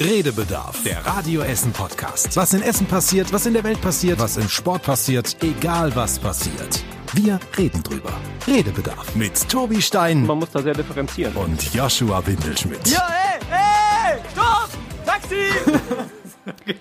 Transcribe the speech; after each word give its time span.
Redebedarf, 0.00 0.82
der 0.82 1.06
Radio 1.06 1.42
Essen 1.42 1.70
Podcast. 1.72 2.36
Was 2.36 2.52
in 2.52 2.62
Essen 2.62 2.86
passiert, 2.86 3.32
was 3.32 3.46
in 3.46 3.52
der 3.54 3.62
Welt 3.62 3.80
passiert, 3.80 4.18
was 4.18 4.36
im 4.36 4.48
Sport 4.48 4.82
passiert, 4.82 5.36
egal 5.42 5.94
was 5.94 6.18
passiert. 6.18 6.82
Wir 7.12 7.38
reden 7.56 7.82
drüber. 7.82 8.12
Redebedarf 8.46 9.14
mit 9.14 9.48
Tobi 9.48 9.80
Stein 9.80 10.26
Man 10.26 10.38
muss 10.38 10.50
da 10.50 10.62
sehr 10.62 10.74
differenzieren. 10.74 11.34
und 11.36 11.72
Joshua 11.72 12.26
Windelschmidt. 12.26 12.88
Ja, 12.88 13.06
ey, 13.08 14.14
ey, 14.16 14.18
stopp! 14.32 14.68
Taxi! 15.06 15.36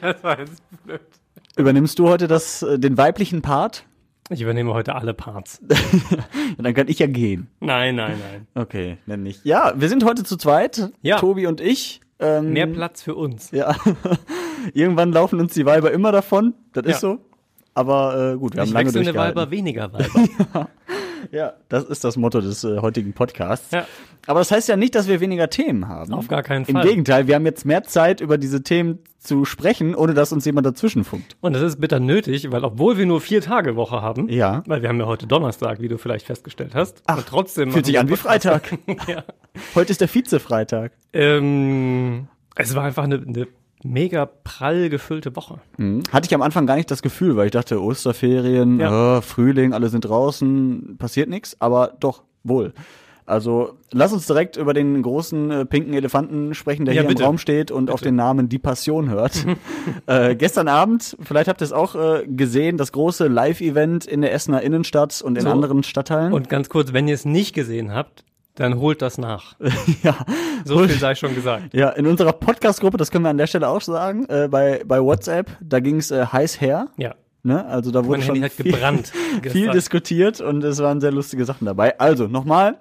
Das 0.01 0.23
war 0.23 0.39
jetzt 0.39 0.61
blöd. 0.83 1.01
Übernimmst 1.55 1.99
du 1.99 2.09
heute 2.09 2.27
das, 2.27 2.63
äh, 2.63 2.79
den 2.79 2.97
weiblichen 2.97 3.41
Part? 3.43 3.85
Ich 4.29 4.41
übernehme 4.41 4.73
heute 4.73 4.95
alle 4.95 5.13
Parts. 5.13 5.61
Dann 6.57 6.73
kann 6.73 6.87
ich 6.87 6.97
ja 6.99 7.07
gehen. 7.07 7.47
Nein, 7.59 7.95
nein, 7.95 8.17
nein. 8.19 8.47
Okay, 8.55 8.97
nenn 9.05 9.21
nicht. 9.21 9.45
Ja, 9.45 9.73
wir 9.75 9.87
sind 9.89 10.03
heute 10.03 10.23
zu 10.23 10.35
zweit. 10.37 10.89
Ja. 11.01 11.17
Tobi 11.17 11.45
und 11.45 11.61
ich. 11.61 11.99
Ähm, 12.19 12.53
Mehr 12.53 12.67
Platz 12.67 13.01
für 13.01 13.15
uns. 13.15 13.51
Ja. 13.51 13.75
Irgendwann 14.73 15.11
laufen 15.11 15.39
uns 15.39 15.53
die 15.53 15.65
Weiber 15.65 15.91
immer 15.91 16.11
davon. 16.11 16.53
Das 16.73 16.85
Ja. 16.85 16.91
ist 16.91 17.01
so. 17.01 17.17
Aber 17.73 18.33
äh, 18.33 18.37
gut, 18.37 18.53
wir 18.53 18.61
haben 18.61 18.67
Ich 18.67 18.73
lange 18.73 18.85
wechselnde. 18.93 19.15
Weiber, 19.15 19.49
weniger 19.51 19.91
Weiber. 19.93 20.05
Ja, 20.53 20.67
das 21.69 21.83
ist 21.85 22.03
das 22.03 22.17
Motto 22.17 22.41
des 22.41 22.63
äh, 22.63 22.79
heutigen 22.79 23.13
Podcasts. 23.13 23.71
Ja. 23.71 23.85
Aber 24.27 24.39
das 24.39 24.51
heißt 24.51 24.69
ja 24.69 24.77
nicht, 24.77 24.95
dass 24.95 25.07
wir 25.07 25.19
weniger 25.19 25.49
Themen 25.49 25.87
haben. 25.87 26.13
Auf 26.13 26.27
gar 26.27 26.43
keinen 26.43 26.65
Im 26.65 26.75
Fall. 26.75 26.87
Gegenteil, 26.87 27.27
wir 27.27 27.35
haben 27.35 27.45
jetzt 27.45 27.65
mehr 27.65 27.83
Zeit, 27.83 28.21
über 28.21 28.37
diese 28.37 28.63
Themen 28.63 28.99
zu 29.19 29.45
sprechen, 29.45 29.95
ohne 29.95 30.13
dass 30.13 30.31
uns 30.33 30.45
jemand 30.45 30.65
dazwischen 30.67 31.03
funkt. 31.03 31.35
Und 31.41 31.53
das 31.53 31.61
ist 31.61 31.79
bitter 31.79 31.99
nötig, 31.99 32.51
weil 32.51 32.63
obwohl 32.63 32.97
wir 32.97 33.05
nur 33.05 33.21
vier 33.21 33.41
Tage 33.41 33.75
Woche 33.75 34.01
haben, 34.01 34.27
Ja. 34.29 34.63
weil 34.67 34.81
wir 34.81 34.89
haben 34.89 34.99
ja 34.99 35.05
heute 35.05 35.27
Donnerstag, 35.27 35.81
wie 35.81 35.87
du 35.87 35.97
vielleicht 35.97 36.25
festgestellt 36.25 36.75
hast, 36.75 37.03
und 37.09 37.25
trotzdem 37.27 37.71
Fühlt 37.71 37.85
sich 37.85 37.99
an 37.99 38.09
wie. 38.09 38.15
Freitag. 38.17 38.77
ja. 39.07 39.23
Heute 39.75 39.91
ist 39.91 40.01
der 40.01 40.07
Vize-Freitag. 40.09 40.91
ähm, 41.13 42.27
es 42.55 42.75
war 42.75 42.83
einfach 42.83 43.03
eine, 43.03 43.15
eine 43.15 43.47
mega 43.83 44.25
prall 44.25 44.89
gefüllte 44.89 45.35
Woche. 45.35 45.59
Mhm. 45.77 46.03
Hatte 46.11 46.27
ich 46.27 46.33
am 46.35 46.41
Anfang 46.41 46.65
gar 46.67 46.75
nicht 46.75 46.89
das 46.91 47.01
Gefühl, 47.01 47.35
weil 47.35 47.45
ich 47.47 47.51
dachte, 47.51 47.81
Osterferien, 47.81 48.79
Ja. 48.79 49.17
äh, 49.17 49.21
Frühling, 49.21 49.73
alle 49.73 49.89
sind 49.89 50.05
draußen, 50.05 50.95
passiert 50.97 51.29
nichts, 51.29 51.57
aber 51.59 51.93
doch, 51.99 52.23
wohl. 52.43 52.73
Also 53.25 53.75
lass 53.93 54.11
uns 54.11 54.27
direkt 54.27 54.57
über 54.57 54.73
den 54.73 55.01
großen 55.01 55.49
äh, 55.49 55.65
pinken 55.65 55.93
Elefanten 55.93 56.53
sprechen, 56.53 56.83
der 56.83 56.93
Ja, 56.93 57.01
hier 57.03 57.07
bitte. 57.07 57.23
im 57.23 57.27
Raum 57.27 57.37
steht 57.37 57.71
und 57.71 57.89
auf 57.89 58.01
den 58.01 58.15
Namen 58.17 58.49
Die 58.49 58.59
Passion 58.59 59.09
hört. 59.09 59.45
äh, 60.07 60.35
gestern 60.35 60.67
Abend, 60.67 61.15
vielleicht 61.21 61.47
habt 61.47 61.61
ihr 61.61 61.65
es 61.65 61.71
auch 61.71 61.95
äh, 61.95 62.25
gesehen, 62.27 62.77
das 62.77 62.91
große 62.91 63.27
Live-Event 63.29 64.05
in 64.05 64.21
der 64.21 64.33
Essener 64.33 64.61
Innenstadt 64.61 65.21
und 65.21 65.37
in 65.37 65.43
So. 65.45 65.49
anderen 65.51 65.83
Stadtteilen. 65.83 66.33
Und 66.33 66.49
ganz 66.49 66.67
kurz, 66.67 66.91
wenn 66.91 67.07
ihr 67.07 67.13
es 67.15 67.23
nicht 67.23 67.53
gesehen 67.55 67.93
habt, 67.93 68.25
dann 68.55 68.79
holt 68.79 69.01
das 69.01 69.17
nach. 69.17 69.55
ja, 70.03 70.15
So 70.65 70.79
viel 70.87 70.97
sei 70.99 71.15
schon 71.15 71.33
gesagt. 71.35 71.73
ja, 71.73 71.89
in 71.89 72.05
unserer 72.07 72.33
Podcast-Gruppe, 72.33 72.97
das 72.97 73.09
können 73.11 73.23
wir 73.25 73.29
an 73.29 73.37
der 73.37 73.47
Stelle 73.47 73.67
auch 73.67 73.81
sagen, 73.81 74.25
äh, 74.29 74.47
bei, 74.49 74.83
bei 74.85 75.01
WhatsApp, 75.01 75.49
da 75.61 75.79
ging 75.79 75.97
es 75.97 76.11
äh, 76.11 76.25
heiß 76.25 76.61
her. 76.61 76.87
Ja. 76.97 77.15
Ne? 77.43 77.65
Also 77.65 77.91
da 77.91 78.05
wurde 78.05 78.19
Mein 78.19 78.27
schon 78.27 78.35
Handy 78.35 78.49
viel, 78.49 78.71
gebrannt. 78.71 79.11
viel 79.49 79.69
diskutiert 79.71 80.39
und 80.39 80.63
es 80.63 80.79
waren 80.79 81.01
sehr 81.01 81.11
lustige 81.11 81.43
Sachen 81.45 81.65
dabei. 81.65 81.99
Also 81.99 82.27
nochmal, 82.27 82.77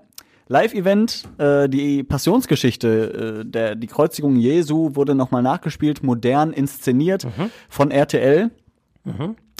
Live-Event, 0.48 1.24
äh, 1.38 1.68
die 1.68 2.02
Passionsgeschichte, 2.04 3.40
äh, 3.40 3.44
der, 3.48 3.74
die 3.74 3.86
Kreuzigung 3.86 4.36
Jesu 4.36 4.94
wurde 4.94 5.14
nochmal 5.14 5.42
nachgespielt, 5.42 6.02
modern 6.02 6.52
inszeniert 6.52 7.24
Mhm. 7.24 7.50
von 7.68 7.90
RTL. 7.90 8.50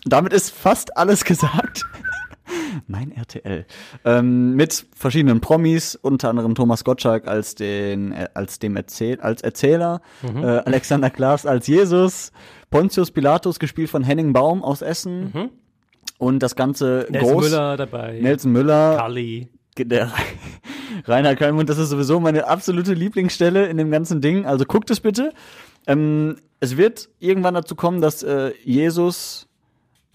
Damit 0.05 0.33
ist 0.33 0.51
fast 0.51 0.97
alles 0.97 1.25
gesagt. 1.25 1.85
Mein 2.87 3.13
RTL. 3.13 3.67
Ähm, 4.05 4.55
mit 4.55 4.87
verschiedenen 4.95 5.41
Promis, 5.41 5.95
unter 5.95 6.31
anderem 6.31 6.55
Thomas 6.55 6.85
Gottschalk 6.85 7.27
als 7.29 7.55
den, 7.55 8.13
äh, 8.13 8.29
als 8.35 8.59
dem 8.59 8.77
Erzähl 8.77 9.21
als 9.21 9.43
Erzähler, 9.43 10.01
Mhm. 10.23 10.43
äh, 10.43 10.47
Alexander 10.65 11.11
Klaas 11.11 11.47
als 11.47 11.67
Jesus, 11.67 12.33
Pontius 12.71 13.11
Pilatus 13.11 13.59
gespielt 13.59 13.91
von 13.91 14.03
Henning 14.03 14.33
Baum 14.33 14.63
aus 14.63 14.83
Essen 14.83 15.51
und 16.19 16.43
das 16.43 16.57
Ganze 16.57 17.07
Mhm. 17.09 17.13
Nelson 17.13 17.33
groß. 17.33 17.45
Müller 17.51 17.77
dabei. 17.77 18.19
Nelson 18.21 18.53
Müller, 18.53 18.97
Kali. 18.97 19.49
der 19.79 20.11
Rainer 21.07 21.37
Kalmund, 21.37 21.69
das 21.69 21.79
ist 21.79 21.91
sowieso 21.91 22.21
meine 22.21 22.47
absolute 22.47 22.95
Lieblingsstelle 22.95 23.67
in 23.67 23.77
dem 23.77 23.91
ganzen 23.91 24.21
Ding. 24.21 24.47
Also 24.47 24.65
guckt 24.65 24.91
es 24.91 25.01
bitte. 25.01 25.33
Ähm, 25.87 26.37
es 26.61 26.77
wird 26.77 27.09
irgendwann 27.19 27.55
dazu 27.55 27.75
kommen, 27.75 28.01
dass 28.01 28.23
äh, 28.23 28.53
Jesus 28.65 29.49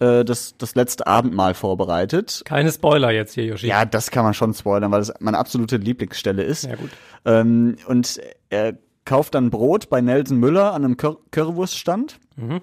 äh, 0.00 0.24
das, 0.24 0.56
das 0.58 0.74
letzte 0.74 1.06
Abendmahl 1.06 1.54
vorbereitet. 1.54 2.42
Keine 2.44 2.70
Spoiler 2.72 3.10
jetzt 3.10 3.34
hier, 3.34 3.44
Yoshi. 3.44 3.66
Ja, 3.66 3.84
das 3.84 4.10
kann 4.10 4.24
man 4.24 4.34
schon 4.34 4.54
spoilern, 4.54 4.90
weil 4.90 5.00
es 5.00 5.12
meine 5.20 5.38
absolute 5.38 5.76
Lieblingsstelle 5.76 6.42
ist. 6.42 6.64
Ja, 6.64 6.76
gut. 6.76 6.90
Ähm, 7.24 7.76
und 7.86 8.20
er 8.50 8.74
kauft 9.04 9.34
dann 9.34 9.50
Brot 9.50 9.88
bei 9.88 10.00
Nelson 10.00 10.38
Müller 10.38 10.72
an 10.74 10.84
einem 10.84 10.96
Cur 10.96 11.20
Currywurststand. 11.30 12.18
Mhm. 12.36 12.60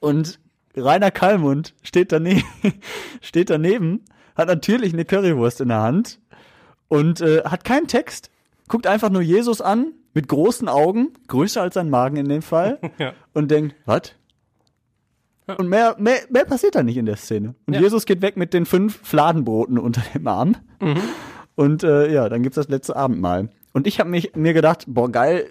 Und 0.00 0.38
Rainer 0.76 1.10
Kallmund 1.10 1.74
steht 1.82 2.12
daneben, 2.12 2.42
steht 3.20 3.50
daneben, 3.50 4.04
hat 4.34 4.48
natürlich 4.48 4.92
eine 4.94 5.04
Currywurst 5.04 5.60
in 5.60 5.68
der 5.68 5.82
Hand 5.82 6.18
und 6.88 7.20
äh, 7.20 7.42
hat 7.44 7.64
keinen 7.64 7.86
Text, 7.88 8.30
guckt 8.68 8.86
einfach 8.86 9.10
nur 9.10 9.20
Jesus 9.22 9.60
an 9.60 9.92
mit 10.14 10.28
großen 10.28 10.68
Augen, 10.68 11.12
größer 11.28 11.62
als 11.62 11.74
sein 11.74 11.90
Magen 11.90 12.16
in 12.16 12.28
dem 12.28 12.42
Fall, 12.42 12.78
Ja. 12.98 13.12
und 13.34 13.50
denkt, 13.50 13.74
was? 13.84 14.12
Und 15.58 15.68
mehr, 15.68 15.96
mehr, 15.98 16.20
mehr 16.30 16.44
passiert 16.44 16.74
da 16.74 16.82
nicht 16.82 16.96
in 16.96 17.06
der 17.06 17.16
Szene. 17.16 17.54
Und 17.66 17.74
Ja. 17.74 17.80
Jesus 17.80 18.06
geht 18.06 18.22
weg 18.22 18.36
mit 18.36 18.54
den 18.54 18.66
fünf 18.66 18.98
Fladenbroten 19.02 19.78
unter 19.78 20.02
dem 20.14 20.26
Arm. 20.26 20.56
Mhm. 20.80 21.00
Und 21.54 21.82
äh, 21.84 22.12
ja, 22.12 22.28
dann 22.28 22.42
gibt's 22.42 22.56
das 22.56 22.68
letzte 22.68 22.96
Abendmahl. 22.96 23.50
Und 23.72 23.86
ich 23.86 24.00
habe 24.00 24.10
mir 24.10 24.52
gedacht, 24.54 24.84
boah, 24.86 25.10
geil, 25.10 25.46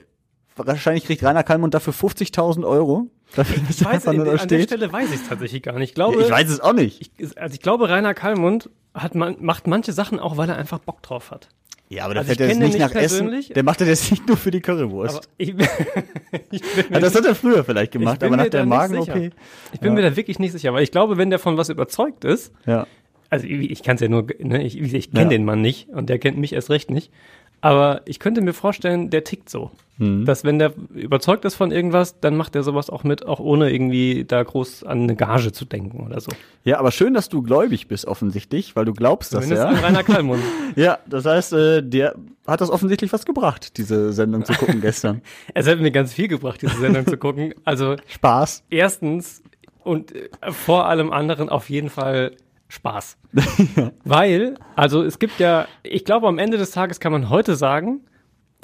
wahrscheinlich 0.56 1.06
kriegt 1.06 1.24
Rainer 1.24 1.44
Kallmund 1.44 1.74
dafür 1.74 1.94
50.000 1.94 2.66
Euro. 2.68 3.08
Dafür, 3.36 3.64
dass 3.66 3.80
Ich 3.80 3.86
weiß, 3.86 4.08
an 4.08 4.24
der. 4.24 4.38
Stelle 4.64 4.92
weiß 4.92 5.10
ich 5.10 5.22
es 5.22 5.30
tatsächlich 5.30 5.64
gar 5.64 5.80
nicht. 5.80 5.92
Ich 5.92 5.98
Ja, 5.98 6.06
glaube, 6.10 6.22
ich 6.24 6.30
weiß 6.30 6.50
es 6.50 6.60
auch 6.60 6.74
nicht. 6.74 7.12
ich, 7.18 7.38
also 7.40 7.54
ich 7.54 7.62
glaube, 7.62 7.90
Rainer 7.90 8.14
Kallmund 8.14 8.70
hat 8.94 9.16
man, 9.16 9.38
macht 9.40 9.68
manche 9.68 9.94
Sachen 9.94 10.20
auch, 10.20 10.36
weil 10.38 10.50
er 10.50 10.58
einfach 10.58 10.80
Bock 10.80 11.02
drauf 11.02 11.32
hat. 11.32 11.48
Ja, 11.94 12.06
aber 12.06 12.14
da 12.14 12.20
Also 12.22 12.30
fährt 12.30 12.40
er 12.40 12.48
jetzt 12.48 12.60
nicht 12.60 12.80
nach 12.80 12.96
Essen. 12.96 13.44
Der 13.54 13.64
macht 13.64 13.82
das 13.82 14.10
nicht 14.12 14.26
nur 14.26 14.38
für 14.38 14.50
die 14.50 14.62
Currywurst. 14.62 15.28
ich, 15.38 15.54
ich 16.52 16.62
Ja, 16.90 17.00
das 17.02 17.14
hat 17.16 17.26
er 17.26 17.36
früher 17.36 17.64
vielleicht 17.66 17.94
ich 17.94 18.00
gemacht, 18.00 18.24
aber 18.24 18.38
nach 18.38 18.48
der 18.48 18.66
Magen-OP. 18.66 19.06
sicher. 19.06 19.30
Ich 19.74 19.80
bin 19.82 19.94
mir 19.94 20.02
da 20.02 20.16
wirklich 20.16 20.40
nicht 20.40 20.54
sicher, 20.54 20.74
weil 20.74 20.84
ich 20.84 20.92
glaube, 20.92 21.18
wenn 21.18 21.30
der 21.30 21.40
von 21.40 21.58
was 21.58 21.68
überzeugt 21.70 22.24
ist, 22.24 22.54
Ja. 22.66 22.88
also 23.30 23.46
ich, 23.46 23.72
ich 23.72 23.84
kann 23.84 23.96
es 23.96 24.02
ja 24.02 24.08
nur, 24.08 24.26
ne, 24.40 24.64
ich, 24.64 24.80
ich 24.80 25.12
kenne 25.12 25.24
Ja. 25.24 25.30
den 25.30 25.44
Mann 25.44 25.62
nicht 25.62 25.90
und 25.90 26.10
der 26.10 26.18
kennt 26.18 26.38
mich 26.38 26.54
erst 26.54 26.70
recht 26.70 26.92
nicht. 26.92 27.12
Aber 27.62 28.02
ich 28.06 28.20
könnte 28.20 28.42
mir 28.42 28.54
vorstellen, 28.54 29.10
der 29.10 29.24
tickt 29.24 29.50
so. 29.50 29.72
Mhm. 30.02 30.26
Dass 30.26 30.44
wenn 30.44 30.58
der 30.58 30.74
überzeugt 30.96 31.46
ist 31.46 31.54
von 31.54 31.72
irgendwas, 31.72 32.20
dann 32.20 32.36
macht 32.36 32.56
er 32.56 32.64
sowas 32.64 32.90
auch 32.90 33.04
mit, 33.04 33.26
auch 33.28 33.40
ohne 33.40 33.72
irgendwie 33.72 34.26
da 34.26 34.42
groß 34.42 34.84
an 34.84 35.04
eine 35.04 35.16
Gage 35.16 35.52
zu 35.52 35.64
denken 35.66 36.04
oder 36.04 36.20
so. 36.20 36.32
ja, 36.64 36.80
aber 36.80 36.92
schön, 36.92 37.14
dass 37.14 37.30
du 37.30 37.44
gläubig 37.44 37.88
bist 37.88 38.06
offensichtlich, 38.06 38.76
weil 38.76 38.86
du 38.86 38.94
glaubst 38.94 39.34
das 39.34 39.48
ja. 39.48 39.70
Rainer 39.70 40.04
Kallmund. 40.04 40.42
Ja, 40.76 41.00
das 41.06 41.26
heißt, 41.26 41.54
äh, 41.54 41.84
dir 41.84 42.16
hat 42.48 42.62
das 42.62 42.70
offensichtlich 42.70 43.12
was 43.12 43.26
gebracht, 43.26 43.78
diese 43.78 44.14
Sendung 44.14 44.46
zu 44.46 44.54
gucken 44.54 44.80
gestern. 44.82 45.22
Es 45.54 45.68
hat 45.68 45.80
mir 45.80 45.92
ganz 45.92 46.14
viel 46.14 46.30
gebracht, 46.30 46.62
diese 46.62 46.78
Sendung 46.78 47.06
zu 47.06 47.18
gucken. 47.18 47.54
Also 47.66 47.98
Spaß. 48.08 48.64
erstens 48.70 49.44
und 49.84 50.16
äh, 50.16 50.30
vor 50.52 50.88
allem 50.88 51.12
anderen 51.12 51.50
auf 51.50 51.70
jeden 51.70 51.90
Fall 51.90 52.32
Spaß. 52.72 53.18
Weil, 54.06 54.56
also 54.76 55.04
es 55.04 55.20
gibt 55.20 55.40
ja, 55.40 55.68
ich 55.84 56.06
glaube, 56.06 56.28
am 56.28 56.40
Ende 56.40 56.58
des 56.58 56.72
Tages 56.72 57.00
kann 57.00 57.12
man 57.12 57.30
heute 57.30 57.56
sagen, 57.56 58.02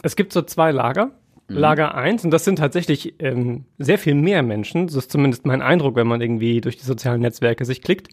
es 0.02 0.16
gibt 0.16 0.34
so 0.34 0.42
zwei 0.42 0.72
Lager. 0.72 1.12
Lager 1.50 1.96
eins 1.96 2.26
und 2.26 2.32
das 2.32 2.44
sind 2.44 2.58
tatsächlich 2.58 3.16
ähm, 3.20 3.64
sehr 3.78 3.98
viel 3.98 4.16
mehr 4.16 4.44
Menschen, 4.44 4.90
so 4.90 5.00
ist 5.00 5.10
zumindest 5.10 5.46
mein 5.46 5.62
Eindruck, 5.62 5.96
wenn 5.96 6.08
man 6.08 6.20
irgendwie 6.20 6.60
durch 6.60 6.76
die 6.76 6.84
sozialen 6.84 7.22
Netzwerke 7.22 7.64
sich 7.64 7.82
klickt. 7.82 8.10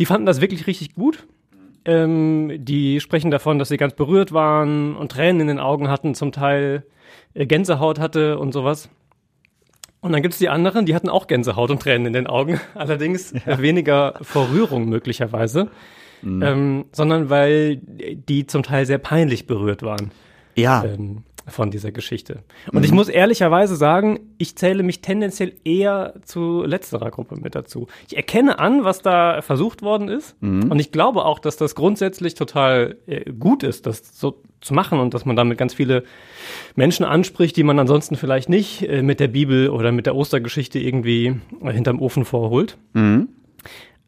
Die 0.00 0.06
fanden 0.06 0.26
das 0.26 0.40
wirklich 0.40 0.66
richtig 0.66 0.96
gut. 0.96 1.28
Ähm, 1.84 2.52
die 2.58 2.98
sprechen 2.98 3.30
davon, 3.30 3.60
dass 3.60 3.68
sie 3.68 3.76
ganz 3.76 3.94
berührt 3.94 4.32
waren 4.32 4.96
und 4.96 5.12
Tränen 5.12 5.42
in 5.42 5.46
den 5.46 5.58
Augen 5.60 5.88
hatten, 5.88 6.16
zum 6.16 6.32
Teil 6.32 6.84
äh, 7.34 7.46
Gänsehaut 7.46 8.00
hatte 8.00 8.38
und 8.40 8.52
sowas. 8.52 8.90
Und 10.00 10.12
dann 10.12 10.22
gibt 10.22 10.34
es 10.34 10.38
die 10.38 10.48
anderen, 10.48 10.86
die 10.86 10.94
hatten 10.94 11.08
auch 11.08 11.26
Gänsehaut 11.26 11.70
und 11.70 11.82
Tränen 11.82 12.06
in 12.06 12.12
den 12.12 12.26
Augen, 12.26 12.60
allerdings 12.74 13.32
äh, 13.32 13.58
weniger 13.58 14.14
vor 14.22 14.48
Rührung 14.50 14.88
möglicherweise, 14.88 15.70
ähm, 16.22 16.84
sondern 16.92 17.30
weil 17.30 17.76
die 17.76 18.46
zum 18.46 18.62
Teil 18.62 18.86
sehr 18.86 18.98
peinlich 18.98 19.46
berührt 19.46 19.82
waren. 19.82 20.10
Ja. 20.54 20.84
ähm, 20.84 21.24
von 21.48 21.70
dieser 21.70 21.92
Geschichte. 21.92 22.42
Und 22.72 22.84
ich 22.84 22.92
muss 22.92 23.08
ehrlicherweise 23.08 23.76
sagen, 23.76 24.20
ich 24.38 24.56
zähle 24.56 24.82
mich 24.82 25.00
tendenziell 25.00 25.52
eher 25.64 26.14
zu 26.24 26.62
letzterer 26.64 27.10
Gruppe 27.10 27.36
mit 27.36 27.54
dazu. 27.54 27.86
Ich 28.08 28.16
erkenne 28.16 28.58
an, 28.58 28.84
was 28.84 29.02
da 29.02 29.42
versucht 29.42 29.82
worden 29.82 30.08
ist. 30.08 30.36
Und 30.70 30.78
ich 30.78 30.92
glaube 30.92 31.24
auch, 31.24 31.38
dass 31.38 31.56
das 31.56 31.74
grundsätzlich 31.74 32.34
total 32.34 32.96
äh, 33.06 33.30
gut 33.32 33.62
ist, 33.62 33.86
das 33.86 34.18
so 34.18 34.42
zu 34.60 34.74
machen 34.74 34.98
und 34.98 35.14
dass 35.14 35.24
man 35.24 35.36
damit 35.36 35.58
ganz 35.58 35.74
viele 35.74 36.02
Menschen 36.74 37.04
anspricht, 37.04 37.56
die 37.56 37.62
man 37.62 37.78
ansonsten 37.78 38.16
vielleicht 38.16 38.48
nicht 38.48 38.82
äh, 38.88 39.02
mit 39.02 39.20
der 39.20 39.28
Bibel 39.28 39.70
oder 39.70 39.92
mit 39.92 40.06
der 40.06 40.16
Ostergeschichte 40.16 40.78
irgendwie 40.78 41.36
äh, 41.62 41.72
hinterm 41.72 42.00
Ofen 42.00 42.24
vorholt. 42.24 42.76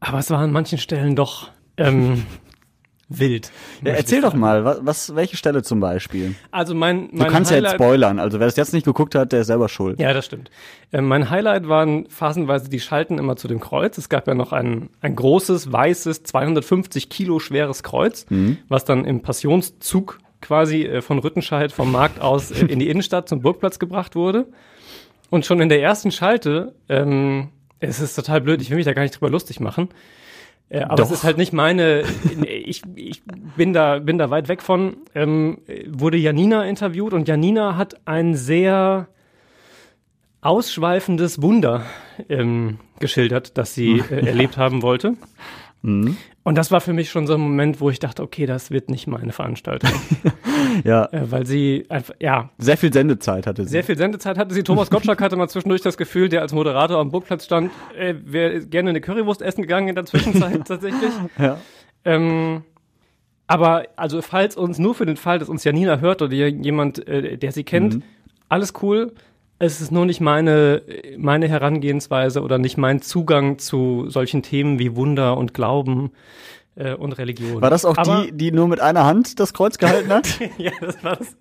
Aber 0.00 0.18
es 0.18 0.30
war 0.30 0.38
an 0.38 0.52
manchen 0.52 0.78
Stellen 0.78 1.14
doch 1.14 1.50
ähm, 1.76 2.24
wild. 3.10 3.50
Ja, 3.84 3.92
erzähl 3.92 4.22
doch 4.22 4.34
mal, 4.34 4.64
was, 4.64 4.78
was, 4.82 5.14
welche 5.14 5.36
Stelle 5.36 5.62
zum 5.62 5.80
Beispiel? 5.80 6.36
Also 6.50 6.74
mein, 6.74 7.08
mein 7.12 7.26
Du 7.26 7.32
kannst 7.32 7.50
Highlight, 7.50 7.64
ja 7.64 7.70
jetzt 7.70 7.74
spoilern, 7.74 8.18
also 8.18 8.40
wer 8.40 8.46
das 8.46 8.56
jetzt 8.56 8.72
nicht 8.72 8.86
geguckt 8.86 9.14
hat, 9.14 9.32
der 9.32 9.42
ist 9.42 9.48
selber 9.48 9.68
schuld. 9.68 10.00
Ja, 10.00 10.12
das 10.14 10.24
stimmt. 10.24 10.50
Äh, 10.92 11.02
mein 11.02 11.28
Highlight 11.28 11.68
waren 11.68 12.08
phasenweise 12.08 12.70
die 12.70 12.80
Schalten 12.80 13.18
immer 13.18 13.36
zu 13.36 13.48
dem 13.48 13.60
Kreuz. 13.60 13.98
Es 13.98 14.08
gab 14.08 14.26
ja 14.28 14.34
noch 14.34 14.52
ein, 14.52 14.88
ein 15.00 15.16
großes, 15.16 15.72
weißes, 15.72 16.22
250 16.22 17.10
Kilo 17.10 17.40
schweres 17.40 17.82
Kreuz, 17.82 18.26
mhm. 18.30 18.58
was 18.68 18.84
dann 18.84 19.04
im 19.04 19.20
Passionszug 19.20 20.18
quasi 20.40 20.84
äh, 20.84 21.02
von 21.02 21.18
Rüttenscheid 21.18 21.72
vom 21.72 21.92
Markt 21.92 22.20
aus 22.20 22.50
äh, 22.50 22.64
in 22.64 22.78
die 22.78 22.88
Innenstadt 22.88 23.28
zum 23.28 23.42
Burgplatz 23.42 23.78
gebracht 23.78 24.14
wurde. 24.14 24.46
Und 25.30 25.46
schon 25.46 25.60
in 25.60 25.68
der 25.68 25.82
ersten 25.82 26.10
Schalte, 26.10 26.74
ähm, 26.88 27.50
es 27.78 28.00
ist 28.00 28.14
total 28.14 28.40
blöd, 28.40 28.60
ich 28.62 28.70
will 28.70 28.76
mich 28.76 28.86
da 28.86 28.92
gar 28.92 29.02
nicht 29.02 29.14
drüber 29.14 29.30
lustig 29.30 29.60
machen. 29.60 29.88
Äh, 30.70 30.82
aber 30.82 30.96
Doch. 30.96 31.04
es 31.06 31.10
ist 31.10 31.24
halt 31.24 31.36
nicht 31.36 31.52
meine, 31.52 32.04
ich, 32.46 32.82
ich 32.94 33.22
bin 33.56 33.72
da, 33.72 33.98
bin 33.98 34.16
da 34.18 34.30
weit 34.30 34.48
weg 34.48 34.62
von, 34.62 34.98
ähm, 35.14 35.58
wurde 35.88 36.16
Janina 36.16 36.64
interviewt 36.64 37.12
und 37.12 37.28
Janina 37.28 37.76
hat 37.76 37.96
ein 38.06 38.34
sehr 38.34 39.08
ausschweifendes 40.40 41.42
Wunder 41.42 41.84
ähm, 42.28 42.78
geschildert, 43.00 43.58
das 43.58 43.74
sie 43.74 43.98
äh, 44.10 44.26
erlebt 44.26 44.56
haben 44.56 44.82
wollte. 44.82 45.16
Mhm. 45.82 46.16
Und 46.42 46.56
das 46.56 46.70
war 46.70 46.80
für 46.80 46.94
mich 46.94 47.10
schon 47.10 47.26
so 47.26 47.34
ein 47.34 47.40
Moment, 47.40 47.80
wo 47.80 47.90
ich 47.90 47.98
dachte, 47.98 48.22
okay, 48.22 48.46
das 48.46 48.70
wird 48.70 48.90
nicht 48.90 49.06
meine 49.06 49.32
Veranstaltung. 49.32 49.90
ja. 50.84 51.04
Äh, 51.12 51.30
weil 51.30 51.44
sie 51.44 51.84
einfach, 51.90 52.14
ja. 52.18 52.48
Sehr 52.56 52.78
viel 52.78 52.92
Sendezeit 52.92 53.46
hatte 53.46 53.64
sie. 53.64 53.70
Sehr 53.70 53.84
viel 53.84 53.98
Sendezeit 53.98 54.38
hatte 54.38 54.54
sie. 54.54 54.62
Thomas 54.62 54.88
Gottschalk 54.88 55.20
hatte 55.20 55.36
mal 55.36 55.48
zwischendurch 55.48 55.82
das 55.82 55.98
Gefühl, 55.98 56.30
der 56.30 56.40
als 56.40 56.54
Moderator 56.54 56.98
am 56.98 57.10
Burgplatz 57.10 57.44
stand, 57.44 57.70
äh, 57.96 58.14
wäre 58.24 58.60
gerne 58.60 58.90
eine 58.90 59.02
Currywurst 59.02 59.42
essen 59.42 59.62
gegangen 59.62 59.88
in 59.88 59.94
der 59.94 60.06
Zwischenzeit 60.06 60.64
tatsächlich. 60.66 61.12
Ja. 61.38 61.58
Ähm, 62.06 62.62
aber 63.46 63.88
also 63.96 64.22
falls 64.22 64.56
uns 64.56 64.78
nur 64.78 64.94
für 64.94 65.04
den 65.04 65.16
Fall, 65.16 65.40
dass 65.40 65.48
uns 65.50 65.64
Janina 65.64 65.98
hört 65.98 66.22
oder 66.22 66.32
jemand, 66.32 67.06
äh, 67.06 67.36
der 67.36 67.52
sie 67.52 67.64
kennt, 67.64 67.96
mhm. 67.96 68.02
alles 68.48 68.72
cool 68.80 69.12
es 69.60 69.82
ist 69.82 69.92
nur 69.92 70.06
nicht 70.06 70.20
meine, 70.20 70.82
meine 71.18 71.46
Herangehensweise 71.46 72.42
oder 72.42 72.58
nicht 72.58 72.78
mein 72.78 73.02
Zugang 73.02 73.58
zu 73.58 74.08
solchen 74.08 74.42
Themen 74.42 74.78
wie 74.78 74.96
Wunder 74.96 75.36
und 75.36 75.52
Glauben 75.52 76.12
äh, 76.76 76.94
und 76.94 77.12
Religion. 77.12 77.60
War 77.60 77.68
das 77.68 77.84
auch 77.84 77.98
Aber, 77.98 78.24
die, 78.24 78.32
die 78.32 78.52
nur 78.52 78.68
mit 78.68 78.80
einer 78.80 79.04
Hand 79.04 79.38
das 79.38 79.52
Kreuz 79.52 79.76
gehalten 79.76 80.10
hat? 80.10 80.40
ja, 80.58 80.72
das 80.80 81.04
war 81.04 81.16
das, 81.16 81.36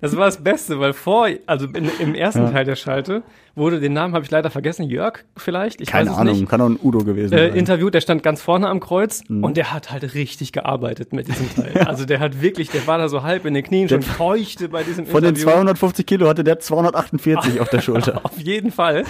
das 0.00 0.16
war 0.16 0.24
das 0.24 0.42
Beste, 0.42 0.80
weil 0.80 0.94
vor, 0.94 1.28
also 1.44 1.66
in, 1.66 1.90
im 2.00 2.14
ersten 2.14 2.44
ja. 2.44 2.50
Teil 2.50 2.64
der 2.64 2.76
Schalte 2.76 3.22
wurde, 3.60 3.78
den 3.78 3.92
Namen 3.92 4.14
habe 4.14 4.24
ich 4.24 4.30
leider 4.30 4.50
vergessen, 4.50 4.90
Jörg 4.90 5.24
vielleicht, 5.36 5.80
ich 5.80 5.88
Keine 5.88 6.10
Ahnung, 6.10 6.36
nicht, 6.36 6.48
kann 6.48 6.60
auch 6.60 6.66
ein 6.68 6.78
Udo 6.82 7.04
gewesen 7.04 7.32
äh, 7.32 7.48
sein. 7.48 7.56
Interviewt, 7.56 7.94
der 7.94 8.00
stand 8.00 8.24
ganz 8.24 8.42
vorne 8.42 8.68
am 8.68 8.80
Kreuz 8.80 9.22
mhm. 9.28 9.44
und 9.44 9.56
der 9.56 9.72
hat 9.72 9.92
halt 9.92 10.14
richtig 10.14 10.52
gearbeitet 10.52 11.12
mit 11.12 11.28
diesem 11.28 11.48
Teil. 11.54 11.72
ja. 11.74 11.82
Also 11.82 12.04
der 12.04 12.18
hat 12.18 12.42
wirklich, 12.42 12.70
der 12.70 12.86
war 12.88 12.98
da 12.98 13.08
so 13.08 13.22
halb 13.22 13.44
in 13.46 13.54
den 13.54 13.62
Knien, 13.62 13.88
schon 13.88 14.02
feuchte 14.02 14.68
bei 14.68 14.82
diesem 14.82 15.06
Von 15.06 15.22
Interview. 15.22 15.46
den 15.46 15.54
250 15.54 16.06
Kilo 16.06 16.28
hatte 16.28 16.42
der 16.42 16.58
248 16.58 17.60
auf 17.60 17.68
der 17.68 17.80
Schulter. 17.82 18.24
auf 18.24 18.38
jeden 18.38 18.72
Fall. 18.72 19.04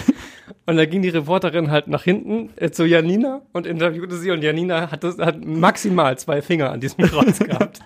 Und 0.65 0.77
da 0.77 0.85
ging 0.85 1.01
die 1.01 1.09
Reporterin 1.09 1.71
halt 1.71 1.87
nach 1.87 2.03
hinten 2.03 2.49
äh, 2.57 2.69
zu 2.69 2.85
Janina 2.85 3.41
und 3.53 3.65
interviewte 3.65 4.15
sie 4.15 4.31
und 4.31 4.43
Janina 4.43 4.91
hat, 4.91 5.03
das, 5.03 5.17
hat 5.17 5.43
maximal 5.43 6.17
zwei 6.17 6.41
Finger 6.41 6.71
an 6.71 6.79
diesem 6.79 7.05
Kreuz 7.05 7.39
gehabt. 7.45 7.79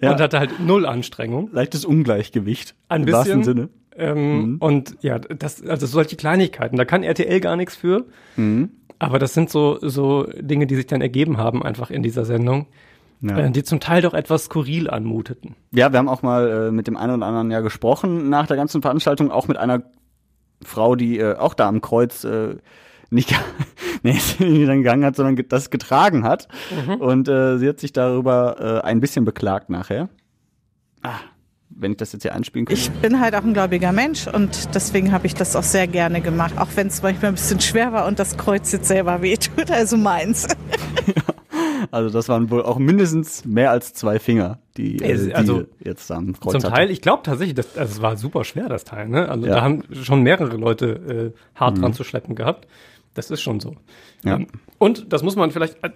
ja. 0.00 0.12
Und 0.12 0.20
hatte 0.20 0.38
halt 0.38 0.60
null 0.60 0.84
Anstrengung. 0.86 1.48
Leichtes 1.52 1.84
Ungleichgewicht. 1.84 2.74
Ein 2.88 3.00
im 3.00 3.06
bisschen. 3.06 3.18
Wahrsten 3.18 3.44
Sinne. 3.44 3.68
Ähm, 3.98 4.52
mhm. 4.52 4.56
Und 4.58 4.96
ja, 5.00 5.18
das, 5.18 5.62
also 5.62 5.86
solche 5.86 6.16
Kleinigkeiten, 6.16 6.76
da 6.76 6.84
kann 6.84 7.02
RTL 7.02 7.40
gar 7.40 7.56
nichts 7.56 7.76
für. 7.76 8.06
Mhm. 8.36 8.70
Aber 8.98 9.18
das 9.18 9.34
sind 9.34 9.50
so, 9.50 9.78
so 9.80 10.24
Dinge, 10.40 10.66
die 10.66 10.74
sich 10.74 10.86
dann 10.86 11.00
ergeben 11.00 11.38
haben, 11.38 11.62
einfach 11.62 11.90
in 11.90 12.02
dieser 12.02 12.24
Sendung. 12.24 12.66
Ja. 13.20 13.36
Äh, 13.38 13.50
die 13.50 13.64
zum 13.64 13.80
Teil 13.80 14.02
doch 14.02 14.14
etwas 14.14 14.44
skurril 14.44 14.88
anmuteten. 14.88 15.56
Ja, 15.72 15.92
wir 15.92 15.98
haben 15.98 16.08
auch 16.08 16.22
mal 16.22 16.68
äh, 16.68 16.70
mit 16.70 16.86
dem 16.86 16.96
einen 16.96 17.14
oder 17.14 17.26
anderen 17.26 17.50
ja 17.50 17.60
gesprochen 17.60 18.28
nach 18.28 18.46
der 18.46 18.56
ganzen 18.56 18.80
Veranstaltung, 18.80 19.32
auch 19.32 19.48
mit 19.48 19.56
einer 19.56 19.82
Frau, 20.62 20.94
die 20.94 21.18
äh, 21.18 21.36
auch 21.36 21.54
da 21.54 21.68
am 21.68 21.80
Kreuz 21.80 22.22
äh, 22.24 22.56
nicht, 23.10 23.34
nee, 24.02 24.12
nicht 24.38 24.38
gegangen 24.38 25.04
hat, 25.04 25.16
sondern 25.16 25.44
das 25.48 25.70
getragen 25.70 26.24
hat. 26.24 26.48
Mhm. 26.86 26.94
Und 26.94 27.28
äh, 27.28 27.58
sie 27.58 27.68
hat 27.68 27.80
sich 27.80 27.92
darüber 27.92 28.82
äh, 28.82 28.86
ein 28.86 29.00
bisschen 29.00 29.24
beklagt 29.24 29.70
nachher. 29.70 30.08
Ah, 31.02 31.18
wenn 31.78 31.92
ich 31.92 31.96
das 31.96 32.12
jetzt 32.12 32.22
hier 32.22 32.34
einspielen 32.34 32.66
könnte. 32.66 32.80
Ich 32.80 32.90
bin 32.90 33.20
halt 33.20 33.34
auch 33.34 33.42
ein 33.42 33.54
gläubiger 33.54 33.92
Mensch 33.92 34.26
und 34.26 34.74
deswegen 34.74 35.12
habe 35.12 35.26
ich 35.26 35.34
das 35.34 35.54
auch 35.56 35.62
sehr 35.62 35.86
gerne 35.86 36.20
gemacht, 36.20 36.58
auch 36.58 36.68
wenn 36.74 36.88
es 36.88 37.02
manchmal 37.02 37.32
ein 37.32 37.34
bisschen 37.34 37.60
schwer 37.60 37.92
war 37.92 38.06
und 38.06 38.18
das 38.18 38.36
Kreuz 38.36 38.72
jetzt 38.72 38.88
selber 38.88 39.22
wehtut, 39.22 39.70
also 39.70 39.96
meins. 39.96 40.46
also 41.90 42.10
das 42.10 42.28
waren 42.28 42.50
wohl 42.50 42.62
auch 42.62 42.78
mindestens 42.78 43.44
mehr 43.44 43.70
als 43.70 43.94
zwei 43.94 44.18
Finger, 44.18 44.58
die, 44.76 44.96
äh, 44.96 45.26
die 45.26 45.34
also 45.34 45.64
jetzt 45.82 46.10
am 46.10 46.38
Kreuz 46.38 46.60
Zum 46.60 46.72
Teil, 46.72 46.90
ich 46.90 47.00
glaube 47.00 47.22
tatsächlich, 47.22 47.54
das, 47.54 47.76
also 47.76 47.94
es 47.94 48.02
war 48.02 48.16
super 48.16 48.44
schwer, 48.44 48.68
das 48.68 48.84
Teil. 48.84 49.08
Ne? 49.08 49.28
Also 49.28 49.46
ja. 49.46 49.56
da 49.56 49.62
haben 49.62 49.82
schon 49.92 50.22
mehrere 50.22 50.56
Leute 50.56 51.34
äh, 51.34 51.58
hart 51.58 51.76
mhm. 51.76 51.82
dran 51.82 51.92
zu 51.94 52.04
schleppen 52.04 52.34
gehabt. 52.34 52.66
Das 53.14 53.30
ist 53.30 53.40
schon 53.40 53.60
so. 53.60 53.76
Ja. 54.24 54.36
Ähm, 54.36 54.48
und 54.78 55.12
das 55.12 55.22
muss 55.22 55.36
man 55.36 55.50
vielleicht, 55.50 55.82
äh, 55.82 55.90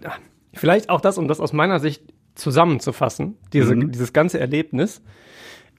vielleicht 0.54 0.90
auch 0.90 1.00
das, 1.00 1.18
um 1.18 1.28
das 1.28 1.40
aus 1.40 1.52
meiner 1.52 1.80
Sicht 1.80 2.02
zusammenzufassen, 2.34 3.36
diese, 3.52 3.74
mhm. 3.74 3.92
dieses 3.92 4.12
ganze 4.12 4.40
Erlebnis. 4.40 5.02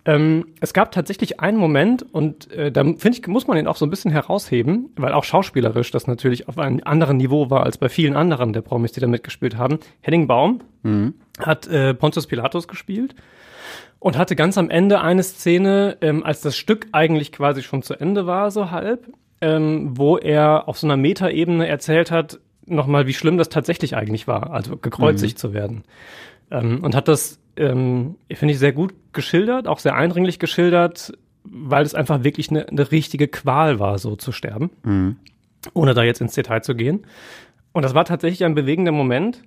Ähm, 0.05 0.47
es 0.59 0.73
gab 0.73 0.91
tatsächlich 0.91 1.39
einen 1.39 1.57
Moment, 1.57 2.05
und 2.11 2.51
äh, 2.51 2.71
da 2.71 2.83
finde 2.83 3.09
ich, 3.11 3.27
muss 3.27 3.47
man 3.47 3.57
ihn 3.57 3.67
auch 3.67 3.77
so 3.77 3.85
ein 3.85 3.89
bisschen 3.89 4.11
herausheben, 4.11 4.89
weil 4.97 5.13
auch 5.13 5.23
schauspielerisch 5.23 5.91
das 5.91 6.07
natürlich 6.07 6.49
auf 6.49 6.57
einem 6.57 6.81
anderen 6.83 7.17
Niveau 7.17 7.49
war 7.49 7.63
als 7.63 7.77
bei 7.77 7.87
vielen 7.87 8.15
anderen 8.15 8.51
der 8.51 8.61
Promis, 8.61 8.91
die 8.91 8.99
da 8.99 9.07
mitgespielt 9.07 9.57
haben. 9.57 9.79
Henning 10.01 10.27
Baum 10.27 10.59
mhm. 10.83 11.13
hat 11.39 11.67
äh, 11.67 11.93
Pontius 11.93 12.27
Pilatus 12.27 12.67
gespielt 12.67 13.15
und 13.99 14.17
hatte 14.17 14.35
ganz 14.35 14.57
am 14.57 14.69
Ende 14.69 14.99
eine 14.99 15.23
Szene, 15.23 15.97
ähm, 16.01 16.23
als 16.25 16.41
das 16.41 16.57
Stück 16.57 16.87
eigentlich 16.91 17.31
quasi 17.31 17.63
schon 17.63 17.81
zu 17.81 17.93
Ende 17.93 18.25
war, 18.25 18.51
so 18.51 18.71
halb, 18.71 19.07
ähm, 19.39 19.97
wo 19.97 20.17
er 20.17 20.67
auf 20.67 20.77
so 20.77 20.85
einer 20.85 20.97
Metaebene 20.97 21.65
erzählt 21.67 22.11
hat, 22.11 22.39
nochmal, 22.65 23.07
wie 23.07 23.13
schlimm 23.13 23.37
das 23.37 23.47
tatsächlich 23.47 23.95
eigentlich 23.95 24.27
war, 24.27 24.51
also 24.51 24.75
gekreuzigt 24.75 25.37
mhm. 25.37 25.39
zu 25.39 25.53
werden. 25.53 25.83
Ähm, 26.51 26.83
und 26.83 26.95
hat 26.95 27.07
das, 27.07 27.39
ähm, 27.57 28.15
finde 28.31 28.53
ich, 28.53 28.59
sehr 28.59 28.73
gut 28.73 28.93
geschildert, 29.13 29.67
auch 29.67 29.79
sehr 29.79 29.95
eindringlich 29.95 30.39
geschildert, 30.39 31.13
weil 31.43 31.85
es 31.85 31.95
einfach 31.95 32.23
wirklich 32.23 32.49
eine, 32.49 32.67
eine 32.67 32.91
richtige 32.91 33.27
Qual 33.27 33.79
war, 33.79 33.97
so 33.99 34.15
zu 34.15 34.31
sterben, 34.31 34.71
mhm. 34.83 35.17
ohne 35.73 35.93
da 35.93 36.03
jetzt 36.03 36.21
ins 36.21 36.33
Detail 36.33 36.61
zu 36.61 36.75
gehen. 36.75 37.05
Und 37.73 37.83
das 37.83 37.93
war 37.93 38.05
tatsächlich 38.05 38.45
ein 38.45 38.55
bewegender 38.55 38.91
Moment. 38.91 39.43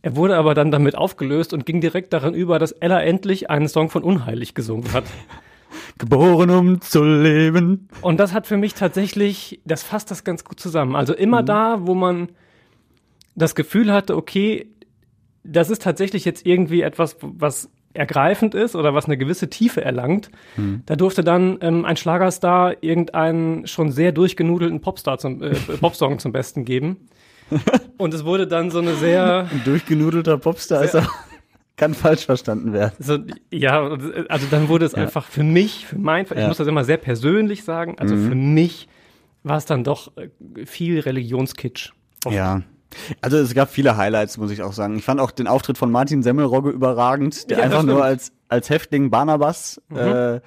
Er 0.00 0.16
wurde 0.16 0.36
aber 0.36 0.54
dann 0.54 0.70
damit 0.70 0.96
aufgelöst 0.96 1.52
und 1.52 1.66
ging 1.66 1.80
direkt 1.80 2.12
daran 2.12 2.34
über, 2.34 2.58
dass 2.58 2.72
Ella 2.72 3.02
endlich 3.02 3.50
einen 3.50 3.68
Song 3.68 3.90
von 3.90 4.02
Unheilig 4.02 4.54
gesungen 4.54 4.92
hat. 4.92 5.04
Geboren 5.98 6.50
um 6.50 6.80
zu 6.80 7.02
leben. 7.02 7.88
Und 8.00 8.18
das 8.18 8.32
hat 8.32 8.46
für 8.46 8.56
mich 8.56 8.74
tatsächlich, 8.74 9.60
das 9.64 9.82
fasst 9.82 10.10
das 10.10 10.24
ganz 10.24 10.44
gut 10.44 10.60
zusammen. 10.60 10.94
Also 10.94 11.14
immer 11.14 11.42
mhm. 11.42 11.46
da, 11.46 11.78
wo 11.82 11.94
man 11.94 12.28
das 13.34 13.54
Gefühl 13.54 13.92
hatte, 13.92 14.16
okay, 14.16 14.68
das 15.48 15.70
ist 15.70 15.82
tatsächlich 15.82 16.24
jetzt 16.24 16.46
irgendwie 16.46 16.82
etwas, 16.82 17.16
was 17.20 17.70
ergreifend 17.94 18.54
ist 18.54 18.76
oder 18.76 18.94
was 18.94 19.06
eine 19.06 19.16
gewisse 19.16 19.48
Tiefe 19.48 19.82
erlangt. 19.82 20.30
Mhm. 20.56 20.82
Da 20.86 20.94
durfte 20.94 21.24
dann 21.24 21.58
ähm, 21.62 21.84
ein 21.84 21.96
Schlagerstar 21.96 22.82
irgendeinen 22.82 23.66
schon 23.66 23.90
sehr 23.90 24.12
durchgenudelten 24.12 24.80
Popstar 24.80 25.18
zum, 25.18 25.42
äh, 25.42 25.54
Popsong 25.80 26.18
zum 26.18 26.32
Besten 26.32 26.64
geben. 26.64 27.08
Und 27.96 28.12
es 28.12 28.24
wurde 28.24 28.46
dann 28.46 28.70
so 28.70 28.78
eine 28.78 28.94
sehr. 28.94 29.48
Ein 29.50 29.62
durchgenudelter 29.64 30.36
Popstar 30.36 30.84
ist 30.84 30.94
auch, 30.94 31.10
kann 31.76 31.94
falsch 31.94 32.26
verstanden 32.26 32.72
werden. 32.74 32.94
So, 32.98 33.18
ja, 33.50 33.96
also 34.28 34.46
dann 34.50 34.68
wurde 34.68 34.84
es 34.84 34.92
ja. 34.92 34.98
einfach 34.98 35.26
für 35.26 35.44
mich, 35.44 35.86
für 35.86 35.98
mein, 35.98 36.26
ich 36.26 36.30
ja. 36.32 36.48
muss 36.48 36.58
das 36.58 36.66
immer 36.66 36.84
sehr 36.84 36.98
persönlich 36.98 37.64
sagen, 37.64 37.96
also 37.98 38.14
mhm. 38.14 38.28
für 38.28 38.34
mich 38.34 38.88
war 39.44 39.56
es 39.56 39.64
dann 39.64 39.82
doch 39.82 40.12
äh, 40.16 40.28
viel 40.66 41.00
Religionskitsch. 41.00 41.92
Ja. 42.28 42.62
Also 43.20 43.36
es 43.38 43.54
gab 43.54 43.70
viele 43.70 43.96
Highlights, 43.96 44.38
muss 44.38 44.50
ich 44.50 44.62
auch 44.62 44.72
sagen. 44.72 44.96
Ich 44.96 45.04
fand 45.04 45.20
auch 45.20 45.30
den 45.30 45.46
Auftritt 45.46 45.78
von 45.78 45.90
Martin 45.90 46.22
Semmelrogge 46.22 46.70
überragend, 46.70 47.50
der 47.50 47.58
ja, 47.58 47.64
einfach 47.64 47.82
nur 47.82 48.02
als, 48.02 48.32
als 48.48 48.70
Häftling 48.70 49.10
Barnabas 49.10 49.80
mhm. 49.88 49.96
äh, 49.98 50.40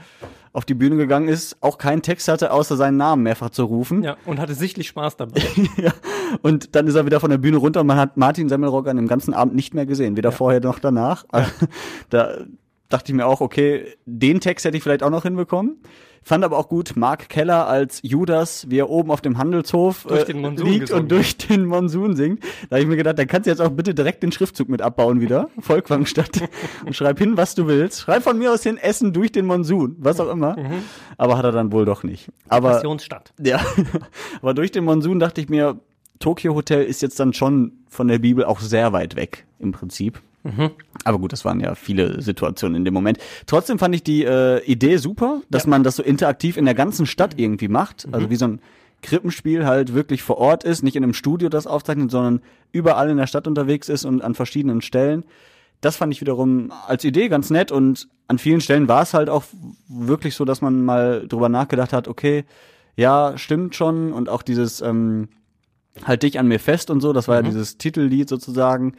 auf 0.54 0.66
die 0.66 0.74
Bühne 0.74 0.98
gegangen 0.98 1.30
ist, 1.30 1.58
auch 1.62 1.78
keinen 1.78 2.02
Text 2.02 2.28
hatte, 2.28 2.52
außer 2.52 2.76
seinen 2.76 2.98
Namen 2.98 3.24
mehrfach 3.24 3.52
zu 3.52 3.64
rufen. 3.64 4.04
Ja, 4.04 4.18
und 4.26 4.40
hatte 4.40 4.54
sichtlich 4.54 4.88
Spaß 4.90 5.18
dabei. 5.18 5.42
ja, 5.78 5.94
und 6.42 6.76
dann 6.76 6.88
ist 6.88 6.96
er 6.96 7.06
wieder 7.06 7.20
von 7.20 7.30
der 7.30 7.38
Bühne 7.38 7.58
runter 7.58 7.82
und 7.82 7.88
man 7.88 7.98
hat 7.98 8.18
Martin 8.18 8.50
Semmelrogge 8.50 8.90
an 8.90 8.98
dem 8.98 9.08
ganzen 9.08 9.34
Abend 9.34 9.56
nicht 9.56 9.74
mehr 9.74 9.86
gesehen, 9.86 10.18
weder 10.18 10.32
ja. 10.32 10.36
vorher 10.36 10.60
noch 10.60 10.80
danach. 10.80 11.26
Ja. 11.34 11.48
da 12.10 12.38
dachte 12.90 13.12
ich 13.12 13.16
mir 13.16 13.26
auch, 13.26 13.40
okay, 13.40 13.86
den 14.06 14.42
Text 14.42 14.66
hätte 14.66 14.76
ich 14.76 14.84
vielleicht 14.84 15.04
auch 15.04 15.10
noch 15.10 15.24
hinbekommen. 15.24 15.78
Fand 16.24 16.44
aber 16.44 16.58
auch 16.60 16.70
gut 16.70 16.94
Mark 16.96 17.30
Keller 17.30 17.68
als 17.68 18.00
Judas, 18.04 18.70
wie 18.70 18.78
er 18.78 18.90
oben 18.92 19.10
auf 19.10 19.22
dem 19.22 19.40
Handelshof 19.40 20.06
äh, 20.06 20.32
liegt 20.32 20.92
und 20.92 21.12
durch 21.12 21.36
den 21.36 21.66
Monsun 21.66 22.16
singt. 22.16 22.44
Da 22.70 22.76
habe 22.76 22.84
ich 22.84 22.88
mir 22.88 22.96
gedacht, 22.96 23.18
dann 23.18 23.28
kannst 23.28 23.48
du 23.48 23.50
jetzt 23.50 23.60
auch 23.60 23.72
bitte 23.72 23.96
direkt 23.96 24.22
den 24.22 24.32
Schriftzug 24.32 24.70
mit 24.70 24.84
abbauen 24.84 25.20
wieder. 25.20 25.50
Volkwangstadt. 25.60 26.42
und 26.86 26.96
schreib 26.96 27.18
hin, 27.18 27.38
was 27.38 27.56
du 27.56 27.66
willst. 27.66 28.02
Schreib 28.02 28.22
von 28.22 28.38
mir 28.38 28.52
aus 28.52 28.62
hin 28.62 28.78
Essen 28.78 29.14
durch 29.14 29.32
den 29.32 29.48
Monsun, 29.48 29.96
was 29.98 30.20
auch 30.20 30.30
immer. 30.30 30.58
Mhm. 30.58 30.84
Aber 31.18 31.38
hat 31.38 31.46
er 31.46 31.52
dann 31.52 31.72
wohl 31.72 31.86
doch 31.86 32.04
nicht. 32.04 32.30
Aber, 32.50 32.74
Passionsstadt. 32.74 33.34
Ja. 33.42 33.60
aber 34.42 34.54
durch 34.54 34.72
den 34.72 34.84
Monsun 34.84 35.20
dachte 35.20 35.42
ich 35.42 35.50
mir, 35.50 35.80
Tokyo 36.20 36.54
Hotel 36.54 36.84
ist 36.84 37.02
jetzt 37.02 37.20
dann 37.20 37.34
schon 37.34 37.72
von 37.90 38.08
der 38.08 38.20
Bibel 38.20 38.46
auch 38.46 38.60
sehr 38.60 38.94
weit 38.94 39.16
weg, 39.16 39.46
im 39.58 39.72
Prinzip. 39.72 40.22
Mhm. 40.44 40.72
Aber 41.04 41.20
gut, 41.20 41.34
das 41.34 41.46
waren 41.46 41.60
ja 41.60 41.76
viele 41.76 42.22
Situationen 42.22 42.78
in 42.78 42.86
dem 42.86 42.94
Moment. 42.94 43.20
Trotzdem 43.46 43.80
fand 43.80 43.94
ich 43.96 44.04
die 44.04 44.24
äh, 44.24 44.64
Idee 44.66 44.98
super, 44.98 45.42
dass 45.50 45.64
ja. 45.64 45.70
man 45.70 45.84
das 45.84 45.96
so 45.96 46.04
interaktiv 46.04 46.58
in 46.58 46.66
der 46.66 46.74
ganzen 46.74 47.06
Stadt 47.06 47.34
irgendwie 47.38 47.68
macht. 47.68 48.08
Mhm. 48.08 48.14
Also 48.14 48.30
wie 48.30 48.36
so 48.36 48.46
ein 48.46 48.62
Krippenspiel 49.02 49.66
halt 49.66 49.94
wirklich 49.94 50.24
vor 50.24 50.38
Ort 50.38 50.64
ist, 50.64 50.84
nicht 50.84 50.96
in 50.96 51.04
einem 51.04 51.14
Studio 51.14 51.50
das 51.50 51.68
aufzeichnet, 51.68 52.12
sondern 52.12 52.42
überall 52.72 53.10
in 53.10 53.18
der 53.18 53.28
Stadt 53.28 53.48
unterwegs 53.48 53.90
ist 53.90 54.06
und 54.06 54.24
an 54.24 54.36
verschiedenen 54.36 54.82
Stellen. 54.82 55.26
Das 55.82 55.96
fand 55.96 56.14
ich 56.14 56.22
wiederum 56.22 56.72
als 56.88 57.04
Idee 57.04 57.28
ganz 57.28 57.50
nett 57.50 57.72
und 57.72 58.08
an 58.28 58.38
vielen 58.38 58.62
Stellen 58.62 58.88
war 58.88 59.02
es 59.02 59.14
halt 59.14 59.30
auch 59.30 59.44
wirklich 59.90 60.36
so, 60.36 60.46
dass 60.46 60.62
man 60.62 60.86
mal 60.86 61.28
drüber 61.28 61.50
nachgedacht 61.50 61.92
hat, 61.92 62.08
okay, 62.08 62.46
ja, 62.96 63.38
stimmt 63.38 63.76
schon 63.76 64.14
und 64.14 64.30
auch 64.30 64.44
dieses 64.44 64.82
ähm, 64.82 65.30
halt 66.04 66.24
dich 66.24 66.40
an 66.40 66.48
mir 66.48 66.60
fest 66.60 66.92
und 66.92 67.02
so, 67.02 67.14
das 67.14 67.28
war 67.28 67.40
mhm. 67.40 67.46
ja 67.46 67.52
dieses 67.52 67.78
Titellied 67.78 68.30
sozusagen. 68.30 68.94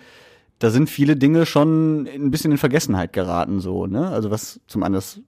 Da 0.62 0.70
sind 0.70 0.88
viele 0.88 1.16
Dinge 1.16 1.44
schon 1.44 2.06
ein 2.06 2.30
bisschen 2.30 2.52
in 2.52 2.56
Vergessenheit 2.56 3.12
geraten, 3.12 3.58
so, 3.58 3.88
ne? 3.88 4.06
Also 4.10 4.30
was 4.30 4.60
zum 4.68 4.84
einen 4.84 4.94
das 4.94 5.20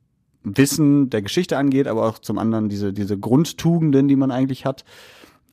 Wissen 0.45 1.11
der 1.11 1.23
Geschichte 1.23 1.59
angeht, 1.59 1.89
aber 1.89 2.07
auch 2.07 2.21
zum 2.21 2.39
anderen 2.39 2.69
diese, 2.69 2.93
diese 2.93 3.19
Grundtugenden, 3.19 4.07
die 4.07 4.15
man 4.15 4.31
eigentlich 4.31 4.65
hat. 4.65 4.85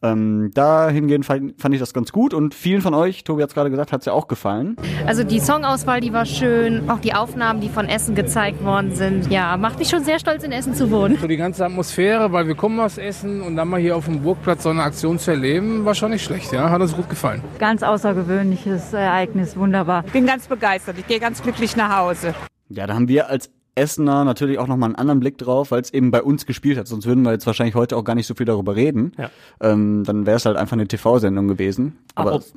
Ähm, 0.03 0.49
dahingehend 0.53 1.25
fand, 1.25 1.61
fand 1.61 1.75
ich 1.75 1.79
das 1.79 1.93
ganz 1.93 2.11
gut 2.11 2.33
und 2.33 2.55
vielen 2.55 2.81
von 2.81 2.95
euch, 2.95 3.23
Tobi 3.23 3.43
hat 3.43 3.49
es 3.49 3.53
gerade 3.53 3.69
gesagt, 3.69 3.91
hat 3.91 3.99
es 4.01 4.05
ja 4.07 4.13
auch 4.13 4.27
gefallen. 4.27 4.75
Also 5.05 5.23
die 5.23 5.39
Songauswahl, 5.39 6.01
die 6.01 6.11
war 6.11 6.25
schön, 6.25 6.89
auch 6.89 6.99
die 6.99 7.13
Aufnahmen, 7.13 7.61
die 7.61 7.69
von 7.69 7.87
Essen 7.87 8.15
gezeigt 8.15 8.63
worden 8.63 8.95
sind. 8.95 9.31
Ja, 9.31 9.55
macht 9.57 9.77
mich 9.77 9.89
schon 9.89 10.03
sehr 10.03 10.17
stolz, 10.17 10.43
in 10.43 10.51
Essen 10.51 10.73
zu 10.73 10.89
wohnen. 10.89 11.17
So 11.17 11.27
die 11.27 11.37
ganze 11.37 11.65
Atmosphäre, 11.65 12.31
weil 12.31 12.47
wir 12.47 12.55
kommen 12.55 12.79
aus 12.79 12.97
Essen 12.97 13.41
und 13.41 13.55
dann 13.55 13.67
mal 13.67 13.79
hier 13.79 13.95
auf 13.95 14.05
dem 14.05 14.21
Burgplatz 14.23 14.63
so 14.63 14.69
eine 14.69 14.81
Aktion 14.81 15.19
zu 15.19 15.31
erleben, 15.31 15.85
war 15.85 15.93
schon 15.93 16.09
nicht 16.09 16.23
schlecht, 16.23 16.51
ja, 16.51 16.71
hat 16.71 16.81
uns 16.81 16.95
gut 16.95 17.07
gefallen. 17.07 17.43
Ganz 17.59 17.83
außergewöhnliches 17.83 18.93
Ereignis, 18.93 19.55
wunderbar. 19.55 20.03
Ich 20.07 20.13
bin 20.13 20.25
ganz 20.25 20.47
begeistert, 20.47 20.97
ich 20.97 21.05
gehe 21.05 21.19
ganz 21.19 21.43
glücklich 21.43 21.75
nach 21.75 21.95
Hause. 21.95 22.33
Ja, 22.69 22.87
da 22.87 22.95
haben 22.95 23.07
wir 23.07 23.29
als 23.29 23.51
Essener 23.75 24.25
natürlich 24.25 24.59
auch 24.59 24.67
nochmal 24.67 24.87
einen 24.87 24.95
anderen 24.95 25.19
Blick 25.19 25.37
drauf, 25.37 25.71
weil 25.71 25.81
es 25.81 25.93
eben 25.93 26.11
bei 26.11 26.21
uns 26.21 26.45
gespielt 26.45 26.77
hat. 26.77 26.87
Sonst 26.87 27.05
würden 27.05 27.23
wir 27.23 27.31
jetzt 27.31 27.47
wahrscheinlich 27.47 27.75
heute 27.75 27.95
auch 27.97 28.03
gar 28.03 28.15
nicht 28.15 28.27
so 28.27 28.33
viel 28.33 28.45
darüber 28.45 28.75
reden. 28.75 29.13
Ja. 29.17 29.29
Ähm, 29.61 30.03
dann 30.03 30.25
wäre 30.25 30.37
es 30.37 30.45
halt 30.45 30.57
einfach 30.57 30.73
eine 30.73 30.87
TV-Sendung 30.87 31.47
gewesen. 31.47 31.97
Aber 32.15 32.31
Apropos, 32.31 32.53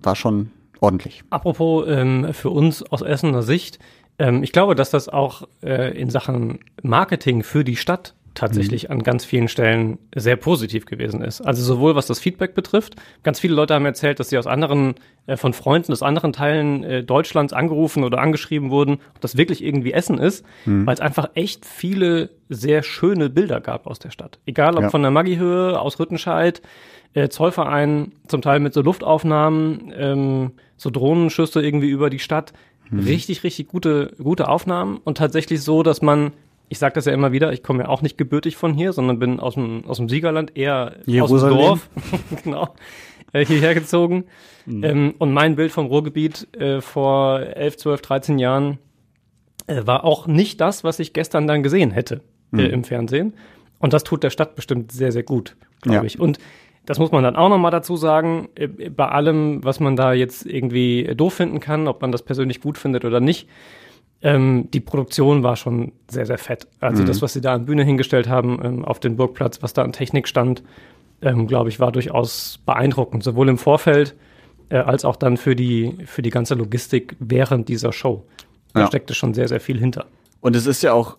war 0.00 0.16
schon 0.16 0.50
ordentlich. 0.80 1.24
Apropos 1.30 1.84
ähm, 1.88 2.32
für 2.32 2.50
uns 2.50 2.82
aus 2.82 3.02
Essener 3.02 3.42
Sicht, 3.42 3.78
ähm, 4.18 4.42
ich 4.42 4.52
glaube, 4.52 4.74
dass 4.74 4.90
das 4.90 5.08
auch 5.08 5.48
äh, 5.62 5.98
in 5.98 6.10
Sachen 6.10 6.60
Marketing 6.82 7.42
für 7.42 7.64
die 7.64 7.76
Stadt 7.76 8.14
tatsächlich 8.34 8.84
mhm. 8.84 8.92
an 8.92 9.02
ganz 9.02 9.24
vielen 9.24 9.48
Stellen 9.48 9.98
sehr 10.14 10.36
positiv 10.36 10.86
gewesen 10.86 11.22
ist. 11.22 11.40
Also 11.40 11.62
sowohl 11.62 11.94
was 11.94 12.06
das 12.06 12.18
Feedback 12.18 12.54
betrifft, 12.54 12.96
ganz 13.22 13.40
viele 13.40 13.54
Leute 13.54 13.74
haben 13.74 13.84
erzählt, 13.84 14.20
dass 14.20 14.30
sie 14.30 14.38
aus 14.38 14.46
anderen, 14.46 14.94
äh, 15.26 15.36
von 15.36 15.52
Freunden 15.52 15.92
aus 15.92 16.02
anderen 16.02 16.32
Teilen 16.32 16.84
äh, 16.84 17.04
Deutschlands 17.04 17.52
angerufen 17.52 18.04
oder 18.04 18.18
angeschrieben 18.18 18.70
wurden, 18.70 18.98
ob 19.14 19.20
das 19.20 19.36
wirklich 19.36 19.62
irgendwie 19.62 19.92
Essen 19.92 20.18
ist, 20.18 20.44
mhm. 20.64 20.86
weil 20.86 20.94
es 20.94 21.00
einfach 21.00 21.30
echt 21.34 21.66
viele 21.66 22.30
sehr 22.48 22.82
schöne 22.82 23.28
Bilder 23.28 23.60
gab 23.60 23.86
aus 23.86 23.98
der 23.98 24.10
Stadt. 24.10 24.38
Egal 24.46 24.76
ob 24.76 24.82
ja. 24.82 24.90
von 24.90 25.02
der 25.02 25.10
Maggi-Höhe, 25.10 25.78
aus 25.78 25.98
Rüttenscheid, 25.98 26.62
äh, 27.14 27.28
Zollverein, 27.28 28.12
zum 28.26 28.40
Teil 28.40 28.60
mit 28.60 28.72
so 28.72 28.80
Luftaufnahmen, 28.80 29.92
ähm, 29.96 30.52
so 30.76 30.90
Drohnenschüsse 30.90 31.62
irgendwie 31.62 31.90
über 31.90 32.08
die 32.08 32.18
Stadt. 32.18 32.52
Mhm. 32.90 33.00
Richtig, 33.00 33.44
richtig 33.44 33.68
gute, 33.68 34.14
gute 34.22 34.48
Aufnahmen 34.48 34.98
und 35.04 35.18
tatsächlich 35.18 35.62
so, 35.62 35.82
dass 35.82 36.02
man 36.02 36.32
ich 36.72 36.78
sage 36.78 36.94
das 36.94 37.04
ja 37.04 37.12
immer 37.12 37.32
wieder, 37.32 37.52
ich 37.52 37.62
komme 37.62 37.82
ja 37.82 37.88
auch 37.90 38.00
nicht 38.00 38.16
gebürtig 38.16 38.56
von 38.56 38.72
hier, 38.72 38.94
sondern 38.94 39.18
bin 39.18 39.40
aus 39.40 39.54
dem, 39.54 39.84
aus 39.84 39.98
dem 39.98 40.08
Siegerland, 40.08 40.56
eher 40.56 40.96
Jerusalem. 41.04 41.58
aus 41.58 41.60
dem 41.60 41.66
Dorf, 41.66 41.88
genau, 42.44 42.74
äh, 43.34 43.44
hierher 43.44 43.74
gezogen. 43.74 44.24
Mhm. 44.64 44.84
Ähm, 44.84 45.14
und 45.18 45.34
mein 45.34 45.54
Bild 45.54 45.70
vom 45.70 45.84
Ruhrgebiet 45.84 46.48
äh, 46.56 46.80
vor 46.80 47.40
11, 47.40 47.76
12, 47.76 48.00
13 48.00 48.38
Jahren 48.38 48.78
äh, 49.66 49.82
war 49.84 50.04
auch 50.04 50.26
nicht 50.26 50.62
das, 50.62 50.82
was 50.82 50.98
ich 50.98 51.12
gestern 51.12 51.46
dann 51.46 51.62
gesehen 51.62 51.90
hätte 51.90 52.22
äh, 52.54 52.62
mhm. 52.62 52.70
im 52.70 52.84
Fernsehen. 52.84 53.34
Und 53.78 53.92
das 53.92 54.02
tut 54.02 54.22
der 54.22 54.30
Stadt 54.30 54.56
bestimmt 54.56 54.92
sehr, 54.92 55.12
sehr 55.12 55.24
gut, 55.24 55.56
glaube 55.82 55.98
ja. 55.98 56.04
ich. 56.04 56.18
Und 56.18 56.38
das 56.86 56.98
muss 56.98 57.12
man 57.12 57.22
dann 57.22 57.36
auch 57.36 57.50
nochmal 57.50 57.70
dazu 57.70 57.96
sagen, 57.96 58.48
äh, 58.54 58.66
bei 58.66 59.08
allem, 59.08 59.62
was 59.62 59.78
man 59.78 59.94
da 59.94 60.14
jetzt 60.14 60.46
irgendwie 60.46 61.12
doof 61.14 61.34
finden 61.34 61.60
kann, 61.60 61.86
ob 61.86 62.00
man 62.00 62.12
das 62.12 62.22
persönlich 62.22 62.62
gut 62.62 62.78
findet 62.78 63.04
oder 63.04 63.20
nicht, 63.20 63.46
ähm, 64.22 64.68
die 64.72 64.80
Produktion 64.80 65.42
war 65.42 65.56
schon 65.56 65.92
sehr, 66.08 66.26
sehr 66.26 66.38
fett. 66.38 66.68
Also 66.80 67.02
mhm. 67.02 67.06
das, 67.06 67.22
was 67.22 67.32
sie 67.32 67.40
da 67.40 67.54
an 67.54 67.66
Bühne 67.66 67.84
hingestellt 67.84 68.28
haben, 68.28 68.60
ähm, 68.62 68.84
auf 68.84 69.00
dem 69.00 69.16
Burgplatz, 69.16 69.62
was 69.62 69.72
da 69.72 69.82
an 69.82 69.92
Technik 69.92 70.28
stand, 70.28 70.62
ähm, 71.20 71.46
glaube 71.46 71.68
ich, 71.68 71.80
war 71.80 71.92
durchaus 71.92 72.60
beeindruckend, 72.64 73.22
sowohl 73.22 73.48
im 73.48 73.58
Vorfeld 73.58 74.14
äh, 74.68 74.76
als 74.76 75.04
auch 75.04 75.16
dann 75.16 75.36
für 75.36 75.56
die, 75.56 75.98
für 76.06 76.22
die 76.22 76.30
ganze 76.30 76.54
Logistik 76.54 77.16
während 77.18 77.68
dieser 77.68 77.92
Show. 77.92 78.24
Da 78.74 78.80
ja. 78.80 78.86
steckte 78.86 79.14
schon 79.14 79.34
sehr, 79.34 79.48
sehr 79.48 79.60
viel 79.60 79.78
hinter. 79.78 80.06
Und 80.40 80.56
es 80.56 80.66
ist 80.66 80.82
ja 80.82 80.92
auch 80.92 81.18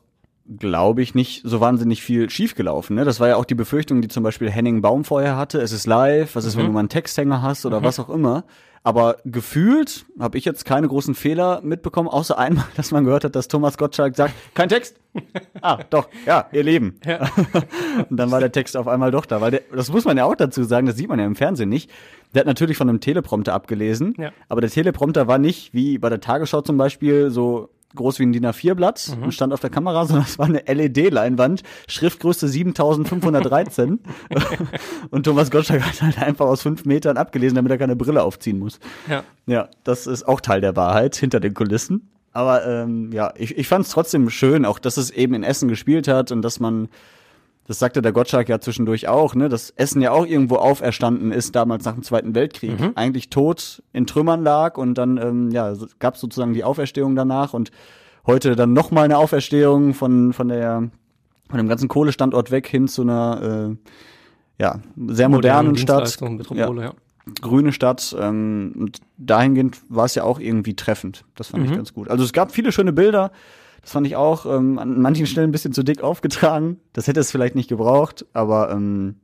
glaube 0.59 1.01
ich, 1.01 1.15
nicht 1.15 1.41
so 1.45 1.61
wahnsinnig 1.61 2.01
viel 2.01 2.29
schiefgelaufen. 2.29 2.95
Ne? 2.95 3.05
Das 3.05 3.19
war 3.19 3.29
ja 3.29 3.35
auch 3.37 3.45
die 3.45 3.55
Befürchtung, 3.55 4.01
die 4.01 4.09
zum 4.09 4.23
Beispiel 4.23 4.51
Henning 4.51 4.81
Baum 4.81 5.05
vorher 5.05 5.37
hatte. 5.37 5.61
Es 5.61 5.71
ist 5.71 5.87
live, 5.87 6.35
was 6.35 6.43
ist, 6.45 6.55
mhm. 6.55 6.59
wenn 6.59 6.65
du 6.65 6.71
mal 6.73 6.79
einen 6.79 6.89
Texthänger 6.89 7.41
hast 7.41 7.65
oder 7.65 7.79
mhm. 7.79 7.85
was 7.85 7.99
auch 7.99 8.09
immer. 8.09 8.43
Aber 8.85 9.17
gefühlt 9.23 10.05
habe 10.19 10.37
ich 10.37 10.43
jetzt 10.43 10.65
keine 10.65 10.89
großen 10.89 11.15
Fehler 11.15 11.61
mitbekommen, 11.61 12.09
außer 12.09 12.37
einmal, 12.37 12.65
dass 12.75 12.91
man 12.91 13.05
gehört 13.05 13.23
hat, 13.23 13.35
dass 13.35 13.47
Thomas 13.47 13.77
Gottschalk 13.77 14.15
sagt, 14.15 14.33
kein 14.53 14.69
Text. 14.69 14.97
ah, 15.61 15.79
doch, 15.89 16.09
ja, 16.25 16.47
ihr 16.51 16.63
Leben. 16.63 16.99
Ja. 17.05 17.29
Und 18.09 18.17
dann 18.17 18.31
war 18.31 18.39
der 18.39 18.51
Text 18.51 18.75
auf 18.75 18.87
einmal 18.87 19.11
doch 19.11 19.25
da, 19.25 19.41
weil 19.41 19.51
der, 19.51 19.61
das 19.73 19.91
muss 19.91 20.05
man 20.05 20.17
ja 20.17 20.25
auch 20.25 20.35
dazu 20.35 20.63
sagen, 20.63 20.85
das 20.87 20.97
sieht 20.97 21.07
man 21.07 21.19
ja 21.19 21.25
im 21.25 21.35
Fernsehen 21.35 21.69
nicht. 21.69 21.89
Der 22.33 22.41
hat 22.41 22.47
natürlich 22.47 22.77
von 22.77 22.89
einem 22.89 22.99
Teleprompter 22.99 23.53
abgelesen, 23.53 24.15
ja. 24.17 24.31
aber 24.49 24.59
der 24.61 24.71
Teleprompter 24.71 25.27
war 25.27 25.37
nicht 25.37 25.73
wie 25.73 25.99
bei 25.99 26.09
der 26.09 26.19
Tagesschau 26.19 26.61
zum 26.61 26.77
Beispiel 26.77 27.29
so 27.29 27.69
groß 27.95 28.19
wie 28.19 28.23
ein 28.23 28.33
DIN 28.33 28.45
A4-Blatt 28.45 29.15
mhm. 29.17 29.23
und 29.23 29.33
stand 29.33 29.53
auf 29.53 29.59
der 29.59 29.69
Kamera, 29.69 30.05
sondern 30.05 30.25
es 30.25 30.39
war 30.39 30.45
eine 30.45 30.63
LED-Leinwand, 30.65 31.63
Schriftgröße 31.87 32.47
7513. 32.47 33.99
und 35.11 35.23
Thomas 35.23 35.51
Gottschalk 35.51 35.83
hat 35.83 36.01
halt 36.01 36.21
einfach 36.21 36.45
aus 36.45 36.61
fünf 36.61 36.85
Metern 36.85 37.17
abgelesen, 37.17 37.55
damit 37.55 37.71
er 37.71 37.77
keine 37.77 37.95
Brille 37.95 38.23
aufziehen 38.23 38.59
muss. 38.59 38.79
Ja. 39.09 39.23
Ja, 39.45 39.69
das 39.83 40.07
ist 40.07 40.27
auch 40.27 40.39
Teil 40.39 40.61
der 40.61 40.75
Wahrheit 40.75 41.15
hinter 41.15 41.39
den 41.39 41.53
Kulissen. 41.53 42.09
Aber 42.31 42.65
ähm, 42.65 43.11
ja, 43.11 43.31
ich, 43.37 43.57
ich 43.57 43.67
fand 43.67 43.85
es 43.85 43.91
trotzdem 43.91 44.29
schön, 44.29 44.65
auch 44.65 44.79
dass 44.79 44.97
es 44.97 45.11
eben 45.11 45.35
in 45.35 45.43
Essen 45.43 45.67
gespielt 45.67 46.07
hat 46.07 46.31
und 46.31 46.41
dass 46.41 46.59
man 46.59 46.89
das 47.65 47.79
sagte 47.79 48.01
der 48.01 48.11
Gottschalk 48.11 48.49
ja 48.49 48.59
zwischendurch 48.59 49.07
auch, 49.07 49.35
ne, 49.35 49.47
dass 49.47 49.69
Essen 49.71 50.01
ja 50.01 50.11
auch 50.11 50.25
irgendwo 50.25 50.57
auferstanden 50.57 51.31
ist, 51.31 51.55
damals 51.55 51.85
nach 51.85 51.93
dem 51.93 52.03
Zweiten 52.03 52.35
Weltkrieg. 52.35 52.79
Mhm. 52.79 52.91
Eigentlich 52.95 53.29
tot 53.29 53.81
in 53.93 54.05
Trümmern 54.05 54.43
lag 54.43 54.77
und 54.77 54.95
dann 54.97 55.17
ähm, 55.17 55.49
ja, 55.51 55.73
gab 55.99 56.15
es 56.15 56.21
sozusagen 56.21 56.53
die 56.53 56.63
Auferstehung 56.63 57.15
danach 57.15 57.53
und 57.53 57.71
heute 58.27 58.55
dann 58.55 58.73
nochmal 58.73 59.05
eine 59.05 59.17
Auferstehung 59.17 59.93
von, 59.93 60.33
von 60.33 60.49
der 60.49 60.89
von 61.49 61.57
dem 61.57 61.67
ganzen 61.67 61.87
Kohlestandort 61.87 62.51
weg 62.51 62.67
hin 62.67 62.87
zu 62.87 63.03
einer 63.03 63.69
äh, 63.69 63.91
ja, 64.59 64.79
sehr 65.07 65.29
modernen 65.29 65.77
Stadt. 65.77 66.19
Ja, 66.51 66.73
ja. 66.73 66.93
Grüne 67.41 67.71
Stadt. 67.71 68.15
Ähm, 68.19 68.73
und 68.77 68.99
dahingehend 69.17 69.79
war 69.87 70.05
es 70.05 70.15
ja 70.15 70.23
auch 70.23 70.39
irgendwie 70.39 70.75
treffend. 70.75 71.25
Das 71.35 71.49
fand 71.49 71.63
mhm. 71.63 71.69
ich 71.69 71.75
ganz 71.75 71.93
gut. 71.93 72.09
Also 72.09 72.23
es 72.23 72.33
gab 72.33 72.51
viele 72.51 72.71
schöne 72.71 72.91
Bilder. 72.91 73.31
Das 73.83 73.91
fand 73.91 74.07
ich 74.07 74.15
auch 74.15 74.45
ähm, 74.45 74.79
an 74.79 75.01
manchen 75.01 75.27
Stellen 75.27 75.49
ein 75.49 75.51
bisschen 75.51 75.73
zu 75.73 75.83
dick 75.83 76.01
aufgetragen. 76.01 76.79
Das 76.93 77.07
hätte 77.07 77.19
es 77.19 77.31
vielleicht 77.31 77.55
nicht 77.55 77.69
gebraucht, 77.69 78.25
aber 78.33 78.71
ähm, 78.71 79.15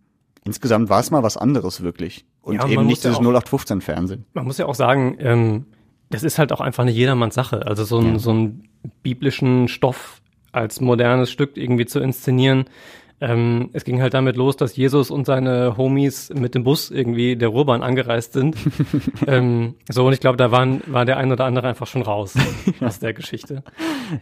insgesamt 0.46 0.90
war 0.90 1.00
es 1.00 1.12
mal 1.12 1.24
was 1.24 1.38
anderes 1.38 1.82
wirklich. 1.82 2.26
Und 2.42 2.56
ja, 2.56 2.68
eben 2.68 2.86
nicht 2.86 3.04
dieses 3.04 3.18
ja 3.18 3.24
0815 3.24 3.82
Fernsehen. 3.82 4.26
Man 4.34 4.46
muss 4.46 4.58
ja 4.58 4.66
auch 4.66 4.76
sagen, 4.76 5.18
ähm, 5.20 5.66
das 6.10 6.24
ist 6.24 6.40
halt 6.40 6.52
auch 6.52 6.62
einfach 6.62 6.84
eine 6.84 6.92
jedermanns 6.92 7.36
Sache. 7.36 7.66
Also 7.66 7.86
so, 7.86 8.00
ein, 8.00 8.14
ja. 8.14 8.20
so 8.20 8.32
einen 8.32 8.70
biblischen 9.02 9.68
Stoff 9.70 10.22
als 10.52 10.82
modernes 10.82 11.32
Stück 11.32 11.56
irgendwie 11.56 11.86
zu 11.86 12.00
inszenieren, 12.00 12.66
ähm, 13.22 13.70
es 13.74 13.84
ging 13.84 14.02
halt 14.02 14.14
damit 14.14 14.38
los, 14.38 14.56
dass 14.56 14.76
Jesus 14.76 15.12
und 15.12 15.26
seine 15.26 15.76
Homies 15.78 16.30
mit 16.34 16.56
dem 16.56 16.64
Bus 16.64 16.90
irgendwie 16.90 17.36
der 17.36 17.50
Ruhrbahn 17.50 17.84
angereist 17.84 18.34
sind. 18.34 18.56
ähm, 19.28 19.76
so, 19.90 20.08
und 20.08 20.14
ich 20.14 20.22
glaube, 20.22 20.38
da 20.38 20.52
waren, 20.52 20.82
war 20.88 21.06
der 21.06 21.18
ein 21.18 21.32
oder 21.32 21.46
andere 21.46 21.68
einfach 21.68 21.88
schon 21.88 22.02
raus 22.02 22.36
aus 22.80 23.00
der 23.00 23.14
Geschichte. 23.14 23.64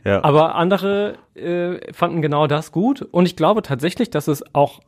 Ja. 0.04 0.24
Aber 0.24 0.56
andere 0.56 1.16
äh, 1.36 1.94
fanden 1.94 2.22
genau 2.22 2.48
das 2.48 2.72
gut. 2.72 3.02
Und 3.04 3.28
ich 3.28 3.36
glaube 3.36 3.62
tatsächlich, 3.62 4.10
dass 4.10 4.28
es 4.28 4.44
auch 4.56 4.82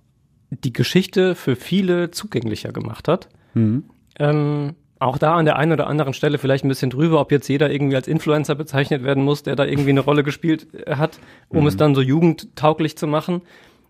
die 0.49 0.73
Geschichte 0.73 1.35
für 1.35 1.55
viele 1.55 2.09
zugänglicher 2.09 2.71
gemacht 2.71 3.07
hat. 3.07 3.29
Mhm. 3.53 3.83
Ähm, 4.17 4.75
auch 4.97 5.17
da 5.17 5.35
an 5.35 5.45
der 5.45 5.55
einen 5.55 5.71
oder 5.71 5.87
anderen 5.87 6.13
Stelle 6.13 6.37
vielleicht 6.37 6.65
ein 6.65 6.67
bisschen 6.67 6.89
drüber, 6.89 7.21
ob 7.21 7.31
jetzt 7.31 7.47
jeder 7.47 7.71
irgendwie 7.71 7.95
als 7.95 8.07
Influencer 8.07 8.55
bezeichnet 8.55 9.03
werden 9.03 9.23
muss, 9.23 9.43
der 9.43 9.55
da 9.55 9.65
irgendwie 9.65 9.91
eine 9.91 10.01
Rolle 10.01 10.23
gespielt 10.23 10.67
äh, 10.73 10.95
hat, 10.95 11.19
um 11.47 11.61
mhm. 11.61 11.67
es 11.67 11.77
dann 11.77 11.95
so 11.95 12.01
jugendtauglich 12.01 12.97
zu 12.97 13.07
machen. 13.07 13.41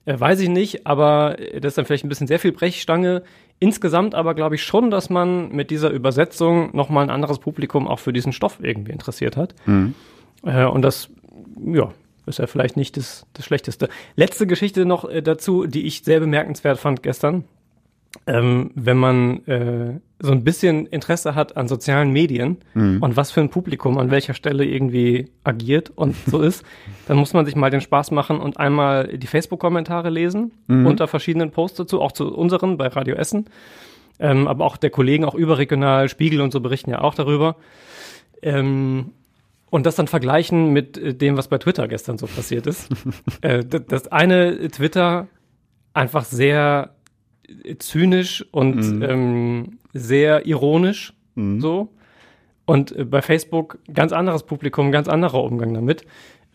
Äh, 0.06 0.20
weiß 0.20 0.40
ich 0.40 0.50
nicht, 0.50 0.86
aber 0.88 1.38
das 1.54 1.72
ist 1.72 1.78
dann 1.78 1.86
vielleicht 1.86 2.06
ein 2.06 2.10
bisschen 2.10 2.28
sehr 2.28 2.40
viel 2.40 2.52
Brechstange. 2.52 3.24
Insgesamt 3.60 4.16
aber 4.16 4.36
glaube 4.36 4.56
ich 4.56 4.64
schon, 4.64 4.90
dass 4.90 5.10
man 5.10 5.52
mit 5.52 5.70
dieser 5.70 5.90
Übersetzung 5.90 6.76
nochmal 6.76 7.04
ein 7.04 7.10
anderes 7.10 7.40
Publikum 7.40 7.88
auch 7.88 8.00
für 8.00 8.14
diesen 8.14 8.32
Stoff 8.32 8.60
irgendwie 8.62 8.92
interessiert 8.92 9.36
hat. 9.38 9.54
Mhm. 9.66 9.96
Äh, 10.44 10.66
und 10.66 10.82
das, 10.82 11.10
ja, 11.66 11.92
ist 12.26 12.40
ja 12.40 12.48
vielleicht 12.48 12.78
nicht 12.78 12.96
das, 12.96 13.26
das 13.34 13.46
Schlechteste. 13.46 13.90
Letzte 14.16 14.48
Geschichte 14.48 14.86
noch 14.86 15.10
äh, 15.10 15.22
dazu, 15.22 15.66
die 15.66 15.86
ich 15.86 16.04
sehr 16.04 16.20
bemerkenswert 16.20 16.80
fand 16.80 17.04
gestern. 17.04 17.44
Ähm, 18.26 18.72
wenn 18.76 18.98
man 18.98 19.46
äh, 19.46 20.00
so 20.20 20.32
ein 20.32 20.44
bisschen 20.44 20.88
Interesse 20.88 21.36
hat 21.36 21.56
an 21.58 21.68
sozialen 21.68 22.12
Medien 22.12 22.58
Mhm. 22.74 23.02
und 23.02 23.16
was 23.16 23.32
für 23.32 23.40
ein 23.42 23.50
Publikum 23.50 23.98
an 23.98 24.12
welcher 24.12 24.34
Stelle 24.34 24.66
irgendwie 24.66 25.30
agiert 25.44 25.92
und 25.96 26.16
so 26.26 26.42
ist, 26.50 26.64
dann 27.08 27.18
muss 27.18 27.34
man 27.34 27.46
sich 27.46 27.56
mal 27.56 27.70
den 27.70 27.82
Spaß 27.82 28.12
machen 28.12 28.40
und 28.40 28.60
einmal 28.60 29.18
die 29.18 29.28
Facebook-Kommentare 29.28 30.10
lesen 30.10 30.52
Mhm. 30.68 30.86
unter 30.88 31.08
verschiedenen 31.08 31.52
Posts 31.52 31.78
dazu, 31.78 32.02
auch 32.02 32.12
zu 32.12 32.34
unseren 32.34 32.78
bei 32.78 32.88
Radio 32.88 33.16
Essen. 33.16 33.46
Ähm, 34.20 34.48
aber 34.48 34.66
auch 34.66 34.76
der 34.76 34.90
Kollegen, 34.90 35.24
auch 35.24 35.36
überregional, 35.36 36.10
Spiegel 36.10 36.42
und 36.42 36.52
so 36.52 36.60
berichten 36.60 36.90
ja 36.90 37.00
auch 37.02 37.14
darüber. 37.16 37.56
Ähm, 38.42 39.12
und 39.70 39.86
das 39.86 39.96
dann 39.96 40.08
vergleichen 40.08 40.74
mit 40.74 40.98
äh, 40.98 41.14
dem, 41.14 41.38
was 41.38 41.48
bei 41.48 41.58
Twitter 41.58 41.88
gestern 41.88 42.18
so 42.18 42.26
passiert 42.26 42.66
ist. 42.68 42.90
äh, 43.42 43.64
das 43.64 44.08
eine 44.08 44.68
Twitter 44.70 45.28
einfach 45.94 46.26
sehr 46.26 46.96
zynisch 47.80 48.46
und 48.52 49.02
ähm, 49.04 49.80
sehr 49.94 50.46
ironisch 50.46 51.14
so. 51.62 51.90
Und 52.66 52.92
äh, 52.96 53.06
bei 53.06 53.22
Facebook 53.22 53.80
ganz 53.94 54.12
anderes 54.12 54.44
Publikum, 54.44 54.92
ganz 54.92 55.08
anderer 55.08 55.44
Umgang 55.44 55.74
damit. 55.74 56.06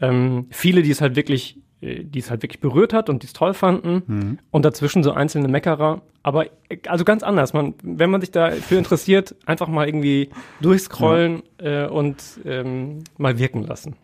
Ähm, 0.01 0.47
viele, 0.51 0.83
die 0.83 0.91
es 0.91 1.01
halt 1.01 1.17
wirklich, 1.17 1.59
äh, 1.81 2.05
die 2.05 2.19
es 2.19 2.31
halt 2.31 2.43
wirklich 2.43 2.61
berührt 2.61 2.93
hat 2.93 3.09
und 3.09 3.23
die 3.23 3.27
es 3.27 3.33
toll 3.33 3.55
fanden. 3.55 4.03
Und 4.51 4.65
dazwischen 4.65 5.03
so 5.03 5.13
einzelne 5.13 5.49
Meckerer. 5.49 6.03
Aber 6.23 6.47
äh, 6.69 6.79
also 6.87 7.05
ganz 7.05 7.23
anders. 7.23 7.53
Man, 7.53 7.75
wenn 7.83 8.11
man 8.11 8.21
sich 8.21 8.31
dafür 8.31 8.79
interessiert, 8.79 9.35
einfach 9.47 9.69
mal 9.69 9.87
irgendwie 9.89 10.29
durchscrollen 10.61 11.43
äh, 11.59 11.87
und 11.87 12.23
ähm, 12.45 13.05
mal 13.17 13.39
wirken 13.39 13.65
lassen. 13.65 13.97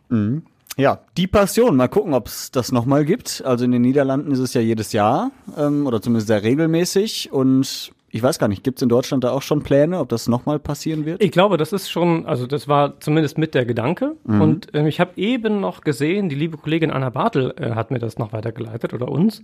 Ja, 0.76 1.00
die 1.16 1.26
Passion. 1.26 1.76
Mal 1.76 1.88
gucken, 1.88 2.14
ob 2.14 2.26
es 2.26 2.50
das 2.50 2.72
nochmal 2.72 3.04
gibt. 3.04 3.42
Also 3.44 3.64
in 3.64 3.72
den 3.72 3.82
Niederlanden 3.82 4.32
ist 4.32 4.38
es 4.38 4.54
ja 4.54 4.60
jedes 4.60 4.92
Jahr 4.92 5.30
ähm, 5.58 5.86
oder 5.86 6.00
zumindest 6.00 6.28
sehr 6.28 6.42
regelmäßig. 6.42 7.32
Und 7.32 7.92
ich 8.12 8.22
weiß 8.22 8.38
gar 8.38 8.48
nicht, 8.48 8.64
gibt 8.64 8.78
es 8.78 8.82
in 8.82 8.88
Deutschland 8.88 9.22
da 9.22 9.30
auch 9.30 9.42
schon 9.42 9.62
Pläne, 9.62 9.98
ob 9.98 10.08
das 10.08 10.26
nochmal 10.26 10.58
passieren 10.58 11.04
wird? 11.04 11.22
Ich 11.22 11.30
glaube, 11.30 11.56
das 11.56 11.72
ist 11.72 11.90
schon, 11.90 12.26
also 12.26 12.46
das 12.46 12.66
war 12.66 12.98
zumindest 13.00 13.38
mit 13.38 13.54
der 13.54 13.64
Gedanke. 13.64 14.16
Und 14.24 14.68
ähm, 14.74 14.86
ich 14.86 15.00
habe 15.00 15.12
eben 15.16 15.60
noch 15.60 15.82
gesehen, 15.82 16.28
die 16.28 16.34
liebe 16.34 16.56
Kollegin 16.56 16.90
Anna 16.90 17.10
Bartel 17.10 17.54
äh, 17.56 17.70
hat 17.72 17.90
mir 17.90 17.98
das 17.98 18.18
noch 18.18 18.32
weitergeleitet 18.32 18.94
oder 18.94 19.08
uns. 19.08 19.42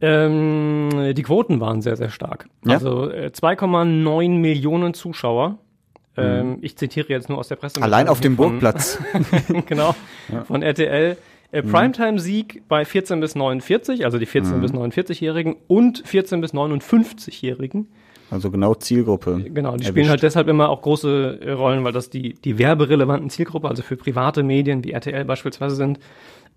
Ähm, 0.00 1.12
die 1.14 1.22
Quoten 1.22 1.60
waren 1.60 1.80
sehr, 1.80 1.96
sehr 1.96 2.10
stark. 2.10 2.48
Ja. 2.64 2.74
Also 2.74 3.10
äh, 3.10 3.30
2,9 3.32 4.30
Millionen 4.30 4.92
Zuschauer. 4.92 5.58
Ähm, 6.18 6.58
ich 6.60 6.76
zitiere 6.76 7.08
jetzt 7.08 7.28
nur 7.28 7.38
aus 7.38 7.48
der 7.48 7.56
Presse. 7.56 7.82
Allein 7.82 8.08
auf 8.08 8.20
dem 8.20 8.36
von- 8.36 8.50
Burgplatz. 8.50 8.98
genau, 9.66 9.94
von 10.44 10.62
RTL. 10.62 11.16
Äh, 11.50 11.62
Primetime-Sieg 11.62 12.64
bei 12.68 12.84
14 12.84 13.20
bis 13.20 13.34
49, 13.34 14.04
also 14.04 14.18
die 14.18 14.26
14 14.26 14.60
bis 14.60 14.72
49-Jährigen 14.72 15.56
und 15.66 16.02
14 16.06 16.42
bis 16.42 16.52
59-Jährigen. 16.52 17.88
Also 18.30 18.50
genau 18.50 18.74
Zielgruppe. 18.74 19.42
Genau, 19.42 19.70
die 19.70 19.76
erwischt. 19.76 19.88
spielen 19.88 20.08
halt 20.10 20.22
deshalb 20.22 20.48
immer 20.48 20.68
auch 20.68 20.82
große 20.82 21.38
äh, 21.40 21.50
Rollen, 21.52 21.84
weil 21.84 21.92
das 21.92 22.10
die, 22.10 22.34
die 22.34 22.58
werberelevanten 22.58 23.30
Zielgruppe, 23.30 23.68
also 23.68 23.82
für 23.82 23.96
private 23.96 24.42
Medien 24.42 24.84
wie 24.84 24.92
RTL 24.92 25.24
beispielsweise 25.24 25.76
sind. 25.76 25.98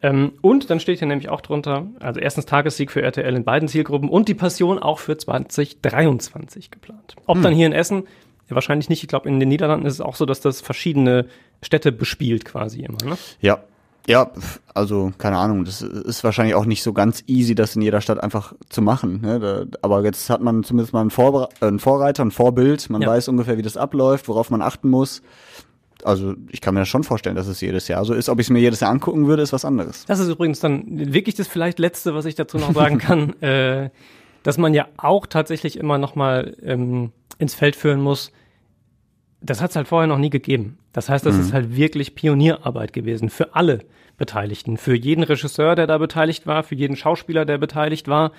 Ähm, 0.02 0.34
und 0.42 0.70
dann 0.70 0.82
steht 0.82 1.00
hier 1.00 1.08
nämlich 1.08 1.30
auch 1.30 1.40
drunter, 1.40 1.88
also 2.00 2.20
erstens 2.20 2.46
Tagessieg 2.46 2.92
für 2.92 3.02
RTL 3.02 3.34
in 3.34 3.46
beiden 3.46 3.70
Zielgruppen 3.70 4.10
und 4.10 4.28
die 4.28 4.34
Passion 4.34 4.80
auch 4.80 5.00
für 5.00 5.16
2023 5.16 6.72
geplant. 6.72 7.16
Ob 7.28 7.42
dann 7.42 7.54
hier 7.54 7.68
in 7.68 7.74
Essen, 7.74 8.04
ja, 8.04 8.08
wahrscheinlich 8.56 8.90
nicht. 8.90 9.02
Ich 9.04 9.08
glaube, 9.10 9.28
in 9.30 9.40
den 9.40 9.50
Niederlanden 9.50 9.86
ist 9.86 9.94
es 9.94 10.02
auch 10.02 10.16
so, 10.16 10.26
dass 10.26 10.42
das 10.42 10.62
verschiedene 10.62 11.26
Städte 11.62 11.92
bespielt 11.92 12.46
quasi 12.46 12.82
immer. 12.82 12.98
Ne? 13.04 13.18
Ja. 13.40 13.60
Ja, 14.08 14.32
also 14.74 15.12
keine 15.20 15.38
Ahnung, 15.38 15.64
das 15.64 15.84
ist 15.84 16.24
wahrscheinlich 16.24 16.56
auch 16.56 16.66
nicht 16.66 16.82
so 16.82 16.92
ganz 16.92 17.24
easy, 17.28 17.54
das 17.54 17.76
in 17.76 17.84
jeder 17.84 18.02
Stadt 18.02 18.20
einfach 18.20 18.54
zu 18.68 18.82
machen. 18.82 19.22
Ne? 19.22 19.40
Da, 19.40 19.66
aber 19.84 20.04
jetzt 20.04 20.28
hat 20.32 20.42
man 20.42 20.64
zumindest 20.64 20.92
mal 20.92 21.02
einen, 21.02 21.12
Vorbere 21.12 21.50
äh, 21.62 21.68
einen 21.68 21.78
Vorreiter, 21.78 22.26
ein 22.26 22.32
Vorbild. 22.32 22.90
Man 22.90 23.04
Ja. 23.04 23.10
weiß 23.10 23.28
ungefähr, 23.28 23.58
wie 23.60 23.62
das 23.62 23.78
abläuft, 23.78 24.28
worauf 24.28 24.50
man 24.50 24.64
achten 24.64 24.90
muss. 24.90 25.22
Also 26.04 26.34
ich 26.50 26.62
kann 26.62 26.74
mir 26.74 26.80
das 26.80 26.88
schon 26.90 27.04
vorstellen, 27.04 27.36
dass 27.36 27.46
es 27.46 27.62
jedes 27.62 27.88
Jahr 27.88 28.04
so 28.04 28.16
ist. 28.16 28.28
Ob 28.28 28.40
ich 28.40 28.48
es 28.48 28.50
mir 28.50 28.58
jedes 28.58 28.80
Jahr 28.80 28.90
angucken 28.90 29.28
würde, 29.28 29.44
ist 29.44 29.54
was 29.54 29.66
anderes. 29.66 30.04
Das 30.08 30.20
ist 30.20 30.30
übrigens 30.30 30.60
dann 30.60 30.84
wirklich 31.14 31.36
das 31.36 31.48
vielleicht 31.48 31.78
letzte, 31.78 32.16
was 32.16 32.26
ich 32.26 32.34
dazu 32.34 32.58
noch 32.58 32.74
sagen 32.74 32.98
kann, 32.98 33.40
äh, 33.44 33.92
dass 34.42 34.58
man 34.58 34.74
ja 34.74 34.88
auch 34.98 35.28
tatsächlich 35.28 35.78
immer 35.78 36.00
noch 36.00 36.16
mal 36.16 36.58
ähm, 36.64 37.12
ins 37.38 37.54
Feld 37.54 37.76
führen 37.76 38.02
muss. 38.02 38.32
Das 39.42 39.62
hat 39.62 39.72
es 39.72 39.76
halt 39.76 39.88
vorher 39.88 40.08
noch 40.08 40.18
nie 40.18 40.30
gegeben. 40.30 40.78
Das 40.94 41.10
heißt, 41.10 41.26
das 41.26 41.38
ist 41.38 41.52
halt 41.54 41.76
wirklich 41.76 42.16
Pionierarbeit 42.16 42.94
gewesen 42.94 43.30
für 43.30 43.56
alle 43.56 43.80
Beteiligten, 44.18 44.78
für 44.78 44.96
jeden 44.96 45.24
Regisseur, 45.24 45.76
der 45.76 45.88
da 45.88 45.98
beteiligt 45.98 46.46
war, 46.46 46.62
für 46.62 46.76
jeden 46.76 46.96
Schauspieler, 46.96 47.44
der 47.44 47.58
beteiligt 47.58 48.08
war. 48.08 48.34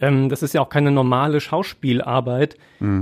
Ähm, 0.00 0.28
das 0.30 0.42
ist 0.42 0.54
ja 0.54 0.62
auch 0.62 0.70
keine 0.70 0.90
normale 0.90 1.40
Schauspielarbeit, 1.40 2.56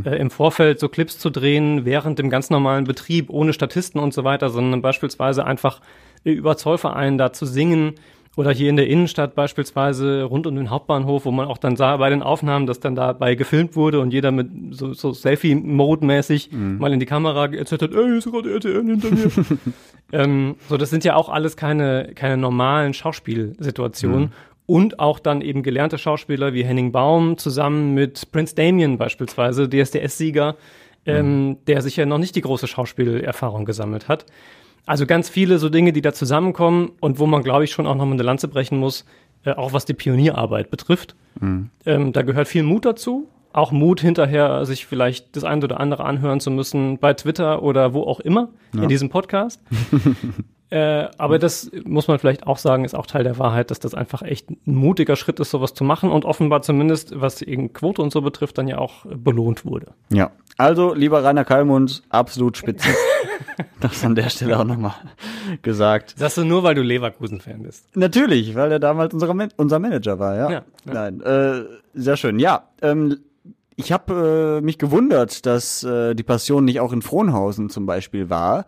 äh, 0.04 0.16
im 0.18 0.30
Vorfeld 0.30 0.80
so 0.80 0.88
Clips 0.88 1.18
zu 1.18 1.30
drehen, 1.30 1.84
während 1.84 2.18
dem 2.18 2.30
ganz 2.30 2.50
normalen 2.50 2.84
Betrieb, 2.84 3.30
ohne 3.30 3.52
Statisten 3.52 4.00
und 4.00 4.12
so 4.12 4.24
weiter, 4.24 4.50
sondern 4.50 4.82
beispielsweise 4.82 5.44
einfach 5.44 5.80
äh, 6.24 6.32
über 6.32 6.56
Zollvereinen 6.56 7.18
da 7.18 7.32
zu 7.32 7.46
singen 7.46 7.94
oder 8.36 8.50
hier 8.50 8.68
in 8.68 8.76
der 8.76 8.88
Innenstadt 8.88 9.34
beispielsweise 9.34 10.24
rund 10.24 10.46
um 10.46 10.56
den 10.56 10.70
Hauptbahnhof, 10.70 11.24
wo 11.24 11.30
man 11.30 11.46
auch 11.46 11.58
dann 11.58 11.76
sah 11.76 11.96
bei 11.96 12.10
den 12.10 12.22
Aufnahmen, 12.22 12.66
dass 12.66 12.80
dann 12.80 12.94
dabei 12.96 13.34
gefilmt 13.34 13.76
wurde 13.76 14.00
und 14.00 14.12
jeder 14.12 14.32
mit 14.32 14.48
so, 14.70 14.92
so 14.92 15.12
Selfie-Mode-mäßig 15.12 16.50
mal 16.52 16.92
in 16.92 17.00
die 17.00 17.06
Kamera 17.06 17.46
erzählt 17.46 17.82
hat, 17.82 17.94
ey, 17.94 18.18
ist 18.18 18.30
gerade 18.30 18.52
RTL 18.52 18.84
hinter 18.84 19.10
mir. 19.10 19.30
ähm, 20.12 20.56
so, 20.68 20.76
das 20.76 20.90
sind 20.90 21.04
ja 21.04 21.14
auch 21.14 21.28
alles 21.28 21.56
keine, 21.56 22.10
keine 22.14 22.36
normalen 22.36 22.92
Schauspielsituationen. 22.94 24.32
Und 24.66 24.98
auch 24.98 25.18
dann 25.18 25.42
eben 25.42 25.62
gelernte 25.62 25.98
Schauspieler 25.98 26.54
wie 26.54 26.64
Henning 26.64 26.90
Baum 26.90 27.36
zusammen 27.36 27.92
mit 27.92 28.32
Prince 28.32 28.54
Damien 28.54 28.96
beispielsweise, 28.96 29.68
DSDS-Sieger, 29.68 30.56
ähm, 31.06 31.58
der 31.66 31.82
sicher 31.82 32.06
noch 32.06 32.16
nicht 32.16 32.34
die 32.34 32.40
große 32.40 32.66
Schauspielerfahrung 32.66 33.66
gesammelt 33.66 34.08
hat. 34.08 34.24
Also 34.86 35.06
ganz 35.06 35.28
viele 35.28 35.58
so 35.58 35.68
Dinge, 35.68 35.92
die 35.92 36.02
da 36.02 36.12
zusammenkommen 36.12 36.92
und 37.00 37.18
wo 37.18 37.26
man, 37.26 37.42
glaube 37.42 37.64
ich, 37.64 37.72
schon 37.72 37.86
auch 37.86 37.94
noch 37.94 38.04
mal 38.04 38.12
eine 38.12 38.22
Lanze 38.22 38.48
brechen 38.48 38.78
muss, 38.78 39.04
äh, 39.44 39.52
auch 39.52 39.72
was 39.72 39.84
die 39.84 39.94
Pionierarbeit 39.94 40.70
betrifft. 40.70 41.14
Ähm, 41.86 42.12
da 42.12 42.22
gehört 42.22 42.48
viel 42.48 42.62
Mut 42.62 42.84
dazu. 42.84 43.28
Auch 43.52 43.70
Mut 43.72 44.00
hinterher, 44.00 44.64
sich 44.66 44.84
vielleicht 44.86 45.36
das 45.36 45.44
eine 45.44 45.64
oder 45.64 45.78
andere 45.80 46.04
anhören 46.04 46.40
zu 46.40 46.50
müssen 46.50 46.98
bei 46.98 47.14
Twitter 47.14 47.62
oder 47.62 47.94
wo 47.94 48.02
auch 48.02 48.20
immer 48.20 48.48
in 48.82 48.88
diesem 48.88 49.08
Podcast. 49.10 49.60
äh, 50.74 51.08
aber 51.18 51.38
das 51.38 51.70
muss 51.84 52.08
man 52.08 52.18
vielleicht 52.18 52.48
auch 52.48 52.58
sagen, 52.58 52.84
ist 52.84 52.96
auch 52.96 53.06
Teil 53.06 53.22
der 53.22 53.38
Wahrheit, 53.38 53.70
dass 53.70 53.78
das 53.78 53.94
einfach 53.94 54.22
echt 54.22 54.50
ein 54.50 54.58
mutiger 54.64 55.14
Schritt 55.14 55.38
ist, 55.38 55.50
sowas 55.50 55.72
zu 55.72 55.84
machen 55.84 56.10
und 56.10 56.24
offenbar 56.24 56.62
zumindest, 56.62 57.20
was 57.20 57.42
eben 57.42 57.72
Quote 57.72 58.02
und 58.02 58.12
so 58.12 58.22
betrifft, 58.22 58.58
dann 58.58 58.66
ja 58.66 58.78
auch 58.78 59.06
belohnt 59.06 59.64
wurde. 59.64 59.92
Ja. 60.12 60.32
Also, 60.56 60.92
lieber 60.92 61.22
Rainer 61.22 61.44
Kallmund, 61.44 62.02
absolut 62.08 62.56
spitze. 62.56 62.88
das 63.80 64.04
an 64.04 64.16
der 64.16 64.30
Stelle 64.30 64.58
auch 64.58 64.64
nochmal 64.64 64.94
gesagt. 65.62 66.14
Sagst 66.16 66.38
du 66.38 66.44
nur, 66.44 66.64
weil 66.64 66.74
du 66.74 66.82
Leverkusen-Fan 66.82 67.62
bist. 67.62 67.96
Natürlich, 67.96 68.56
weil 68.56 68.72
er 68.72 68.80
damals 68.80 69.14
unser, 69.14 69.32
Man 69.32 69.50
unser 69.56 69.78
Manager 69.78 70.18
war, 70.18 70.34
ja. 70.34 70.50
Ja, 70.50 70.64
ja. 70.86 70.92
Nein, 70.92 71.20
äh, 71.20 71.66
sehr 71.92 72.16
schön. 72.16 72.40
Ja, 72.40 72.70
ähm, 72.82 73.18
ich 73.76 73.92
habe 73.92 74.58
äh, 74.58 74.64
mich 74.64 74.78
gewundert, 74.78 75.46
dass 75.46 75.84
äh, 75.84 76.14
die 76.16 76.24
Passion 76.24 76.64
nicht 76.64 76.80
auch 76.80 76.92
in 76.92 77.02
Frohnhausen 77.02 77.70
zum 77.70 77.86
Beispiel 77.86 78.28
war, 78.28 78.66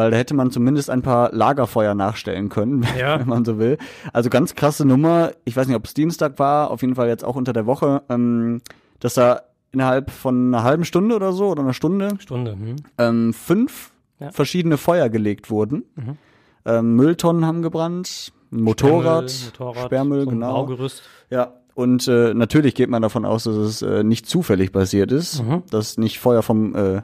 weil 0.00 0.10
da 0.10 0.16
hätte 0.16 0.32
man 0.34 0.50
zumindest 0.50 0.88
ein 0.88 1.02
paar 1.02 1.30
Lagerfeuer 1.32 1.94
nachstellen 1.94 2.48
können, 2.48 2.86
Ja. 2.98 3.20
wenn 3.20 3.28
man 3.28 3.44
so 3.44 3.58
will. 3.58 3.76
Also 4.14 4.30
ganz 4.30 4.54
krasse 4.54 4.86
Nummer. 4.86 5.32
Ich 5.44 5.54
weiß 5.56 5.66
nicht, 5.66 5.76
ob 5.76 5.84
es 5.84 5.92
Dienstag 5.92 6.38
war, 6.38 6.70
auf 6.70 6.80
jeden 6.80 6.94
Fall 6.94 7.08
jetzt 7.08 7.22
auch 7.24 7.36
unter 7.36 7.52
der 7.52 7.66
Woche, 7.66 8.02
ähm, 8.08 8.62
dass 8.98 9.12
da 9.14 9.42
innerhalb 9.72 10.10
von 10.10 10.54
einer 10.54 10.64
halben 10.64 10.84
Stunde 10.86 11.14
oder 11.14 11.32
so 11.32 11.48
oder 11.48 11.60
einer 11.62 11.74
Stunde 11.74 12.14
Stunde. 12.18 12.52
Hm. 12.52 12.76
ähm, 12.98 13.32
fünf 13.34 13.92
Ja. 14.18 14.28
Mhm. 14.28 14.32
verschiedene 14.32 14.76
Feuer 14.78 15.08
gelegt 15.10 15.50
wurden. 15.50 15.84
Ähm, 16.64 16.94
Mülltonnen 16.96 17.46
haben 17.46 17.62
gebrannt, 17.62 18.32
ein 18.52 18.62
Motorrad, 18.62 19.32
Motorrad, 19.58 19.84
Sperrmüll, 19.84 20.24
so 20.24 20.30
genau. 20.30 20.52
Baugerüst. 20.54 21.02
Ja, 21.30 21.52
und 21.74 22.06
äh, 22.08 22.34
natürlich 22.34 22.74
geht 22.74 22.90
man 22.90 23.00
davon 23.02 23.24
aus, 23.24 23.44
dass 23.44 23.54
es 23.54 23.80
äh, 23.82 24.02
nicht 24.02 24.26
zufällig 24.26 24.72
passiert 24.72 25.12
ist, 25.12 25.42
Mhm. 25.42 25.62
dass 25.70 25.96
nicht 25.98 26.18
Feuer 26.18 26.42
vom 26.42 26.74
äh, 26.74 27.02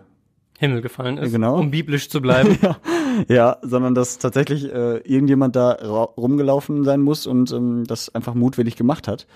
Himmel 0.59 0.81
gefallen 0.83 1.19
ist, 1.19 1.33
Genau. 1.33 1.59
um 1.59 1.71
biblisch 1.71 2.09
zu 2.09 2.21
bleiben. 2.21 2.59
ja, 3.29 3.59
sondern 3.63 3.95
dass 3.95 4.19
tatsächlich 4.19 4.65
äh, 4.73 4.99
irgendjemand 4.99 5.55
da 5.57 5.73
rumgelaufen 5.73 6.85
sein 6.85 7.01
muss 7.03 7.27
und 7.27 7.53
ähm, 7.53 7.85
das 7.87 8.15
einfach 8.15 8.35
mutwillig 8.35 8.77
gemacht 8.77 9.07
hat. 9.09 9.27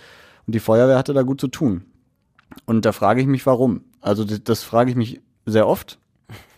Und 0.47 0.55
die 0.55 0.61
Feuerwehr 0.61 0.97
hatte 0.99 1.13
da 1.13 1.23
gut 1.23 1.41
zu 1.41 1.49
tun. 1.49 1.85
Und 2.67 2.85
da 2.85 2.93
frage 2.93 3.21
ich 3.21 3.27
mich, 3.27 3.45
warum. 3.47 3.83
Also 4.01 4.25
das, 4.25 4.43
das 4.43 4.63
frage 4.63 4.91
ich 4.91 4.97
mich 4.97 5.21
sehr 5.47 5.67
oft 5.69 5.99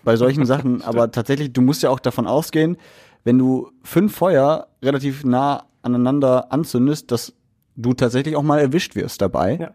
bei 0.04 0.16
solchen 0.16 0.46
Sachen, 0.52 0.82
aber 0.82 1.10
tatsächlich, 1.10 1.52
du 1.52 1.60
musst 1.60 1.82
ja 1.82 1.90
auch 1.90 2.00
davon 2.00 2.26
ausgehen, 2.26 2.76
wenn 3.24 3.38
du 3.38 3.70
fünf 3.82 4.14
Feuer 4.16 4.68
relativ 4.82 5.24
nah 5.24 5.64
aneinander 5.82 6.52
anzündest, 6.52 7.10
dass 7.10 7.32
du 7.76 7.94
tatsächlich 7.94 8.36
auch 8.36 8.42
mal 8.42 8.60
erwischt 8.60 8.94
wirst 8.94 9.20
dabei. 9.22 9.56
Ja. 9.56 9.70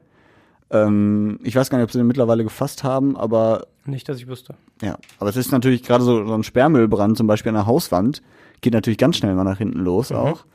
Ähm, 0.70 1.40
ich 1.44 1.56
weiß 1.56 1.70
gar 1.70 1.78
nicht, 1.78 1.86
ob 1.86 1.92
sie 1.92 1.98
den 2.00 2.08
mittlerweile 2.08 2.44
gefasst 2.44 2.84
haben, 2.84 3.16
aber 3.16 3.68
Nicht, 3.86 4.10
dass 4.10 4.18
ich 4.18 4.28
wüsste. 4.28 4.56
ja, 4.82 4.98
aber 5.20 5.30
es 5.30 5.38
ist 5.38 5.52
natürlich 5.52 5.84
gerade 5.84 6.04
so, 6.04 6.26
so 6.26 6.34
ein 6.34 6.44
Sperrmüllbrand 6.44 7.18
zum 7.18 7.28
Beispiel 7.28 7.50
an 7.50 7.56
der 7.56 7.66
Hauswand, 7.68 8.22
geht 8.62 8.74
natürlich 8.74 8.98
ganz 8.98 9.18
schnell 9.18 9.34
mal 9.36 9.44
nach 9.44 9.60
hinten 9.60 9.80
los 9.80 10.12
auch. 10.12 10.46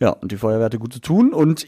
Ja, 0.00 0.10
und 0.10 0.32
die 0.32 0.36
Feuerwehr 0.36 0.66
hatte 0.66 0.78
gut 0.78 0.92
zu 0.92 1.00
tun 1.00 1.32
und 1.32 1.66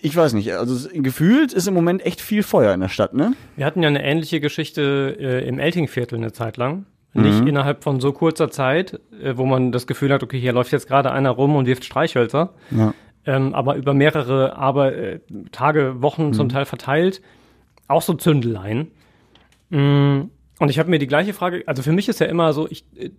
ich 0.00 0.14
weiß 0.14 0.32
nicht, 0.34 0.52
also 0.54 0.88
gefühlt 0.92 1.52
ist 1.52 1.66
im 1.66 1.74
Moment 1.74 2.06
echt 2.06 2.20
viel 2.20 2.44
Feuer 2.44 2.72
in 2.72 2.80
der 2.80 2.88
Stadt, 2.88 3.14
ne? 3.14 3.32
Wir 3.56 3.66
hatten 3.66 3.82
ja 3.82 3.88
eine 3.88 4.04
ähnliche 4.04 4.40
Geschichte 4.40 5.16
äh, 5.18 5.48
im 5.48 5.58
Eltingviertel 5.58 6.18
eine 6.18 6.32
Zeit 6.32 6.56
lang. 6.56 6.86
Nicht 7.14 7.40
innerhalb 7.48 7.82
von 7.82 7.98
so 7.98 8.12
kurzer 8.12 8.48
Zeit, 8.50 9.00
äh, 9.20 9.36
wo 9.36 9.44
man 9.44 9.72
das 9.72 9.88
Gefühl 9.88 10.12
hat, 10.12 10.22
okay, 10.22 10.38
hier 10.38 10.52
läuft 10.52 10.70
jetzt 10.70 10.86
gerade 10.86 11.10
einer 11.10 11.30
rum 11.30 11.56
und 11.56 11.66
wirft 11.66 11.84
Streichhölzer. 11.84 12.50
Ja. 12.70 12.94
Ähm, 13.26 13.54
aber 13.54 13.76
über 13.76 13.94
mehrere 13.94 14.56
aber, 14.56 14.94
äh, 14.94 15.20
Tage, 15.52 16.00
Wochen 16.02 16.32
zum 16.32 16.48
Teil 16.48 16.64
verteilt. 16.64 17.20
Auch 17.86 18.02
so 18.02 18.14
Zündeleien. 18.14 18.90
Mm, 19.70 20.30
Und 20.60 20.70
ich 20.70 20.78
habe 20.78 20.90
mir 20.90 20.98
die 20.98 21.06
gleiche 21.06 21.32
Frage, 21.34 21.62
also 21.66 21.82
für 21.82 21.92
mich 21.92 22.08
ist 22.08 22.20
ja 22.20 22.26
immer 22.26 22.52
so, 22.52 22.66
ich, 22.68 22.84
äh, 22.96 23.10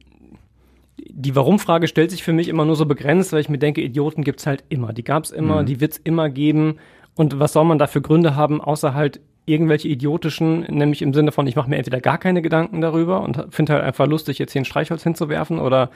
die 0.98 1.36
Warum-Frage 1.36 1.88
stellt 1.88 2.12
sich 2.12 2.24
für 2.24 2.34
mich 2.34 2.48
immer 2.50 2.66
nur 2.66 2.76
so 2.76 2.86
begrenzt, 2.86 3.32
weil 3.32 3.40
ich 3.40 3.50
mir 3.50 3.58
denke, 3.58 3.82
Idioten 3.82 4.24
gibt's 4.24 4.46
halt 4.46 4.64
immer. 4.70 4.94
Die 4.94 5.04
gab's 5.04 5.32
immer, 5.32 5.64
die 5.64 5.80
wird's 5.80 5.98
immer 5.98 6.30
geben. 6.30 6.78
Und 7.16 7.40
was 7.40 7.54
soll 7.54 7.66
man 7.66 7.78
da 7.80 7.88
für 7.88 8.02
Gründe 8.02 8.36
haben, 8.36 8.62
außer 8.62 8.94
halt 8.94 9.20
irgendwelche 9.46 9.88
idiotischen, 9.88 10.62
nämlich 10.62 11.02
im 11.02 11.14
Sinne 11.14 11.32
von, 11.32 11.48
ich 11.48 11.56
mache 11.56 11.70
mir 11.70 11.78
entweder 11.78 12.00
gar 12.02 12.18
keine 12.18 12.42
Gedanken 12.42 12.82
darüber 12.82 13.22
und 13.22 13.48
finde 13.50 13.74
halt 13.74 13.84
einfach 13.84 14.06
lustig, 14.08 14.38
jetzt 14.38 14.52
hier 14.54 14.62
ein 14.62 14.66
Streichholz 14.66 15.04
hinzuwerfen 15.04 15.60
oder 15.60 15.90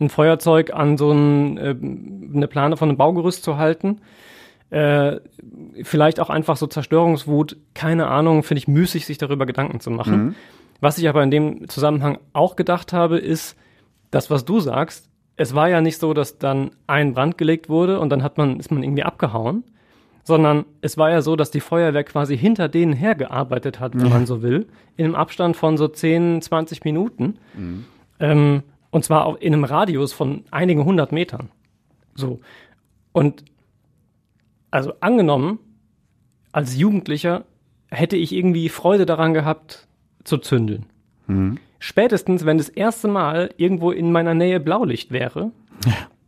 ein 0.00 0.08
Feuerzeug 0.08 0.72
an 0.72 0.96
so 0.96 1.12
ein, 1.12 1.58
äh, 1.58 1.74
eine 2.34 2.48
Plane 2.48 2.76
von 2.76 2.88
einem 2.88 2.98
Baugerüst 2.98 3.44
zu 3.44 3.56
halten. 3.56 4.00
Äh, 4.70 5.20
vielleicht 5.82 6.18
auch 6.20 6.30
einfach 6.30 6.56
so 6.56 6.66
Zerstörungswut, 6.66 7.56
keine 7.74 8.08
Ahnung, 8.08 8.42
finde 8.42 8.58
ich 8.58 8.68
müßig, 8.68 9.06
sich 9.06 9.18
darüber 9.18 9.46
Gedanken 9.46 9.80
zu 9.80 9.90
machen. 9.90 10.34
Was 10.80 10.98
ich 10.98 11.08
aber 11.08 11.22
in 11.22 11.30
dem 11.30 11.68
Zusammenhang 11.68 12.18
auch 12.32 12.56
gedacht 12.56 12.92
habe, 12.92 13.18
ist, 13.18 13.56
das, 14.10 14.30
was 14.30 14.44
du 14.44 14.60
sagst, 14.60 15.08
es 15.36 15.54
war 15.54 15.68
ja 15.68 15.80
nicht 15.80 15.98
so, 15.98 16.14
dass 16.14 16.38
dann 16.38 16.70
ein 16.86 17.14
Brand 17.14 17.36
gelegt 17.38 17.68
wurde 17.68 17.98
und 17.98 18.10
dann 18.10 18.22
hat 18.22 18.38
man, 18.38 18.60
ist 18.60 18.70
man 18.70 18.82
irgendwie 18.82 19.02
abgehauen, 19.02 19.64
sondern 20.22 20.64
es 20.80 20.96
war 20.96 21.10
ja 21.10 21.20
so, 21.20 21.36
dass 21.36 21.50
die 21.50 21.60
Feuerwehr 21.60 22.04
quasi 22.04 22.38
hinter 22.38 22.68
denen 22.68 22.92
hergearbeitet 22.92 23.80
hat, 23.80 23.94
wenn 23.94 24.08
man 24.08 24.26
so 24.26 24.42
will, 24.42 24.66
in 24.96 25.06
einem 25.06 25.14
Abstand 25.16 25.56
von 25.56 25.76
so 25.76 25.88
10, 25.88 26.40
20 26.42 26.84
Minuten. 26.84 27.38
Ähm, 28.20 28.62
und 28.94 29.04
zwar 29.04 29.26
auch 29.26 29.34
in 29.34 29.52
einem 29.52 29.64
Radius 29.64 30.12
von 30.12 30.44
einigen 30.52 30.84
hundert 30.84 31.10
Metern. 31.10 31.48
So. 32.14 32.38
Und 33.10 33.44
also 34.70 34.92
angenommen, 35.00 35.58
als 36.52 36.78
Jugendlicher 36.78 37.44
hätte 37.90 38.16
ich 38.16 38.32
irgendwie 38.32 38.68
Freude 38.68 39.04
daran 39.04 39.34
gehabt, 39.34 39.88
zu 40.22 40.38
zündeln. 40.38 40.86
Spätestens, 41.80 42.46
wenn 42.46 42.58
das 42.58 42.68
erste 42.68 43.08
Mal 43.08 43.50
irgendwo 43.56 43.90
in 43.90 44.12
meiner 44.12 44.34
Nähe 44.34 44.60
Blaulicht 44.60 45.10
wäre, 45.10 45.50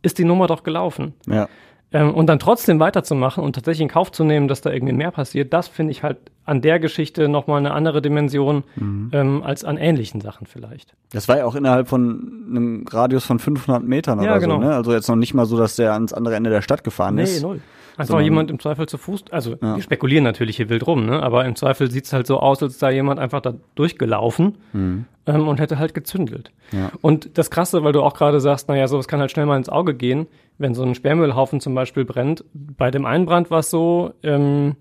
ist 0.01 0.17
die 0.17 0.25
Nummer 0.25 0.47
doch 0.47 0.63
gelaufen. 0.63 1.13
Ja. 1.25 1.47
Ähm, 1.93 2.13
und 2.13 2.27
dann 2.27 2.37
trotzdem 2.37 2.79
weiterzumachen 2.81 3.41
und 3.43 3.53
tatsächlich 3.53 3.81
in 3.83 3.87
Kauf 3.87 4.11
zu 4.11 4.25
nehmen, 4.25 4.49
dass 4.49 4.59
da 4.59 4.71
irgendwie 4.71 4.93
mehr 4.93 5.11
passiert, 5.11 5.53
das 5.53 5.69
finde 5.69 5.91
ich 5.91 6.03
halt 6.03 6.17
an 6.43 6.61
der 6.61 6.79
Geschichte 6.79 7.29
nochmal 7.29 7.59
eine 7.59 7.71
andere 7.71 8.01
Dimension 8.01 8.63
ähm, 8.77 9.41
als 9.43 9.63
an 9.63 9.77
ähnlichen 9.77 10.19
Sachen 10.19 10.47
vielleicht. 10.47 10.93
Das 11.11 11.27
war 11.29 11.37
ja 11.37 11.45
auch 11.45 11.55
innerhalb 11.55 11.87
von 11.87 12.45
einem 12.49 12.85
Radius 12.89 13.25
von 13.25 13.39
500 13.39 13.83
Metern 13.83 14.21
Ja, 14.21 14.31
oder 14.31 14.39
genau. 14.41 14.55
so, 14.55 14.61
ne? 14.67 14.75
Also 14.75 14.91
jetzt 14.91 15.07
noch 15.07 15.15
nicht 15.15 15.33
mal 15.33 15.45
so, 15.45 15.57
dass 15.57 15.77
der 15.77 15.93
ans 15.93 16.11
andere 16.13 16.35
Ende 16.35 16.49
der 16.49 16.61
Stadt 16.61 16.83
gefahren 16.83 17.17
ist. 17.19 17.41
null. 17.41 17.61
Einfach 17.97 18.09
Sondern- 18.09 18.25
jemand 18.25 18.51
im 18.51 18.59
Zweifel 18.59 18.87
zu 18.87 18.97
Fuß, 18.99 19.25
also 19.31 19.55
Ja. 19.61 19.75
wir 19.75 19.81
spekulieren 19.81 20.23
natürlich 20.23 20.57
hier 20.57 20.69
wild 20.69 20.85
rum, 20.85 21.05
ne? 21.07 21.21
aber 21.23 21.45
im 21.45 21.55
Zweifel 21.55 21.89
sieht's 21.89 22.13
halt 22.13 22.27
so 22.27 22.39
aus, 22.39 22.61
als 22.61 22.77
sei 22.77 22.93
jemand 22.93 23.19
einfach 23.19 23.41
da 23.41 23.55
durchgelaufen 23.73 24.57
ähm, 24.73 25.05
und 25.25 25.59
hätte 25.59 25.79
halt 25.79 25.93
gezündelt. 25.95 26.51
Mhm. 26.71 26.77
Ja. 26.79 26.91
Und 27.01 27.37
das 27.39 27.49
Krasse, 27.49 27.83
weil 27.83 27.93
du 27.93 28.03
auch 28.03 28.13
gerade 28.13 28.39
sagst, 28.39 28.69
naja, 28.69 28.87
sowas 28.87 29.07
kann 29.07 29.19
halt 29.19 29.31
schnell 29.31 29.47
mal 29.47 29.57
ins 29.57 29.69
Auge 29.69 29.95
gehen, 29.95 30.27
wenn 30.59 30.73
so 30.75 30.83
ein 30.83 30.93
Sperrmüllhaufen 30.95 31.59
zum 31.59 31.73
Beispiel 31.73 32.05
brennt. 32.05 32.45
Bei 32.53 32.91
dem 32.91 33.05
einen 33.05 33.25
Brand 33.25 33.49
war 33.49 33.59
es 33.59 33.69
so, 33.71 34.13
ähm, 34.23 34.75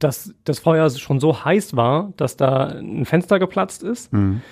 dass 0.00 0.34
das 0.42 0.58
Feuer 0.58 0.90
schon 0.90 1.20
so 1.20 1.44
heiß 1.44 1.76
war, 1.76 2.12
dass 2.16 2.36
da 2.36 2.66
ein 2.66 3.04
Fenster 3.04 3.38
geplatzt 3.38 3.84
ist. 3.84 4.12
Mhm. 4.12 4.42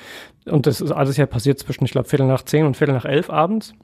Und 0.46 0.66
das 0.66 0.80
ist 0.80 0.92
alles 0.92 1.16
ja 1.16 1.26
passiert 1.26 1.58
zwischen, 1.58 1.84
ich 1.84 1.90
glaube, 1.90 2.08
Viertel 2.08 2.26
nach 2.28 2.42
zehn 2.44 2.64
und 2.66 2.76
Viertel 2.76 2.94
nach 2.94 3.04
elf 3.04 3.30
abends. 3.30 3.74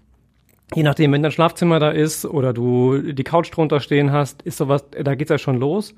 Je 0.75 0.83
nachdem, 0.83 1.13
wenn 1.13 1.23
dein 1.23 1.33
Schlafzimmer 1.33 1.79
da 1.79 1.91
ist 1.91 2.25
oder 2.25 2.53
du 2.53 3.13
die 3.13 3.25
Couch 3.25 3.51
drunter 3.55 3.81
stehen 3.81 4.11
hast, 4.11 4.43
ist 4.43 4.57
sowas, 4.57 4.85
da 4.91 5.15
geht's 5.15 5.31
ja 5.31 5.39
schon 5.39 5.59
los. 5.59 5.95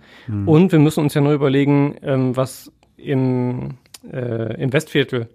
Und 0.46 0.72
wir 0.72 0.78
müssen 0.78 1.00
uns 1.00 1.14
ja 1.14 1.22
nur 1.22 1.32
überlegen, 1.32 1.96
ähm, 2.02 2.36
was 2.36 2.70
im, 2.96 3.78
äh, 4.12 4.60
im 4.60 4.72
Westviertel 4.72 5.28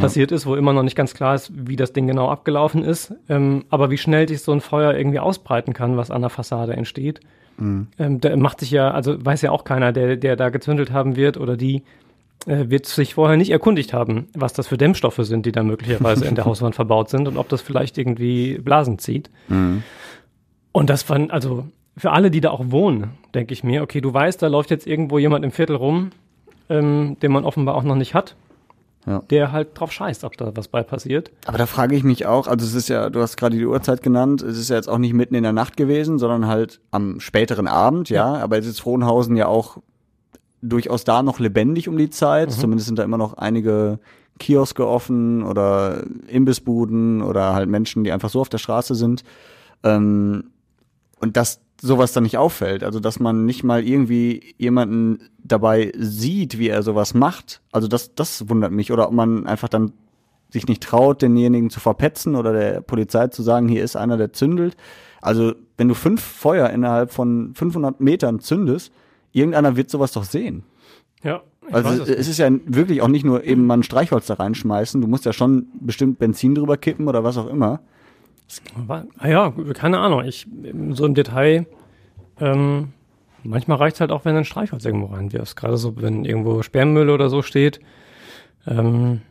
passiert 0.00 0.32
ist, 0.32 0.46
wo 0.46 0.56
immer 0.56 0.72
noch 0.72 0.82
nicht 0.82 0.96
ganz 0.96 1.14
klar 1.14 1.34
ist, 1.34 1.52
wie 1.54 1.76
das 1.76 1.92
Ding 1.92 2.06
genau 2.06 2.28
abgelaufen 2.28 2.82
ist. 2.82 3.14
Ähm, 3.28 3.64
aber 3.68 3.90
wie 3.90 3.98
schnell 3.98 4.26
sich 4.26 4.42
so 4.42 4.52
ein 4.52 4.60
Feuer 4.60 4.94
irgendwie 4.94 5.20
ausbreiten 5.20 5.74
kann, 5.74 5.96
was 5.96 6.10
an 6.10 6.22
der 6.22 6.30
Fassade 6.30 6.72
entsteht. 6.72 7.20
Ähm, 7.98 8.20
da 8.20 8.36
macht 8.36 8.60
sich 8.60 8.70
ja, 8.70 8.90
also 8.90 9.24
weiß 9.24 9.42
ja 9.42 9.50
auch 9.50 9.64
keiner, 9.64 9.92
der, 9.92 10.16
der 10.16 10.36
da 10.36 10.48
gezündelt 10.48 10.90
haben 10.90 11.16
wird 11.16 11.36
oder 11.36 11.56
die, 11.56 11.82
wird 12.46 12.86
sich 12.86 13.14
vorher 13.14 13.36
nicht 13.36 13.50
erkundigt 13.50 13.92
haben, 13.92 14.28
was 14.34 14.52
das 14.52 14.68
für 14.68 14.78
Dämmstoffe 14.78 15.18
sind, 15.22 15.46
die 15.46 15.52
da 15.52 15.62
möglicherweise 15.64 16.24
in 16.26 16.36
der 16.36 16.44
Hauswand 16.46 16.74
verbaut 16.76 17.10
sind 17.10 17.26
und 17.28 17.36
ob 17.36 17.48
das 17.48 17.60
vielleicht 17.60 17.98
irgendwie 17.98 18.58
Blasen 18.58 18.98
zieht. 18.98 19.30
Und 20.72 20.90
das 20.90 21.02
fand, 21.02 21.30
also 21.32 21.66
für 21.96 22.12
alle, 22.12 22.30
die 22.30 22.40
da 22.40 22.50
auch 22.50 22.64
wohnen, 22.70 23.10
denke 23.34 23.52
ich 23.52 23.64
mir, 23.64 23.82
okay, 23.82 24.00
du 24.00 24.12
weißt, 24.12 24.40
da 24.42 24.46
läuft 24.48 24.70
jetzt 24.70 24.86
irgendwo 24.86 25.18
jemand 25.18 25.44
im 25.44 25.50
Viertel 25.50 25.76
rum, 25.76 26.10
ähm, 26.68 27.16
den 27.22 27.32
man 27.32 27.44
offenbar 27.44 27.74
auch 27.74 27.82
noch 27.84 27.94
nicht 27.96 28.14
hat, 28.14 28.36
Ja. 29.06 29.22
der 29.30 29.50
halt 29.52 29.68
drauf 29.78 29.92
scheißt, 29.92 30.22
ob 30.24 30.36
da 30.36 30.52
was 30.54 30.68
bei 30.68 30.82
passiert. 30.82 31.30
Aber 31.46 31.58
da 31.58 31.66
frage 31.66 31.96
ich 31.96 32.04
mich 32.04 32.26
auch, 32.26 32.46
also 32.48 32.66
es 32.66 32.74
ist 32.74 32.88
ja, 32.88 33.08
du 33.08 33.20
hast 33.22 33.36
gerade 33.36 33.56
die 33.56 33.64
Uhrzeit 33.64 34.02
genannt, 34.02 34.42
es 34.42 34.58
ist 34.58 34.68
ja 34.68 34.76
jetzt 34.76 34.88
auch 34.88 34.98
nicht 34.98 35.14
mitten 35.14 35.34
in 35.34 35.42
der 35.42 35.52
Nacht 35.52 35.76
gewesen, 35.76 36.18
sondern 36.18 36.46
halt 36.46 36.80
am 36.90 37.18
späteren 37.20 37.66
Abend, 37.66 38.10
ja, 38.10 38.34
aber 38.34 38.56
jetzt 38.56 38.66
ist 38.66 38.80
Frohnhausen 38.80 39.36
ja 39.36 39.46
auch 39.48 39.78
durchaus 40.68 41.04
da 41.04 41.22
noch 41.22 41.38
lebendig 41.38 41.88
um 41.88 41.96
die 41.96 42.10
Zeit, 42.10 42.50
zumindest 42.52 42.86
sind 42.86 42.98
da 42.98 43.04
immer 43.04 43.18
noch 43.18 43.34
einige 43.34 43.98
Kioske 44.38 44.86
offen 44.86 45.42
oder 45.42 46.04
Imbissbuden 46.28 47.22
oder 47.22 47.54
halt 47.54 47.68
Menschen, 47.68 48.04
die 48.04 48.12
einfach 48.12 48.30
so 48.30 48.40
auf 48.40 48.48
der 48.48 48.58
Straße 48.58 48.94
sind. 48.94 49.22
Ähm, 49.82 50.50
und 51.20 51.36
dass 51.36 51.60
sowas 51.80 52.12
dann 52.12 52.22
nicht 52.22 52.38
auffällt, 52.38 52.84
also 52.84 53.00
dass 53.00 53.20
man 53.20 53.44
nicht 53.44 53.62
mal 53.62 53.86
irgendwie 53.86 54.54
jemanden 54.58 55.18
dabei 55.42 55.92
sieht, 55.96 56.58
wie 56.58 56.68
er 56.68 56.82
sowas 56.82 57.14
macht. 57.14 57.60
Also 57.72 57.88
das, 57.88 58.14
das 58.14 58.48
wundert 58.48 58.72
mich. 58.72 58.92
Oder 58.92 59.08
ob 59.08 59.14
man 59.14 59.46
einfach 59.46 59.68
dann 59.68 59.92
sich 60.50 60.66
nicht 60.68 60.82
traut, 60.82 61.22
denjenigen 61.22 61.70
zu 61.70 61.80
verpetzen 61.80 62.34
oder 62.34 62.52
der 62.52 62.80
Polizei 62.80 63.28
zu 63.28 63.42
sagen, 63.42 63.68
hier 63.68 63.84
ist 63.84 63.96
einer, 63.96 64.16
der 64.16 64.32
zündelt. 64.32 64.76
Also 65.20 65.54
wenn 65.76 65.88
du 65.88 65.94
fünf 65.94 66.22
Feuer 66.22 66.70
innerhalb 66.70 67.10
von 67.10 67.54
500 67.54 68.00
Metern 68.00 68.40
zündest, 68.40 68.92
irgendeiner 69.36 69.76
wird 69.76 69.90
sowas 69.90 70.12
doch 70.12 70.24
sehen. 70.24 70.64
Ja, 71.22 71.42
Also 71.72 72.02
es, 72.02 72.08
es 72.08 72.18
es 72.20 72.28
ist 72.28 72.38
ja 72.38 72.50
wirklich 72.66 73.02
auch 73.02 73.08
nicht 73.08 73.24
nur 73.24 73.44
eben 73.44 73.66
mal 73.66 73.78
ein 73.78 73.82
Streichholz 73.82 74.26
da 74.26 74.34
reinschmeißen, 74.34 75.00
du 75.00 75.06
musst 75.08 75.24
ja 75.24 75.32
schon 75.32 75.66
bestimmt 75.80 76.18
Benzin 76.18 76.54
drüber 76.54 76.76
kippen 76.76 77.08
oder 77.08 77.24
was 77.24 77.36
auch 77.38 77.48
immer. 77.48 77.80
Ah 79.18 79.28
ja, 79.28 79.52
keine 79.74 79.98
Ahnung. 79.98 80.24
Ich, 80.24 80.46
so 80.90 81.04
im 81.04 81.14
Detail, 81.14 81.66
ähm, 82.40 82.92
manchmal 83.42 83.78
reicht 83.78 84.00
halt 84.00 84.12
auch, 84.12 84.24
wenn 84.24 84.34
du 84.34 84.38
ein 84.38 84.44
Streichholz 84.44 84.84
irgendwo 84.84 85.06
reinwirfst. 85.06 85.56
Gerade 85.56 85.76
so, 85.76 86.00
wenn 86.00 86.24
irgendwo 86.24 86.62
Sperrmüll 86.62 87.10
oder 87.10 87.28
so 87.28 87.42
steht. 87.42 87.80
Ähm, 88.66 89.22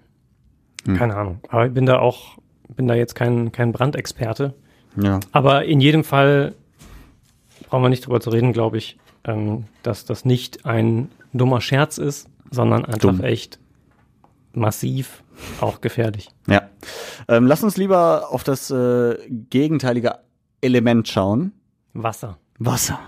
Keine 0.98 1.16
Ahnung. 1.16 1.40
Aber 1.50 1.66
ich 1.66 1.74
bin 1.74 1.86
da 1.86 2.00
auch, 2.00 2.38
bin 2.76 2.88
da 2.88 2.94
jetzt 2.96 3.16
kein, 3.16 3.52
kein 3.52 3.72
Brandexperte. 3.72 4.54
Ja. 5.02 5.20
Aber 5.32 5.66
in 5.66 5.80
jedem 5.82 6.04
Fall 6.04 6.54
brauchen 7.68 7.84
wir 7.84 7.90
nicht 7.90 8.06
drüber 8.06 8.22
zu 8.22 8.30
reden, 8.30 8.54
glaube 8.54 8.78
ich, 8.78 8.98
ähm, 9.26 9.66
dass 9.84 10.06
das 10.06 10.26
nicht 10.26 10.66
ein 10.66 11.10
dummer 11.34 11.62
Scherz 11.62 11.98
ist, 11.98 12.30
sondern 12.52 12.86
einfach 12.86 13.00
Dumm. 13.00 13.22
echt 13.22 13.60
massiv 14.54 15.24
auch 15.60 15.82
gefährlich. 15.82 16.30
Ja. 16.48 16.70
Ähm, 17.28 17.46
lass 17.48 17.64
uns 17.64 17.78
lieber 17.78 18.30
auf 18.32 18.44
das 18.44 18.72
äh, 18.72 19.18
gegenteilige 19.50 20.20
Element 20.62 21.08
schauen. 21.08 21.52
Wasser. 21.94 22.38
Wasser. 22.58 23.00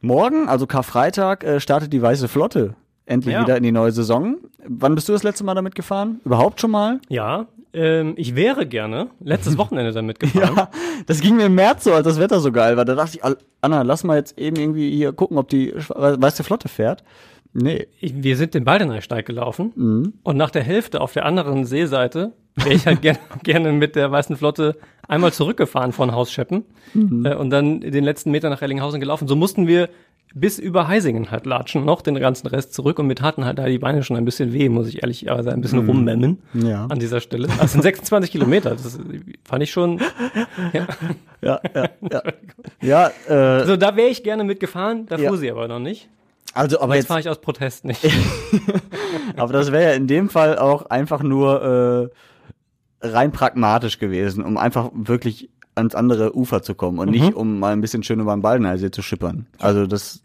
Morgen, 0.00 0.48
also 0.48 0.66
Karfreitag, 0.66 1.44
äh, 1.44 1.60
startet 1.60 1.92
die 1.92 2.02
Weiße 2.02 2.28
Flotte 2.28 2.74
endlich 3.08 3.34
Ja. 3.34 3.42
wieder 3.42 3.56
in 3.56 3.62
die 3.62 3.72
neue 3.72 3.92
Saison. 3.92 4.36
Wann 4.66 4.94
bist 4.94 5.08
du 5.08 5.12
das 5.12 5.22
letzte 5.22 5.44
Mal 5.44 5.54
damit 5.54 5.74
gefahren? 5.74 6.20
Überhaupt 6.24 6.60
schon 6.60 6.70
mal? 6.70 7.00
Ja, 7.08 7.46
ähm, 7.72 8.14
ich 8.16 8.34
wäre 8.34 8.66
gerne 8.66 9.08
letztes 9.20 9.56
Wochenende 9.58 9.92
damit 9.92 10.20
gefahren. 10.20 10.56
Ja, 10.56 10.70
das 11.06 11.20
ging 11.20 11.36
mir 11.36 11.46
im 11.46 11.54
März 11.54 11.84
so, 11.84 11.92
als 11.92 12.04
das 12.06 12.18
Wetter 12.18 12.40
so 12.40 12.50
geil 12.52 12.76
war. 12.76 12.84
Da 12.84 12.94
dachte 12.94 13.18
ich, 13.18 13.36
Anna, 13.60 13.82
lass 13.82 14.04
mal 14.04 14.16
jetzt 14.16 14.38
eben 14.38 14.56
irgendwie 14.56 14.90
hier 14.90 15.12
gucken, 15.12 15.36
ob 15.38 15.48
die 15.48 15.74
Weiße 15.74 16.44
Flotte 16.44 16.68
fährt. 16.68 17.02
Nee. 17.54 17.86
Ich, 18.00 18.22
wir 18.22 18.36
sind 18.36 18.54
den 18.54 18.64
Baldeneysteig 18.64 19.24
gelaufen 19.26 19.72
Mhm. 19.74 20.12
und 20.22 20.36
nach 20.36 20.50
der 20.50 20.62
Hälfte 20.62 21.00
auf 21.00 21.12
der 21.14 21.24
anderen 21.24 21.64
Seeseite 21.64 22.32
wäre 22.64 22.74
ich 22.74 22.86
halt 22.86 23.00
gerne, 23.02 23.18
gerne 23.42 23.72
mit 23.72 23.96
der 23.96 24.10
Weißen 24.10 24.36
Flotte 24.36 24.76
einmal 25.06 25.32
zurückgefahren 25.32 25.92
von 25.92 26.12
Hausscheppen 26.12 26.64
Mhm. 26.94 27.26
äh, 27.26 27.34
und 27.34 27.50
dann 27.50 27.80
den 27.80 28.02
letzten 28.04 28.30
Meter 28.30 28.48
nach 28.48 28.62
Rellinghausen 28.62 28.98
gelaufen. 29.00 29.28
So 29.28 29.36
mussten 29.36 29.66
wir 29.66 29.88
bis 30.34 30.58
über 30.58 30.88
Heisingen 30.88 31.30
halt 31.30 31.46
latschen, 31.46 31.84
noch 31.86 32.00
den 32.02 32.14
ganzen 32.14 32.46
Rest 32.48 32.72
zurück 32.74 32.98
und 32.98 33.06
mir 33.06 33.14
taten 33.14 33.44
halt 33.46 33.58
da 33.58 33.66
die 33.66 33.78
Beine 33.78 34.02
schon 34.02 34.16
ein 34.16 34.24
bisschen 34.26 34.52
weh, 34.52 34.68
muss 34.68 34.86
ich 34.88 35.02
ehrlicherweise 35.02 35.52
ein 35.52 35.60
bisschen 35.62 35.86
rummemmen 35.86 36.38
Mhm. 36.52 36.66
Ja. 36.66 36.86
an 36.86 36.98
dieser 36.98 37.20
Stelle. 37.20 37.48
Das 37.58 37.72
sind 37.72 37.80
26 37.82 38.30
Kilometer, 38.30 38.70
das 38.70 38.98
fand 39.44 39.62
ich 39.62 39.70
schon, 39.70 40.00
ja. 40.74 40.86
Ja, 41.40 41.60
ja, 41.74 41.88
ja. 42.10 42.22
ja 42.82 43.10
äh, 43.28 43.32
Also 43.60 43.76
da 43.76 43.96
wäre 43.96 44.08
ich 44.08 44.22
gerne 44.22 44.44
mitgefahren, 44.44 45.06
da 45.06 45.16
Ja. 45.16 45.28
fuhr 45.30 45.38
sie 45.38 45.50
aber 45.50 45.66
noch 45.68 45.78
nicht. 45.78 46.08
also, 46.52 46.78
aber 46.80 46.94
Jetzt 46.94 47.04
jetzt, 47.04 47.08
fahre 47.08 47.20
ich 47.20 47.28
aus 47.30 47.40
Protest 47.40 47.84
nicht. 47.86 48.00
aber 49.36 49.52
das 49.52 49.72
wäre 49.72 49.84
ja 49.84 49.92
in 49.92 50.06
dem 50.06 50.28
Fall 50.28 50.58
auch 50.58 50.86
einfach 50.86 51.22
nur 51.22 52.10
äh, 52.12 52.27
rein 53.00 53.32
pragmatisch 53.32 53.98
gewesen, 53.98 54.44
um 54.44 54.56
einfach 54.56 54.90
wirklich 54.94 55.48
ans 55.74 55.94
andere 55.94 56.36
Ufer 56.36 56.62
zu 56.62 56.74
kommen 56.74 56.98
und 56.98 57.10
nicht 57.10 57.34
um 57.34 57.58
mal 57.60 57.72
ein 57.72 57.80
bisschen 57.80 58.02
schön 58.02 58.18
über 58.20 58.34
den 58.36 58.42
Baldeneysee 58.42 58.90
zu 58.90 59.02
schippern. 59.02 59.46
Also 59.58 59.86
das 59.86 60.20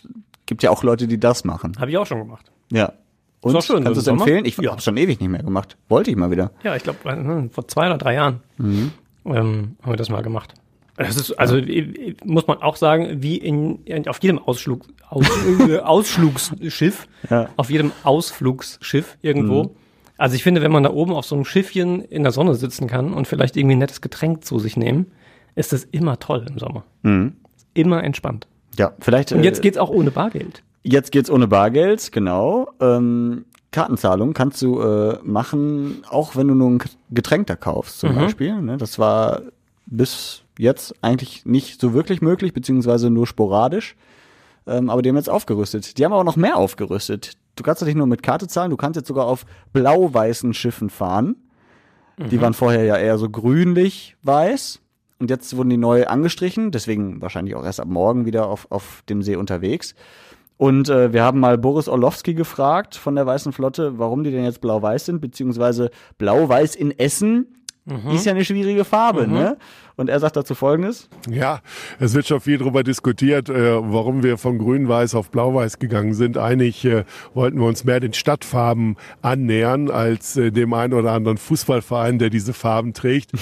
gibt 0.47 0.63
ja 0.63 0.71
auch 0.71 0.83
Leute, 0.83 1.07
die 1.07 1.19
das 1.19 1.43
machen. 1.45 1.73
Habe 1.79 1.91
ich 1.91 1.97
auch 1.97 2.05
schon 2.07 2.19
gemacht. 2.19 2.51
Ja. 2.71 2.93
Und 3.41 3.55
auch 3.55 3.61
schön, 3.61 3.83
kannst 3.83 3.97
du 3.97 4.01
es 4.01 4.07
empfehlen? 4.07 4.45
Ich 4.45 4.57
Ja. 4.57 4.71
habe 4.71 4.81
schon 4.81 4.97
ewig 4.97 5.19
nicht 5.19 5.29
mehr 5.29 5.43
gemacht. 5.43 5.77
Wollte 5.89 6.09
ich 6.09 6.17
mal 6.17 6.31
wieder. 6.31 6.51
Ja, 6.63 6.75
ich 6.75 6.83
glaube, 6.83 7.49
vor 7.51 7.67
zwei 7.67 7.87
oder 7.87 7.97
drei 7.97 8.13
Jahren 8.15 8.39
Mhm. 8.57 8.91
ähm, 9.25 9.75
haben 9.83 9.91
wir 9.91 9.95
das 9.97 10.09
mal 10.09 10.23
gemacht. 10.23 10.53
Das 10.95 11.15
ist, 11.17 11.31
also 11.33 11.57
äh, 11.57 12.15
muss 12.23 12.45
man 12.47 12.61
auch 12.61 12.75
sagen, 12.75 13.21
wie 13.23 13.37
in, 13.37 13.83
in 13.85 14.07
auf 14.07 14.21
jedem 14.21 14.39
Ausflug, 14.39 14.85
Aus, 15.09 15.25
äh, 15.67 15.79
Ausflugsschiff, 15.79 17.07
Ja. 17.29 17.49
auf 17.57 17.69
jedem 17.69 17.91
Ausflugsschiff 18.03 19.17
irgendwo. 19.21 19.63
Mhm. 19.65 19.69
Also 20.23 20.37
ich 20.37 20.43
finde, 20.43 20.61
wenn 20.61 20.71
man 20.71 20.83
da 20.83 20.89
oben 20.89 21.11
auf 21.11 21.25
so 21.25 21.35
einem 21.35 21.43
Schiffchen 21.43 21.99
in 21.99 22.23
der 22.23 22.31
Sonne 22.31 22.55
sitzen 22.55 22.87
kann 22.87 23.13
und 23.13 23.27
vielleicht 23.27 23.57
irgendwie 23.57 23.75
ein 23.75 23.79
nettes 23.79 23.99
Getränk 23.99 24.45
zu 24.45 24.57
sich 24.57 24.77
nehmen, 24.77 25.11
ist 25.55 25.73
das 25.73 25.83
immer 25.83 26.17
toll 26.17 26.45
im 26.47 26.57
Sommer. 26.59 26.85
Immer 27.73 28.05
entspannt. 28.05 28.47
Ja, 28.77 28.93
vielleicht. 29.01 29.33
Und 29.33 29.43
jetzt 29.43 29.59
äh, 29.59 29.63
geht's 29.63 29.77
auch 29.77 29.89
ohne 29.89 30.11
Bargeld. 30.11 30.63
Jetzt 30.81 31.11
geht's 31.11 31.29
ohne 31.29 31.49
Bargeld, 31.49 32.13
genau. 32.13 32.69
Ähm, 32.79 33.43
Kartenzahlung 33.71 34.33
kannst 34.33 34.61
du 34.61 34.79
äh, 34.79 35.17
machen, 35.23 36.05
auch 36.09 36.37
wenn 36.37 36.47
du 36.47 36.55
nur 36.55 36.69
ein 36.69 36.79
Getränk 37.09 37.47
da 37.47 37.57
kaufst, 37.57 37.99
zum 37.99 38.15
Beispiel. 38.15 38.61
Ne? 38.61 38.77
Das 38.77 38.99
war 38.99 39.41
bis 39.87 40.43
jetzt 40.57 40.95
eigentlich 41.01 41.45
nicht 41.45 41.81
so 41.81 41.93
wirklich 41.93 42.21
möglich, 42.21 42.53
beziehungsweise 42.53 43.09
nur 43.09 43.27
sporadisch. 43.27 43.97
Ähm, 44.67 44.89
aber 44.89 45.01
die 45.01 45.09
haben 45.09 45.17
jetzt 45.17 45.29
aufgerüstet. 45.29 45.97
Die 45.97 46.05
haben 46.05 46.13
aber 46.13 46.23
noch 46.23 46.37
mehr 46.37 46.55
aufgerüstet. 46.55 47.33
Du 47.55 47.63
kannst 47.63 47.81
ja 47.81 47.85
nicht 47.85 47.97
nur 47.97 48.07
mit 48.07 48.23
Karte 48.23 48.47
zahlen, 48.47 48.71
du 48.71 48.77
kannst 48.77 48.97
jetzt 48.97 49.07
sogar 49.07 49.25
auf 49.25 49.45
blau-weißen 49.73 50.53
Schiffen 50.53 50.89
fahren. 50.89 51.35
Die 52.17 52.41
waren 52.41 52.53
vorher 52.53 52.83
ja 52.83 52.97
eher 52.97 53.17
so 53.17 53.29
grünlich-weiß. 53.29 54.79
Und 55.19 55.29
jetzt 55.29 55.55
wurden 55.55 55.69
die 55.69 55.77
neu 55.77 56.05
angestrichen, 56.05 56.71
deswegen 56.71 57.21
wahrscheinlich 57.21 57.55
auch 57.55 57.63
erst 57.63 57.79
ab 57.79 57.87
morgen 57.87 58.25
wieder 58.25 58.47
auf, 58.47 58.67
auf 58.69 59.03
dem 59.09 59.21
See 59.21 59.35
unterwegs. 59.35 59.95
Und 60.57 60.89
äh, 60.89 61.13
wir 61.13 61.23
haben 61.23 61.39
mal 61.39 61.57
Boris 61.57 61.87
Orlowski 61.87 62.33
gefragt 62.33 62.95
von 62.95 63.15
der 63.15 63.25
Weißen 63.25 63.51
Flotte, 63.51 63.97
warum 63.97 64.23
die 64.23 64.31
denn 64.31 64.43
jetzt 64.43 64.61
blau-weiß 64.61 65.05
sind, 65.05 65.21
beziehungsweise 65.21 65.91
blau-weiß 66.17 66.75
in 66.75 66.91
Essen 66.91 67.62
ist 68.13 68.25
ja 68.25 68.31
eine 68.31 68.45
schwierige 68.45 68.85
Farbe, 68.85 69.27
ne? 69.27 69.57
Und 69.95 70.09
er 70.09 70.19
sagt 70.19 70.35
dazu 70.37 70.55
folgendes. 70.55 71.09
Ja, 71.29 71.59
es 71.99 72.13
wird 72.15 72.25
schon 72.27 72.39
viel 72.39 72.57
darüber 72.57 72.81
diskutiert, 72.83 73.49
äh, 73.49 73.75
warum 73.79 74.23
wir 74.23 74.37
von 74.37 74.57
grün-weiß 74.57 75.13
auf 75.15 75.29
blau-weiß 75.29 75.77
gegangen 75.79 76.13
sind. 76.13 76.37
Eigentlich 76.37 76.83
äh, 76.85 77.03
wollten 77.33 77.59
wir 77.59 77.67
uns 77.67 77.83
mehr 77.83 77.99
den 77.99 78.13
Stadtfarben 78.13 78.95
annähern 79.21 79.91
als 79.91 80.35
äh, 80.37 80.51
dem 80.51 80.73
einen 80.73 80.93
oder 80.93 81.11
anderen 81.11 81.37
Fußballverein, 81.37 82.17
der 82.19 82.29
diese 82.29 82.53
Farben 82.53 82.93
trägt. 82.93 83.31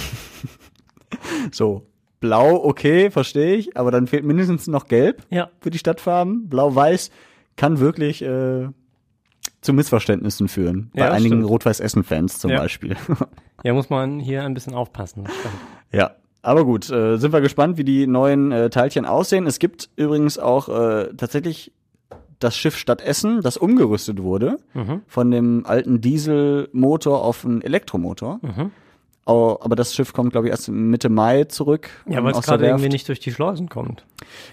So, 1.51 1.85
blau, 2.19 2.63
okay, 2.63 3.11
verstehe 3.11 3.55
ich, 3.55 3.75
aber 3.77 3.91
dann 3.91 4.07
fehlt 4.07 4.23
mindestens 4.23 4.67
noch 4.67 4.87
gelb 4.87 5.23
Ja. 5.29 5.49
für 5.59 5.69
die 5.69 5.77
Stadtfarben. 5.77 6.47
Blau-weiß 6.47 7.11
kann 7.57 7.79
wirklich 7.79 8.21
äh, 8.21 8.69
zu 9.61 9.73
Missverständnissen 9.73 10.47
führen. 10.47 10.89
Bei 10.93 11.01
Ja, 11.05 11.11
einigen. 11.11 11.43
Rot-Weiß-Essen-Fans 11.43 12.39
zum 12.39 12.51
Ja. 12.51 12.59
Beispiel. 12.59 12.95
Ja, 13.63 13.73
muss 13.73 13.91
man 13.91 14.19
hier 14.19 14.43
ein 14.43 14.55
bisschen 14.55 14.73
aufpassen. 14.73 15.25
Ja, 15.91 16.15
aber 16.41 16.65
gut, 16.65 16.89
äh, 16.89 17.17
sind 17.17 17.31
wir 17.31 17.41
gespannt, 17.41 17.77
wie 17.77 17.83
die 17.83 18.07
neuen 18.07 18.51
äh, 18.51 18.71
Teilchen 18.71 19.05
aussehen. 19.05 19.45
Es 19.45 19.59
gibt 19.59 19.89
übrigens 19.97 20.39
auch 20.39 20.67
äh, 20.67 21.13
tatsächlich 21.15 21.71
das 22.39 22.57
Schiff 22.57 22.75
Stadt 22.75 23.01
Essen, 23.03 23.41
das 23.43 23.57
umgerüstet 23.57 24.23
wurde 24.23 24.57
Mhm. 24.73 25.01
von 25.05 25.29
dem 25.29 25.63
alten 25.67 26.01
Dieselmotor 26.01 27.23
auf 27.23 27.45
einen 27.45 27.61
Elektromotor. 27.61 28.39
Mhm. 28.41 28.71
Au- 29.25 29.59
Aber 29.61 29.75
das 29.75 29.93
Schiff 29.93 30.11
kommt, 30.13 30.31
glaube 30.31 30.47
ich, 30.47 30.51
erst 30.51 30.67
Mitte 30.69 31.09
Mai 31.09 31.43
zurück. 31.43 31.89
Ja, 32.07 32.23
weil 32.23 32.31
es 32.31 32.41
gerade 32.41 32.65
irgendwie 32.65 32.89
nicht 32.89 33.07
durch 33.07 33.19
die 33.19 33.31
Schleusen 33.31 33.69
kommt. 33.69 34.05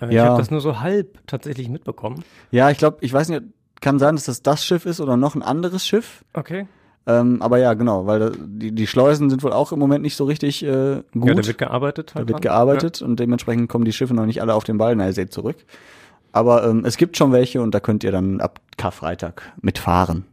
Ich 0.03 0.11
Ja. 0.12 0.27
habe 0.27 0.38
das 0.38 0.51
nur 0.51 0.61
so 0.61 0.81
halb 0.81 1.27
tatsächlich 1.27 1.71
mitbekommen. 1.71 2.23
Ja, 2.51 2.68
ich 2.71 2.77
glaube, 2.77 2.99
ich 3.01 3.11
weiß 3.12 3.31
nicht, 3.31 3.44
kann 3.81 3.99
sein, 3.99 4.17
dass 4.17 4.25
das 4.25 4.43
das 4.43 4.64
Schiff 4.64 4.87
ist 4.87 5.01
oder 5.01 5.17
noch 5.17 5.35
ein 5.35 5.43
anderes 5.43 5.87
Schiff. 5.87 6.25
Okay. 6.33 6.67
Ähm, 7.07 7.41
aber 7.41 7.59
ja, 7.59 7.73
genau, 7.73 8.07
weil 8.07 8.19
da, 8.19 8.31
die, 8.37 8.73
die 8.73 8.87
Schleusen 8.87 9.31
sind 9.31 9.43
wohl 9.43 9.53
auch 9.53 9.73
im 9.73 9.79
Moment 9.79 10.03
nicht 10.03 10.17
so 10.17 10.25
richtig 10.25 10.62
äh, 10.62 11.03
gut. 11.14 11.29
Ja, 11.29 11.35
da 11.35 11.47
wird 11.47 11.59
gearbeitet. 11.59 12.11
Da 12.11 12.14
Halt 12.17 12.29
wird 12.29 12.37
dran. 12.37 12.43
gearbeitet 12.43 13.01
und 13.01 13.19
dementsprechend 13.19 13.71
kommen 13.71 13.87
die 13.87 13.95
Schiffe 13.95 14.12
noch 14.12 14.27
nicht 14.27 14.43
alle 14.43 14.55
auf 14.55 14.64
den 14.64 14.77
Baldeneysee 14.77 15.29
zurück. 15.29 15.57
Aber 16.33 16.69
ähm, 16.69 16.85
es 16.85 16.99
gibt 16.99 17.17
schon 17.17 17.33
welche 17.33 17.62
und 17.62 17.75
da 17.75 17.81
könnt 17.81 18.05
ihr 18.05 18.12
dann 18.12 18.41
ab 18.41 18.61
Karfreitag 18.77 19.43
mitfahren. 19.62 20.27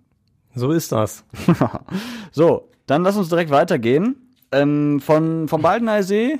Ja. 0.53 0.59
So 0.59 0.71
ist 0.71 0.91
das. 0.91 1.23
So, 2.31 2.69
dann 2.85 3.03
lass 3.03 3.15
uns 3.15 3.29
direkt 3.29 3.51
weitergehen. 3.51 4.17
Ähm, 4.51 4.99
von, 4.99 5.47
vom 5.47 5.61
Baldeneysee. 5.61 6.37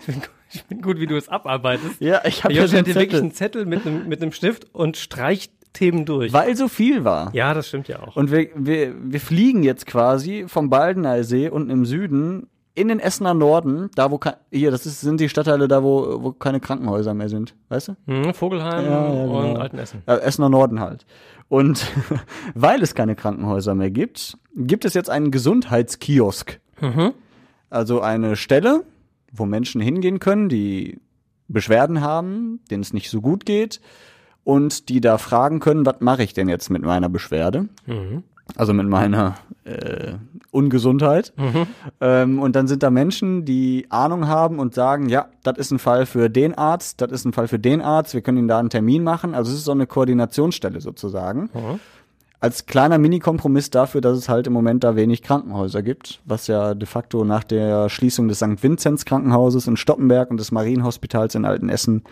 Ich 0.51 0.65
bin 0.65 0.81
gut, 0.81 0.99
wie 0.99 1.07
du 1.07 1.17
es 1.17 1.29
abarbeitest. 1.29 1.99
Ja, 1.99 2.21
ich 2.25 2.43
habe 2.43 2.53
ja 2.53 2.67
den 2.67 2.83
dir 2.85 2.95
wirklich 2.95 3.21
einen 3.21 3.31
Zettel 3.31 3.65
mit 3.65 3.85
einem, 3.85 4.07
mit 4.07 4.21
einem 4.21 4.31
Stift 4.31 4.73
und 4.73 4.97
streicht 4.97 5.51
Themen 5.75 6.05
durch. 6.05 6.33
weil 6.33 6.55
so 6.55 6.67
viel 6.67 7.03
war. 7.03 7.33
Ja, 7.33 7.53
das 7.53 7.67
stimmt 7.67 7.87
ja 7.87 8.01
auch. 8.01 8.15
Und 8.15 8.31
wir, 8.31 8.49
wir, 8.55 8.95
wir 8.99 9.19
fliegen 9.19 9.63
jetzt 9.63 9.85
quasi 9.85 10.45
vom 10.47 10.69
Baldeneysee 10.69 11.49
unten 11.49 11.69
im 11.69 11.85
Süden 11.85 12.47
in 12.73 12.89
den 12.89 12.99
Essener 12.99 13.33
Norden, 13.33 13.89
da 13.95 14.11
wo 14.11 14.19
hier, 14.51 14.69
das 14.69 14.85
ist, 14.85 14.99
sind 15.01 15.19
die 15.21 15.29
Stadtteile 15.29 15.67
da, 15.67 15.81
wo, 15.81 16.21
wo 16.21 16.31
keine 16.33 16.59
Krankenhäuser 16.59 17.13
mehr 17.13 17.29
sind, 17.29 17.55
weißt 17.69 17.87
du? 17.89 17.95
Hm, 18.05 18.33
Vogelheim 18.33 18.85
Ja, 18.85 18.91
ja, 19.13 19.25
genau. 19.25 19.51
und 19.51 19.57
Altenessen. 19.57 20.03
Äh, 20.05 20.17
Essener 20.17 20.49
Norden 20.49 20.81
halt. 20.81 21.05
Und 21.47 21.85
weil 22.53 22.81
es 22.81 22.93
keine 22.93 23.15
Krankenhäuser 23.15 23.75
mehr 23.75 23.91
gibt, 23.91 24.37
gibt 24.55 24.83
es 24.83 24.93
jetzt 24.93 25.09
einen 25.09 25.31
Gesundheitskiosk. 25.31 26.59
Also 27.69 28.01
eine 28.01 28.35
Stelle, 28.35 28.83
wo 29.31 29.45
Menschen 29.45 29.79
hingehen 29.79 30.19
können, 30.19 30.49
die 30.49 30.99
Beschwerden 31.47 32.01
haben, 32.01 32.59
denen 32.69 32.83
es 32.83 32.91
nicht 32.91 33.09
so 33.09 33.21
gut 33.21 33.45
geht 33.45 33.79
und 34.45 34.87
die 34.87 35.01
da 35.01 35.17
fragen 35.17 35.59
können, 35.59 35.85
was 35.85 35.97
mache 35.99 36.23
ich 36.23 36.33
denn 36.33 36.47
jetzt 36.47 36.69
mit 36.69 36.83
meiner 36.83 37.09
Beschwerde? 37.09 37.67
Also 38.55 38.73
mit 38.73 38.87
meiner 38.87 39.35
äh, 39.65 40.13
Ungesundheit. 40.51 41.33
Ähm, 41.99 42.39
und 42.39 42.55
dann 42.55 42.67
sind 42.67 42.83
da 42.83 42.91
Menschen, 42.91 43.43
die 43.43 43.87
Ahnung 43.89 44.27
haben 44.27 44.59
und 44.59 44.75
sagen, 44.75 45.09
ja, 45.09 45.25
das 45.43 45.57
ist 45.57 45.71
ein 45.71 45.79
Fall 45.79 46.05
für 46.05 46.29
den 46.29 46.53
Arzt, 46.53 47.01
das 47.01 47.11
ist 47.11 47.25
ein 47.25 47.33
Fall 47.33 47.47
für 47.47 47.57
den 47.57 47.81
Arzt, 47.81 48.13
wir 48.13 48.21
können 48.21 48.37
Ihnen 48.37 48.47
da 48.47 48.59
einen 48.59 48.69
Termin 48.69 49.03
machen. 49.03 49.33
Also 49.33 49.51
es 49.51 49.57
ist 49.57 49.65
so 49.65 49.71
eine 49.71 49.87
Koordinationsstelle 49.87 50.79
sozusagen. 50.79 51.49
Als 52.39 52.67
kleiner 52.67 52.99
Mini-Kompromiss 52.99 53.71
dafür, 53.71 54.01
dass 54.01 54.15
es 54.15 54.29
halt 54.29 54.45
im 54.45 54.53
Moment 54.53 54.83
da 54.83 54.95
wenig 54.95 55.23
Krankenhäuser 55.23 55.81
gibt, 55.81 56.21
was 56.25 56.45
ja 56.45 56.75
de 56.75 56.85
facto 56.85 57.23
nach 57.23 57.43
der 57.43 57.89
Schließung 57.89 58.27
des 58.27 58.37
St. 58.37 58.61
Vinzenz 58.61 59.05
Krankenhauses 59.05 59.65
in 59.65 59.75
Stoppenberg 59.75 60.29
und 60.29 60.37
des 60.37 60.51
Marienhospitals 60.51 61.33
in 61.33 61.45
Altenessen 61.45 62.03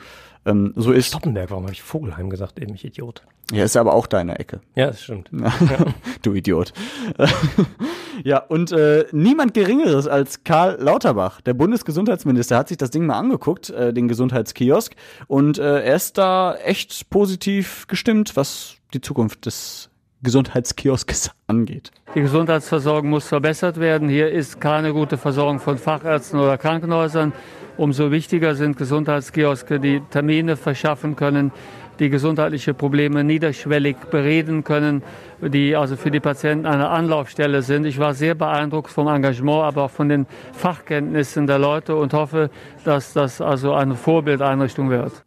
ähm, 0.45 0.73
so 0.75 0.91
ist. 0.91 1.07
Stoppenberg, 1.07 1.51
warum 1.51 1.63
habe 1.63 1.73
ich 1.73 1.81
Vogelheim 1.81 2.29
gesagt, 2.29 2.59
eben 2.59 2.73
ich 2.75 2.85
Idiot. 2.85 3.23
Ja, 3.51 3.63
ist 3.63 3.77
aber 3.77 3.93
auch 3.93 4.07
deine 4.07 4.39
Ecke. 4.39 4.61
Ja, 4.75 4.87
das 4.87 5.03
stimmt. 5.03 5.29
du 6.21 6.33
Idiot. 6.33 6.73
ja, 8.23 8.39
und 8.39 8.71
äh, 8.71 9.05
niemand 9.11 9.53
Geringeres 9.53 10.07
als 10.07 10.43
Karl 10.43 10.81
Lauterbach, 10.81 11.41
der 11.41 11.53
Bundesgesundheitsminister, 11.53 12.57
hat 12.57 12.69
sich 12.69 12.77
das 12.77 12.89
Ding 12.89 13.05
mal 13.05 13.17
angeguckt, 13.17 13.69
äh, 13.69 13.93
den 13.93 14.07
Gesundheitskiosk, 14.07 14.95
und 15.27 15.57
äh, 15.57 15.83
er 15.83 15.95
ist 15.95 16.17
da 16.17 16.55
echt 16.55 17.09
positiv 17.09 17.87
gestimmt, 17.87 18.35
was 18.35 18.75
die 18.93 19.01
Zukunft 19.01 19.45
des 19.45 19.89
Gesundheitskiosks 20.23 21.31
angeht. 21.47 21.91
Die 22.15 22.21
Gesundheitsversorgung 22.21 23.09
muss 23.09 23.27
verbessert 23.27 23.79
werden. 23.79 24.09
Hier 24.09 24.31
ist 24.31 24.61
keine 24.61 24.93
gute 24.93 25.17
Versorgung 25.17 25.59
von 25.59 25.77
Fachärzten 25.77 26.39
oder 26.39 26.57
Krankenhäusern. 26.57 27.33
Umso 27.75 28.11
wichtiger 28.11 28.55
sind 28.55 28.77
Gesundheitskioske, 28.77 29.79
die 29.79 30.01
Termine 30.11 30.55
verschaffen 30.57 31.15
können, 31.15 31.51
die 31.99 32.09
gesundheitliche 32.09 32.73
Probleme 32.73 33.23
niederschwellig 33.23 33.97
bereden 34.11 34.63
können, 34.63 35.03
die 35.41 35.75
also 35.75 35.95
für 35.95 36.11
die 36.11 36.19
Patienten 36.19 36.65
eine 36.65 36.89
Anlaufstelle 36.89 37.61
sind. 37.61 37.85
Ich 37.85 37.99
war 37.99 38.13
sehr 38.13 38.35
beeindruckt 38.35 38.91
vom 38.91 39.07
Engagement, 39.07 39.63
aber 39.63 39.83
auch 39.83 39.91
von 39.91 40.09
den 40.09 40.27
Fachkenntnissen 40.53 41.47
der 41.47 41.59
Leute 41.59 41.95
und 41.95 42.13
hoffe, 42.13 42.49
dass 42.85 43.13
das 43.13 43.41
also 43.41 43.73
eine 43.73 43.95
Vorbildeinrichtung 43.95 44.89
wird. 44.89 45.23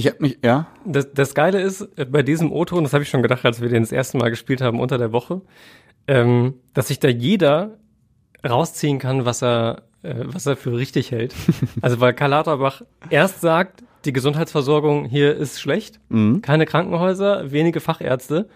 Ich 0.00 0.06
habe 0.06 0.16
mich, 0.20 0.38
ja, 0.42 0.66
Das, 0.84 1.12
das 1.12 1.34
Geile 1.34 1.60
ist, 1.60 1.82
äh, 1.96 2.04
bei 2.04 2.22
diesem 2.22 2.50
O-Ton, 2.52 2.82
das 2.84 2.92
habe 2.92 3.02
ich 3.02 3.10
schon 3.10 3.22
gedacht, 3.22 3.44
als 3.44 3.60
wir 3.60 3.68
den 3.68 3.82
das 3.82 3.92
erste 3.92 4.16
Mal 4.18 4.30
gespielt 4.30 4.60
haben 4.62 4.80
unter 4.80 4.96
der 4.98 5.12
Woche, 5.12 5.42
ähm, 6.06 6.54
dass 6.74 6.88
sich 6.88 6.98
da 7.00 7.08
jeder 7.08 7.76
rausziehen 8.48 8.98
kann, 8.98 9.24
was 9.26 9.42
er, 9.42 9.82
äh, 10.02 10.14
was 10.24 10.46
er 10.46 10.56
für 10.56 10.76
richtig 10.76 11.10
hält. 11.10 11.34
also 11.82 12.00
weil 12.00 12.14
Karl 12.14 12.30
Lauterbach 12.30 12.82
erst 13.10 13.40
sagt, 13.40 13.82
die 14.06 14.12
Gesundheitsversorgung 14.12 15.04
hier 15.04 15.36
ist 15.36 15.60
schlecht, 15.60 16.00
Mhm. 16.08 16.40
keine 16.40 16.64
Krankenhäuser, 16.66 17.50
wenige 17.52 17.80
Fachärzte. 17.80 18.48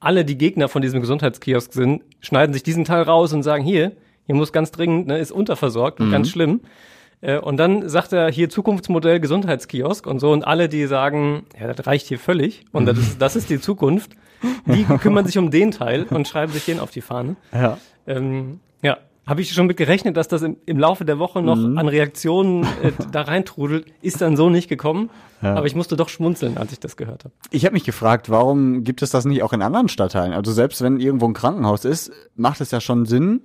Alle, 0.00 0.24
die 0.24 0.36
Gegner 0.38 0.68
von 0.68 0.82
diesem 0.82 1.00
Gesundheitskiosk 1.00 1.72
sind, 1.72 2.02
schneiden 2.20 2.52
sich 2.52 2.62
diesen 2.64 2.84
Teil 2.84 3.02
raus 3.02 3.32
und 3.32 3.42
sagen, 3.44 3.62
hier, 3.64 3.92
hier 4.26 4.34
muss 4.34 4.52
ganz 4.52 4.70
dringend, 4.72 5.06
ne, 5.06 5.18
ist 5.18 5.30
unterversorgt, 5.32 6.00
Mhm. 6.00 6.10
ganz 6.10 6.28
schlimm. 6.30 6.60
Äh, 7.20 7.38
Und 7.38 7.56
dann 7.56 7.88
sagt 7.88 8.12
er 8.12 8.30
hier 8.30 8.48
Zukunftsmodell 8.48 9.20
Gesundheitskiosk 9.20 10.06
und 10.06 10.20
so 10.20 10.30
und 10.32 10.46
alle, 10.46 10.68
die 10.68 10.86
sagen, 10.86 11.44
ja, 11.60 11.72
das 11.72 11.86
reicht 11.86 12.06
hier 12.06 12.18
völlig 12.18 12.64
und 12.72 12.86
das 12.86 12.98
ist, 12.98 13.20
das 13.22 13.34
ist 13.36 13.50
die 13.50 13.60
Zukunft, 13.60 14.12
die 14.66 14.84
kümmern 15.00 15.26
sich 15.26 15.36
um 15.38 15.50
den 15.50 15.70
Teil 15.72 16.04
und 16.10 16.28
schreiben 16.28 16.52
sich 16.52 16.64
den 16.64 16.78
auf 16.80 16.90
die 16.90 17.00
Fahne. 17.00 17.36
Ja. 17.52 17.78
Ähm, 18.06 18.60
ja, 18.82 18.98
habe 19.26 19.40
ich 19.40 19.52
schon 19.52 19.66
mit 19.66 19.76
gerechnet, 19.76 20.16
dass 20.16 20.28
das 20.28 20.42
im, 20.42 20.56
im 20.64 20.78
Laufe 20.78 21.04
der 21.04 21.18
Woche 21.18 21.42
noch 21.42 21.56
Mhm. 21.56 21.76
an 21.76 21.88
Reaktionen 21.88 22.62
äh, 22.82 22.92
da 23.12 23.22
reintrudelt. 23.22 23.86
Ist 24.00 24.20
dann 24.20 24.36
so 24.36 24.48
nicht 24.48 24.68
gekommen, 24.68 25.10
Ja. 25.42 25.54
aber 25.56 25.66
ich 25.66 25.74
musste 25.74 25.96
doch 25.96 26.08
schmunzeln, 26.08 26.56
als 26.56 26.70
ich 26.72 26.78
das 26.80 26.96
gehört 26.96 27.24
habe. 27.24 27.34
Ich 27.50 27.64
habe 27.64 27.74
mich 27.74 27.84
gefragt, 27.84 28.30
warum 28.30 28.84
gibt 28.84 29.02
es 29.02 29.10
das 29.10 29.24
nicht 29.24 29.42
auch 29.42 29.52
in 29.52 29.60
anderen 29.62 29.88
Stadtteilen? 29.88 30.32
Also 30.32 30.52
selbst 30.52 30.80
wenn 30.82 31.00
irgendwo 31.00 31.26
ein 31.26 31.34
Krankenhaus 31.34 31.84
ist, 31.84 32.12
macht 32.36 32.60
es 32.60 32.70
ja 32.70 32.80
schon 32.80 33.04
Sinn, 33.06 33.42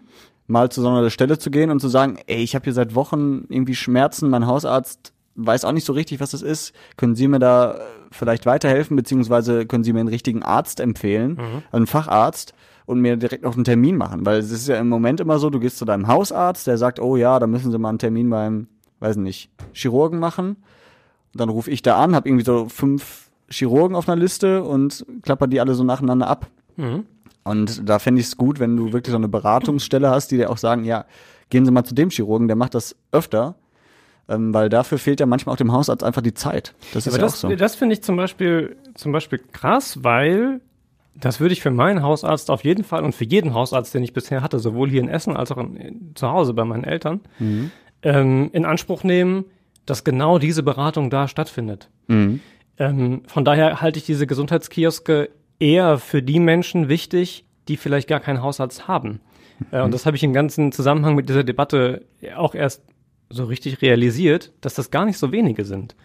mal 0.48 0.70
zu 0.70 0.82
so 0.82 0.90
einer 0.90 1.10
Stelle 1.10 1.38
zu 1.38 1.52
gehen 1.52 1.70
und 1.70 1.80
zu 1.80 1.88
sagen, 1.88 2.18
ey, 2.28 2.44
ich 2.44 2.56
habe 2.56 2.64
hier 2.66 2.74
seit 2.74 2.96
Wochen 2.96 3.46
irgendwie 3.50 3.76
Schmerzen, 3.76 4.30
mein 4.30 4.46
Hausarzt 4.46 5.14
weiß 5.36 5.66
auch 5.66 5.72
nicht 5.72 5.86
so 5.86 5.94
richtig, 5.94 6.20
was 6.20 6.32
das 6.32 6.42
ist. 6.42 6.74
Können 6.98 7.16
Sie 7.16 7.28
mir 7.28 7.40
da 7.40 7.74
äh, 7.74 7.80
vielleicht 8.12 8.46
weiterhelfen, 8.46 8.96
beziehungsweise 8.96 9.66
können 9.66 9.84
Sie 9.84 9.94
mir 9.94 10.02
einen 10.02 10.10
richtigen 10.10 10.44
Arzt 10.44 10.80
empfehlen, 10.80 11.38
also 11.40 11.64
einen 11.72 11.88
Facharzt 11.88 12.54
und 12.86 13.00
mir 13.00 13.18
direkt 13.18 13.46
auch 13.46 13.56
einen 13.56 13.64
Termin 13.64 13.98
machen? 13.98 14.26
Weil 14.26 14.40
es 14.40 14.52
ist 14.52 14.68
ja 14.68 14.78
im 14.78 14.90
Moment 14.90 15.20
immer 15.20 15.40
so, 15.40 15.50
du 15.50 15.60
gehst 15.60 15.78
zu 15.78 15.86
deinem 15.86 16.08
Hausarzt, 16.08 16.68
der 16.68 16.78
sagt, 16.78 17.00
oh 17.00 17.16
ja, 17.16 17.40
da 17.40 17.48
müssen 17.48 17.72
Sie 17.72 17.80
mal 17.80 17.90
einen 17.90 18.00
Termin 18.00 18.30
beim, 18.30 18.68
weiß 19.00 19.18
nicht, 19.18 19.50
Chirurgen 19.74 20.20
machen. 20.20 20.58
Und 21.34 21.40
dann 21.42 21.50
rufe 21.50 21.72
ich 21.72 21.82
da 21.82 21.98
an, 21.98 22.16
habe 22.16 22.30
irgendwie 22.30 22.46
so 22.46 22.68
fünf 22.70 23.32
Chirurgen 23.50 23.96
auf 23.96 24.08
einer 24.08 24.22
Liste 24.22 24.64
und 24.64 25.06
klapper 25.24 25.48
die 25.48 25.60
alle 25.60 25.74
so 25.74 25.84
nacheinander 25.84 26.28
ab. 26.28 26.48
Mhm. 26.76 27.06
Und 27.44 27.88
da 27.88 28.00
fände 28.00 28.22
ich 28.22 28.28
es 28.28 28.38
gut, 28.38 28.60
wenn 28.60 28.76
du 28.78 28.94
wirklich 28.94 29.12
so 29.12 29.18
eine 29.18 29.28
Beratungsstelle 29.28 30.10
hast, 30.10 30.32
die 30.32 30.38
dir 30.38 30.50
auch 30.50 30.58
sagen, 30.58 30.86
ja, 30.86 31.06
gehen 31.50 31.66
Sie 31.66 31.72
mal 31.72 31.84
zu 31.84 31.94
dem 31.94 32.10
Chirurgen, 32.10 32.48
der 32.48 32.56
macht 32.56 32.74
das 32.74 32.96
öfter. 33.12 33.56
Ähm, 34.30 34.54
weil 34.54 34.70
dafür 34.70 34.98
fehlt 34.98 35.20
ja 35.20 35.26
manchmal 35.26 35.54
auch 35.54 35.58
dem 35.58 35.74
Hausarzt 35.74 36.02
einfach 36.02 36.22
die 36.22 36.34
Zeit. 36.34 36.74
Das 36.94 37.06
ist 37.06 37.14
aber 37.14 37.18
ja 37.18 37.24
das, 37.26 37.34
auch 37.44 37.50
so. 37.50 37.56
das 37.56 37.76
finde 37.76 37.94
ich 37.94 38.04
zum 38.04 38.16
Beispiel, 38.16 38.78
zum 38.96 39.12
Beispiel 39.12 39.40
krass, 39.52 40.02
weil 40.02 40.62
das 41.14 41.42
würde 41.42 41.52
ich 41.54 41.62
für 41.62 41.72
meinen 41.72 42.02
Hausarzt 42.02 42.50
auf 42.50 42.64
jeden 42.64 42.86
Fall 42.86 43.04
und 43.04 43.14
für 43.14 43.26
jeden 43.26 43.54
Hausarzt, 43.54 43.94
den 43.94 44.02
ich 44.02 44.14
bisher 44.14 44.42
hatte, 44.42 44.60
sowohl 44.60 44.90
hier 44.90 45.02
in 45.02 45.10
Essen 45.10 45.36
als 45.36 45.52
auch 45.52 45.58
in, 45.58 46.12
zu 46.16 46.30
Hause 46.30 46.54
bei 46.54 46.64
meinen 46.64 46.86
Eltern, 46.86 47.20
Mhm. 47.38 47.72
ähm, 48.02 48.50
in 48.54 48.64
Anspruch 48.66 49.04
nehmen, 49.04 49.44
dass 49.86 50.06
genau 50.06 50.40
diese 50.40 50.64
Beratung 50.64 51.10
da 51.10 51.28
stattfindet. 51.28 51.90
Mhm. 52.08 52.40
Ähm, 52.78 53.24
von 53.28 53.44
daher 53.44 53.82
halte 53.82 54.00
ich 54.00 54.06
diese 54.06 54.26
Gesundheitskioske 54.26 55.30
eher 55.60 55.98
für 55.98 56.22
die 56.22 56.40
Menschen 56.40 56.90
wichtig, 56.90 57.46
die 57.68 57.78
vielleicht 57.78 58.08
gar 58.08 58.20
keinen 58.20 58.42
Hausarzt 58.42 58.88
haben. 58.88 59.20
Äh, 59.72 59.82
und 59.82 59.94
das 59.94 60.06
habe 60.06 60.18
ich 60.18 60.24
im 60.24 60.34
ganzen 60.34 60.72
Zusammenhang 60.72 61.16
mit 61.16 61.30
dieser 61.30 61.44
Debatte 61.44 62.06
auch 62.36 62.56
erst 62.56 62.84
so 63.30 63.46
richtig 63.46 63.82
realisiert, 63.82 64.52
dass 64.62 64.74
das 64.76 64.92
gar 64.92 65.06
nicht 65.06 65.18
so 65.18 65.32
wenige 65.32 65.66
sind, 65.66 65.96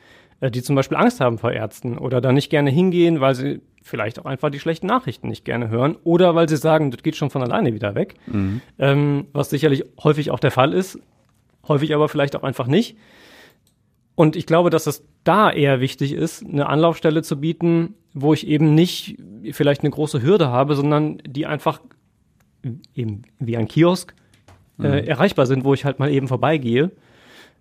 äh, 0.41 0.51
die 0.51 0.63
zum 0.63 0.77
Beispiel 0.77 0.97
Angst 0.97 1.21
haben 1.21 1.39
vor 1.39 1.53
Ärzten 1.53 1.99
oder 1.99 2.21
da 2.21 2.33
nicht 2.33 2.51
gerne 2.51 2.71
hingehen, 2.71 3.21
weil 3.21 3.35
sie 3.35 3.61
vielleicht 3.83 4.19
auch 4.19 4.27
einfach 4.27 4.51
die 4.51 4.61
schlechten 4.61 4.87
Nachrichten 4.87 5.29
nicht 5.29 5.45
gerne 5.45 5.69
hören 5.71 5.97
oder 6.05 6.35
weil 6.35 6.49
sie 6.49 6.57
sagen, 6.57 6.91
das 6.91 7.03
geht 7.03 7.17
schon 7.17 7.31
von 7.31 7.43
alleine 7.43 7.75
wieder 7.75 7.95
weg, 7.95 8.15
Mhm. 8.27 8.61
ähm, 8.79 9.27
was 9.33 9.51
sicherlich 9.51 9.85
häufig 10.03 10.31
auch 10.31 10.41
der 10.41 10.51
Fall 10.51 10.73
ist, 10.75 10.99
häufig 11.67 11.95
aber 11.95 12.09
vielleicht 12.09 12.37
auch 12.37 12.43
einfach 12.43 12.67
nicht. 12.67 12.97
Und 14.15 14.37
ich 14.37 14.47
glaube, 14.47 14.71
dass 14.71 14.87
es 14.87 15.05
da 15.25 15.51
eher 15.51 15.81
wichtig 15.81 16.13
ist, 16.13 16.45
eine 16.45 16.67
Anlaufstelle 16.67 17.23
zu 17.23 17.41
bieten, 17.41 17.95
wo 18.21 18.33
ich 18.33 18.47
eben 18.47 18.75
nicht 18.75 19.17
vielleicht 19.53 19.83
eine 19.83 19.91
große 19.91 20.23
Hürde 20.23 20.49
habe, 20.49 20.75
sondern 20.75 21.19
die 21.27 21.47
einfach 21.47 21.81
eben 22.95 23.23
wie 23.39 23.57
ein 23.57 23.69
Kiosk 23.69 24.15
äh, 24.81 25.03
Mhm. 25.03 25.09
erreichbar 25.09 25.47
sind, 25.47 25.65
wo 25.65 25.75
ich 25.75 25.85
halt 25.85 25.99
mal 25.99 26.11
eben 26.11 26.29
vorbeigehe. 26.29 26.93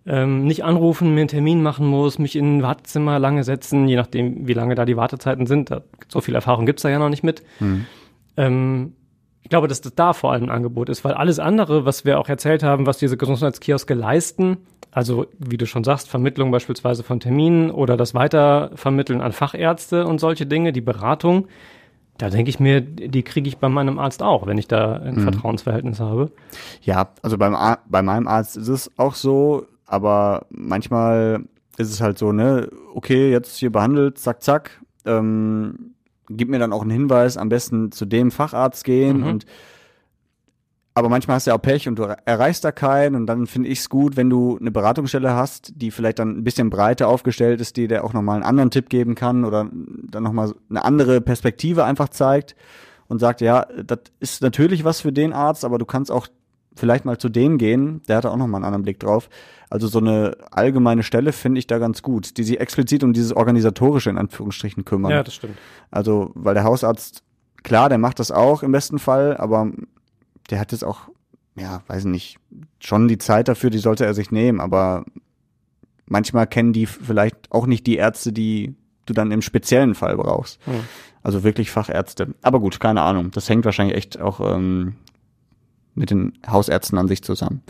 Ähm, 0.06 0.46
nicht 0.46 0.63
anrufen, 0.63 1.13
mir 1.15 1.22
einen 1.22 1.28
Termin 1.28 1.62
machen 1.62 1.88
muss, 1.88 2.17
mich 2.20 2.36
in 2.36 2.58
ein 2.58 2.62
Wartezimmer 2.63 3.20
lange 3.20 3.43
setzen, 3.43 3.88
je 3.88 3.96
nachdem, 3.98 4.48
wie 4.48 4.54
lange 4.54 4.76
da 4.76 4.86
die 4.86 4.96
Wartezeiten 4.96 5.48
sind. 5.48 5.70
Da, 5.72 5.82
so 6.08 6.22
viel 6.22 6.36
Erfahrung 6.36 6.65
gibt's 6.65 6.84
da 6.84 6.89
ja 6.89 7.00
noch 7.00 7.10
nicht 7.10 7.24
mit. 7.24 7.43
Mhm. 7.60 7.86
Ähm, 8.38 8.93
ich 9.41 9.50
glaube, 9.50 9.67
dass 9.67 9.82
das 9.82 9.96
da 9.96 10.13
vor 10.13 10.32
allem 10.32 10.43
ein 10.43 10.50
Angebot 10.50 10.89
ist, 10.89 11.04
weil 11.04 11.13
alles 11.13 11.39
andere, 11.39 11.86
was 11.86 12.06
wir 12.06 12.20
auch 12.20 12.30
erzählt 12.30 12.63
haben, 12.63 12.86
was 12.86 12.98
diese 13.00 13.17
Gesundheitskioske 13.17 13.93
leisten, 13.93 14.58
also 14.97 15.27
wie 15.38 15.57
du 15.57 15.67
schon 15.67 15.83
sagst, 15.83 16.10
Vermittlung 16.10 16.49
beispielsweise 16.49 17.03
von 17.03 17.19
Terminen 17.19 17.69
oder 17.69 17.97
das 17.97 18.15
Weitervermitteln 18.15 19.21
an 19.21 19.31
Fachärzte 19.31 20.07
und 20.07 20.17
solche 20.19 20.47
Dinge, 20.47 20.73
die 20.73 20.81
Beratung, 20.81 21.47
da 22.17 22.31
denke 22.31 22.49
ich 22.49 22.60
mir, 22.60 22.81
die 22.81 23.21
kriege 23.21 23.47
ich 23.47 23.60
bei 23.60 23.69
meinem 23.69 23.99
Arzt 23.99 24.23
auch, 24.23 24.47
wenn 24.47 24.57
ich 24.57 24.67
da 24.67 24.93
ein 24.93 25.13
Mhm. 25.17 25.19
Vertrauensverhältnis 25.21 25.99
habe. 25.99 26.31
Ja, 26.81 27.10
also 27.21 27.38
beim 27.38 27.53
Ar 27.53 27.77
bei 27.88 28.01
meinem 28.01 28.27
Arzt 28.27 28.57
ist 28.57 28.69
es 28.69 28.91
auch 28.97 29.13
so, 29.13 29.67
aber 29.86 30.47
manchmal 30.49 31.41
ist 31.77 31.91
es 31.91 32.01
halt 32.01 32.17
so, 32.17 32.31
ne, 32.31 32.67
okay, 32.95 33.29
jetzt 33.29 33.55
hier 33.57 33.71
behandelt, 33.71 34.17
zack, 34.17 34.41
zack, 34.41 34.81
ähm, 35.05 35.93
gib 36.27 36.49
mir 36.49 36.57
dann 36.57 36.73
auch 36.73 36.81
einen 36.81 36.89
Hinweis, 36.89 37.38
am 37.38 37.49
besten 37.49 37.91
zu 37.91 38.05
dem 38.05 38.31
Facharzt 38.31 38.83
gehen 38.83 39.19
Mhm. 39.19 39.27
und 39.27 39.45
aber 40.97 41.10
manchmal 41.10 41.36
hast 41.36 41.45
du 41.45 41.51
ja 41.51 41.55
auch 41.55 41.62
Pech 41.62 41.88
und 41.88 41.99
du 41.99 42.17
erreichst 42.25 42.63
da 42.63 42.71
keinen 42.71 43.15
und 43.15 43.27
dann 43.27 43.45
finde 43.45 43.69
ich 43.69 43.81
es 43.81 43.89
gut, 43.89 44.17
wenn 44.17 44.31
du 44.31 44.57
eine 44.60 44.71
Beratungsstelle 44.71 45.31
hast, 45.36 45.73
die 45.75 45.91
vielleicht 45.91 46.17
dann 46.17 46.39
ein 46.39 46.43
bisschen 46.43 46.71
breiter 46.71 47.07
aufgestellt 47.07 47.62
ist, 47.62 47.77
die 47.77 47.88
dir 47.88 48.03
auch 48.03 48.13
nochmal 48.13 48.38
einen 48.38 48.43
anderen 48.43 48.71
Tipp 48.71 48.89
geben 48.89 49.13
kann 49.13 49.45
oder 49.45 49.69
dann 49.71 50.23
nochmal 50.23 50.55
eine 50.71 50.83
andere 50.83 51.21
Perspektive 51.21 51.86
einfach 51.86 52.10
zeigt 52.10 52.55
und 53.10 53.19
sagt, 53.19 53.41
ja, 53.41 53.67
das 53.86 53.99
ist 54.19 54.41
natürlich 54.41 54.86
was 54.86 55.01
für 55.01 55.13
den 55.13 55.33
Arzt, 55.33 55.65
aber 55.65 55.77
du 55.77 55.86
kannst 55.86 56.12
auch 56.12 56.29
vielleicht 56.75 57.05
mal 57.05 57.19
zu 57.19 57.29
dem 57.29 57.60
gehen, 57.60 58.01
der 58.07 58.17
hat 58.17 58.25
da 58.25 58.31
auch 58.31 58.38
nochmal 58.38 58.57
einen 58.57 58.65
anderen 58.65 58.81
Blick 58.83 58.99
drauf. 58.99 59.29
Also 59.69 59.88
so 59.88 59.99
eine 59.99 60.36
allgemeine 60.49 61.03
Stelle 61.03 61.31
finde 61.31 61.60
ich 61.60 61.67
da 61.67 61.77
ganz 61.77 62.01
gut, 62.01 62.38
die 62.38 62.43
sich 62.43 62.60
explizit 62.60 63.03
um 63.03 63.13
dieses 63.13 63.33
Organisatorische 63.33 64.10
in 64.10 64.17
Anführungsstrichen 64.17 64.83
kümmern. 64.83 65.12
Ja, 65.12 65.21
das 65.21 65.36
stimmt. 65.36 65.60
Also, 65.91 66.31
weil 66.33 66.55
der 66.55 66.63
Hausarzt, 66.63 67.21
klar, 67.62 67.88
der 67.88 67.99
macht 67.99 68.17
das 68.17 68.31
auch 68.31 68.63
im 68.63 68.71
besten 68.71 68.97
Fall, 68.97 69.38
aber 69.38 69.71
der 70.49 70.60
hat 70.60 70.71
jetzt 70.71 70.83
auch, 70.83 71.10
ja, 71.55 71.83
weiß 71.88 72.05
nicht, 72.05 72.38
schon 72.79 73.07
die 73.07 73.17
Zeit 73.17 73.47
dafür, 73.47 73.69
die 73.69 73.77
sollte 73.77 74.05
er 74.05 74.13
sich 74.13 74.31
nehmen, 74.31 74.60
aber 74.60 75.05
manchmal 76.05 76.47
kennen 76.47 76.73
die 76.73 76.86
vielleicht 76.86 77.51
auch 77.51 77.67
nicht 77.67 77.86
die 77.88 77.97
Ärzte, 77.97 78.31
die 78.31 78.75
du 79.05 79.13
dann 79.13 79.31
im 79.31 79.41
speziellen 79.41 79.95
Fall 79.95 80.17
brauchst. 80.17 80.65
Hm. 80.65 80.81
Also 81.23 81.43
wirklich 81.43 81.71
Fachärzte. 81.71 82.36
Aber 82.41 82.60
gut, 82.60 82.79
keine 82.79 83.01
Ahnung. 83.01 83.31
Das 83.31 83.49
hängt 83.49 83.65
wahrscheinlich 83.65 83.97
echt 83.97 84.19
auch 84.19 84.39
ähm, 84.39 84.95
mit 85.97 86.12
den 86.12 86.33
Hausärzten 86.47 86.97
an 86.97 87.07
sich 87.07 87.23
zusammen. 87.23 87.63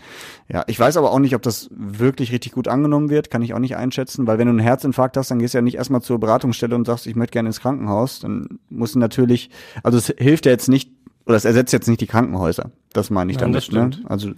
Ja, 0.52 0.64
ich 0.68 0.80
weiß 0.80 0.98
aber 0.98 1.12
auch 1.12 1.20
nicht, 1.20 1.34
ob 1.34 1.42
das 1.42 1.70
wirklich 1.72 2.32
richtig 2.32 2.52
gut 2.52 2.68
angenommen 2.68 3.10
wird, 3.10 3.32
kann 3.32 3.42
ich 3.42 3.54
auch 3.54 3.60
nicht 3.60 3.78
einschätzen, 3.78 4.28
weil 4.28 4.38
wenn 4.38 4.48
du 4.48 4.52
einen 4.52 4.60
Herzinfarkt 4.60 5.18
hast, 5.18 5.32
dann 5.32 5.40
gehst 5.40 5.54
du 5.54 5.60
ja 5.60 5.62
nicht 5.62 5.76
erstmal 5.76 6.02
zur 6.02 6.20
Beratungsstelle 6.20 6.76
und 6.76 6.86
sagst, 6.86 7.08
ich 7.08 7.16
möchte 7.16 7.34
gerne 7.34 7.50
ins 7.50 7.62
Krankenhaus, 7.62 8.20
dann 8.20 8.60
musst 8.70 8.96
du 8.96 9.00
natürlich, 9.00 9.50
also 9.82 9.98
es 9.98 10.14
hilft 10.18 10.46
ja 10.46 10.52
jetzt 10.52 10.68
nicht, 10.68 10.92
oder 11.28 11.36
es 11.36 11.46
ersetzt 11.46 11.74
jetzt 11.74 11.88
nicht 11.88 12.02
die 12.02 12.08
Krankenhäuser. 12.08 12.72
Das 12.94 13.10
meine 13.10 13.32
ich 13.32 13.38
Nein, 13.40 13.52
damit. 13.54 13.72
Ne? 13.72 13.92
Also 14.06 14.32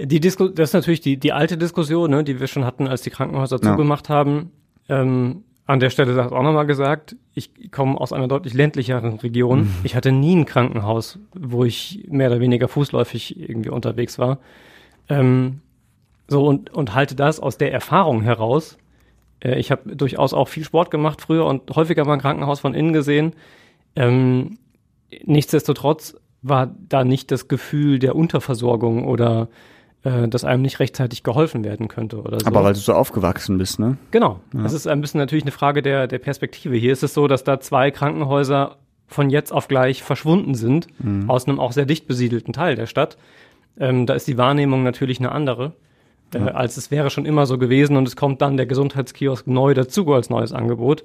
Die 0.00 0.20
Disku 0.20 0.48
das 0.48 0.70
ist 0.70 0.74
natürlich 0.74 1.00
die, 1.00 1.16
die 1.16 1.32
alte 1.32 1.56
Diskussion, 1.58 2.10
ne, 2.10 2.22
die 2.22 2.38
wir 2.38 2.46
schon 2.46 2.64
hatten, 2.64 2.86
als 2.86 3.02
die 3.02 3.10
Krankenhäuser 3.10 3.58
Ja. 3.62 3.70
zugemacht 3.72 4.08
haben. 4.08 4.50
Ähm, 4.88 5.44
an 5.66 5.80
der 5.80 5.88
Stelle 5.88 6.12
sagt 6.12 6.32
auch 6.32 6.42
nochmal 6.42 6.66
gesagt, 6.66 7.16
ich 7.34 7.50
komme 7.72 7.98
aus 7.98 8.12
einer 8.12 8.28
deutlich 8.28 8.52
ländlicheren 8.52 9.14
Region. 9.14 9.60
Mhm. 9.60 9.74
Ich 9.82 9.96
hatte 9.96 10.12
nie 10.12 10.36
ein 10.36 10.44
Krankenhaus, 10.44 11.18
wo 11.34 11.64
ich 11.64 12.06
mehr 12.10 12.30
oder 12.30 12.38
weniger 12.40 12.68
fußläufig 12.68 13.40
irgendwie 13.48 13.70
unterwegs 13.70 14.18
war. 14.18 14.40
Ähm, 15.08 15.60
so 16.28 16.44
und, 16.46 16.70
und 16.70 16.94
halte 16.94 17.14
das 17.14 17.40
aus 17.40 17.56
der 17.56 17.72
Erfahrung 17.72 18.20
heraus. 18.22 18.76
Äh, 19.40 19.58
ich 19.58 19.70
habe 19.70 19.96
durchaus 19.96 20.34
auch 20.34 20.48
viel 20.48 20.64
Sport 20.64 20.90
gemacht 20.90 21.22
früher 21.22 21.46
und 21.46 21.70
häufiger 21.74 22.04
mal 22.04 22.14
ein 22.14 22.20
Krankenhaus 22.20 22.60
von 22.60 22.74
innen 22.74 22.92
gesehen. 22.92 23.32
Ähm, 23.96 24.58
nichtsdestotrotz 25.24 26.16
war 26.42 26.74
da 26.88 27.04
nicht 27.04 27.30
das 27.30 27.48
Gefühl 27.48 27.98
der 27.98 28.14
Unterversorgung 28.16 29.06
oder 29.06 29.48
äh, 30.02 30.28
dass 30.28 30.44
einem 30.44 30.62
nicht 30.62 30.80
rechtzeitig 30.80 31.22
geholfen 31.22 31.64
werden 31.64 31.88
könnte 31.88 32.20
oder 32.20 32.38
so. 32.40 32.46
aber 32.46 32.62
weil 32.64 32.74
du 32.74 32.80
so 32.80 32.92
aufgewachsen 32.92 33.56
bist, 33.58 33.78
ne? 33.78 33.96
Genau. 34.10 34.40
Ja. 34.52 34.62
Das 34.62 34.72
ist 34.74 34.86
ein 34.86 35.00
bisschen 35.00 35.18
natürlich 35.18 35.44
eine 35.44 35.52
Frage 35.52 35.80
der, 35.80 36.06
der 36.06 36.18
Perspektive. 36.18 36.76
Hier 36.76 36.92
ist 36.92 37.02
es 37.02 37.14
so, 37.14 37.26
dass 37.28 37.44
da 37.44 37.60
zwei 37.60 37.90
Krankenhäuser 37.90 38.76
von 39.06 39.30
jetzt 39.30 39.52
auf 39.52 39.68
gleich 39.68 40.02
verschwunden 40.02 40.54
sind, 40.54 40.86
Mhm. 41.02 41.30
aus 41.30 41.46
einem 41.46 41.60
auch 41.60 41.72
sehr 41.72 41.86
dicht 41.86 42.06
besiedelten 42.06 42.52
Teil 42.52 42.74
der 42.76 42.86
Stadt. 42.86 43.16
Ähm, 43.78 44.06
da 44.06 44.14
ist 44.14 44.28
die 44.28 44.36
Wahrnehmung 44.38 44.82
natürlich 44.82 45.18
eine 45.20 45.32
andere, 45.32 45.72
äh, 46.34 46.38
Ja. 46.38 46.46
als 46.48 46.76
es 46.76 46.90
wäre 46.90 47.08
schon 47.10 47.24
immer 47.26 47.46
so 47.46 47.56
gewesen 47.58 47.96
und 47.96 48.06
es 48.06 48.16
kommt 48.16 48.42
dann 48.42 48.56
der 48.56 48.66
Gesundheitskiosk 48.66 49.46
neu 49.46 49.72
dazu 49.74 50.12
als 50.12 50.28
neues 50.30 50.52
Angebot. 50.52 51.04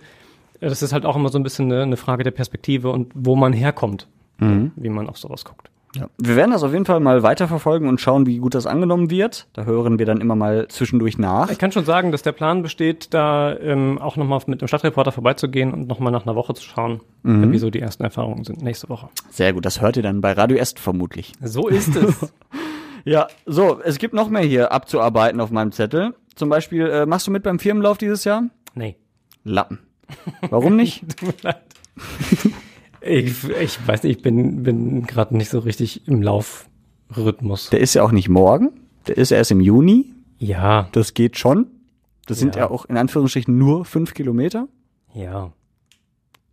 Äh, 0.59 0.69
Das 0.69 0.81
ist 0.81 0.93
halt 0.93 1.05
auch 1.05 1.15
immer 1.15 1.29
so 1.29 1.37
ein 1.39 1.43
bisschen 1.43 1.71
eine, 1.71 1.83
eine 1.83 1.97
Frage 1.97 2.23
der 2.23 2.31
Perspektive 2.31 2.89
und 2.91 3.11
wo 3.15 3.35
man 3.35 3.53
herkommt, 3.53 4.07
Mhm. 4.39 4.71
wie 4.75 4.89
man 4.89 5.09
auf 5.09 5.17
sowas 5.17 5.43
guckt. 5.45 5.69
Ja. 5.95 6.07
Wir 6.19 6.35
werden 6.35 6.51
das 6.51 6.61
auf 6.61 6.71
jeden 6.71 6.85
Fall 6.85 6.99
mal 6.99 7.23
weiterverfolgen 7.23 7.89
und 7.89 7.99
schauen, 7.99 8.27
wie 8.27 8.37
gut 8.37 8.53
das 8.53 8.67
angenommen 8.67 9.09
wird. 9.09 9.47
Da 9.53 9.63
hören 9.63 9.97
wir 9.97 10.05
dann 10.05 10.21
immer 10.21 10.35
mal 10.35 10.67
zwischendurch 10.67 11.17
nach. 11.17 11.49
Ich 11.49 11.57
kann 11.57 11.71
schon 11.71 11.83
sagen, 11.83 12.11
dass 12.11 12.21
der 12.21 12.31
Plan 12.31 12.61
besteht, 12.61 13.11
da 13.11 13.57
ähm, 13.57 13.97
auch 13.97 14.15
nochmal 14.15 14.39
mit 14.45 14.61
dem 14.61 14.67
Stadtreporter 14.67 15.11
vorbeizugehen 15.11 15.73
und 15.73 15.87
nochmal 15.87 16.11
nach 16.13 16.27
einer 16.27 16.35
Woche 16.35 16.53
zu 16.53 16.63
schauen, 16.63 17.01
Mhm. 17.23 17.51
wie 17.51 17.57
so 17.57 17.71
die 17.71 17.79
ersten 17.79 18.03
Erfahrungen 18.03 18.43
sind 18.43 18.61
nächste 18.61 18.87
Woche. 18.87 19.09
Sehr 19.31 19.51
gut, 19.51 19.65
das 19.65 19.81
hört 19.81 19.97
ihr 19.97 20.03
dann 20.03 20.21
bei 20.21 20.31
Radio 20.33 20.57
Est 20.57 20.77
vermutlich. 20.79 21.33
So 21.43 21.67
ist 21.67 21.95
es. 21.95 22.31
Ja, 23.05 23.27
so, 23.45 23.79
es 23.83 23.97
gibt 23.97 24.13
noch 24.13 24.29
mehr 24.29 24.41
hier 24.43 24.71
abzuarbeiten 24.73 25.39
auf 25.39 25.51
meinem 25.51 25.71
Zettel. 25.71 26.13
Zum 26.35 26.49
Beispiel, 26.49 26.85
äh, 26.87 27.05
machst 27.05 27.25
du 27.27 27.31
mit 27.31 27.43
beim 27.43 27.57
Firmenlauf 27.57 27.97
dieses 27.97 28.25
Jahr? 28.25 28.43
nee. 28.75 28.97
Lappen. 29.45 29.79
Warum 30.49 30.75
nicht? 30.75 31.03
Tut 31.17 31.27
mir 31.29 31.33
leid. 31.41 31.61
Ich, 33.01 33.43
ich 33.49 33.87
weiß 33.87 34.03
nicht, 34.03 34.17
ich 34.17 34.21
bin, 34.23 34.63
bin 34.63 35.03
gerade 35.05 35.35
nicht 35.37 35.49
so 35.49 35.59
richtig 35.59 36.07
im 36.07 36.21
Laufrhythmus. 36.21 37.69
Der 37.69 37.79
ist 37.79 37.93
ja 37.93 38.03
auch 38.03 38.11
nicht 38.11 38.29
morgen. 38.29 38.71
Der 39.07 39.17
ist 39.17 39.31
erst 39.31 39.51
im 39.51 39.61
Juni. 39.61 40.13
Ja, 40.37 40.87
Das 40.91 41.13
geht 41.13 41.37
schon. 41.37 41.67
Das 42.27 42.37
sind 42.39 42.55
Ja. 42.55 42.63
ja 42.63 42.69
auch 42.71 42.85
in 42.85 42.97
Anführungsstrichen 42.97 43.57
nur 43.57 43.85
fünf 43.85 44.13
Kilometer. 44.13 44.67
ja. 45.13 45.51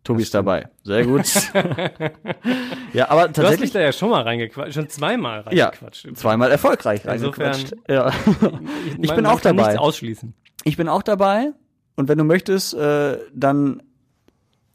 Tobi 0.05 0.23
ist 0.23 0.33
dabei. 0.35 0.69
Sehr 0.85 1.05
gut. 1.05 1.25
ja, 2.93 3.11
aber 3.11 3.23
Du 3.27 3.29
hast 3.29 3.29
mich 3.29 3.35
tatsächlich 3.35 3.73
da 3.73 3.81
ja 3.81 3.91
schon 3.91 4.11
mal 4.11 4.23
reingequatscht, 4.23 4.75
schon 4.75 4.89
zweimal 4.89 5.45
ja, 5.51 5.65
reingequatscht. 5.67 6.17
zweimal 6.17 6.49
erfolgreich 6.53 7.05
Insofern- 7.05 7.53
reingequatscht. 7.55 7.75
Ja. 7.89 8.13
Ich 9.01 9.09
man- 9.09 9.17
bin 9.17 9.25
man 9.25 9.27
auch 9.27 9.41
dabei. 9.41 9.63
Nichts 9.65 9.79
ausschließen. 9.79 10.33
Ich 10.63 10.77
bin 10.77 10.89
auch 10.89 11.03
dabei. 11.03 11.51
Und 11.97 12.09
wenn 12.09 12.19
du 12.19 12.25
möchtest, 12.25 12.75
äh, 12.75 13.19
dann 13.35 13.83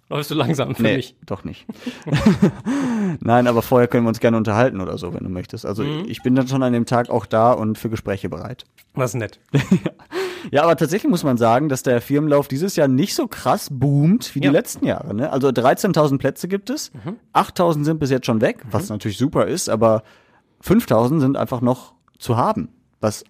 Läufst 0.09 0.30
du 0.30 0.36
langsam 0.36 0.76
für 0.76 0.84
nee, 0.84 0.97
mich. 0.97 1.15
doch 1.26 1.45
nicht. 1.45 1.65
Nein, 3.22 3.47
aber 3.47 3.61
vorher 3.61 3.88
können 3.88 4.03
wir 4.03 4.09
uns 4.09 4.19
gerne 4.19 4.36
unterhalten 4.36 4.82
oder 4.82 4.97
so, 4.97 5.13
wenn 5.13 5.24
du 5.24 5.30
möchtest. 5.30 5.65
Also 5.65 5.84
Mhm. 5.84 6.03
ich 6.07 6.22
bin 6.22 6.36
dann 6.36 6.47
schon 6.49 6.63
an 6.63 6.74
dem 6.74 6.86
Tag 6.86 7.09
auch 7.09 7.26
da 7.26 7.53
und 7.53 7.78
für 7.78 7.89
Gespräche 7.89 8.28
bereit. 8.30 8.65
Ist 8.97 9.15
nett. 9.15 9.39
Ja, 10.49 10.63
aber 10.63 10.76
tatsächlich 10.76 11.07
muss 11.07 11.24
man 11.24 11.38
sagen, 11.38 11.69
dass 11.69 11.84
der 11.84 12.01
Firmenlauf 12.01 12.47
dieses 12.47 12.76
Jahr 12.76 12.88
nicht 12.88 13.13
so 13.13 13.28
krass 13.28 13.67
boomt 13.72 14.34
wie 14.34 14.39
die 14.39 14.47
Ja. 14.47 14.51
letzten 14.51 14.88
Jahre. 14.88 15.13
Ne? 15.13 15.32
Also 15.32 15.49
13.000 15.49 16.17
Plätze 16.17 16.47
gibt 16.47 16.72
es, 16.72 16.91
Mhm. 17.05 17.17
8.000 17.32 17.84
sind 17.86 17.99
bis 17.99 18.09
jetzt 18.09 18.26
schon 18.26 18.41
weg, 18.41 18.63
was 18.72 18.89
natürlich 18.89 19.19
super 19.19 19.45
ist, 19.45 19.69
aber 19.69 20.01
5.000 20.63 21.19
sind 21.19 21.38
einfach 21.38 21.61
noch 21.61 21.93
zu 22.17 22.38
haben, 22.38 22.69
was 23.01 23.24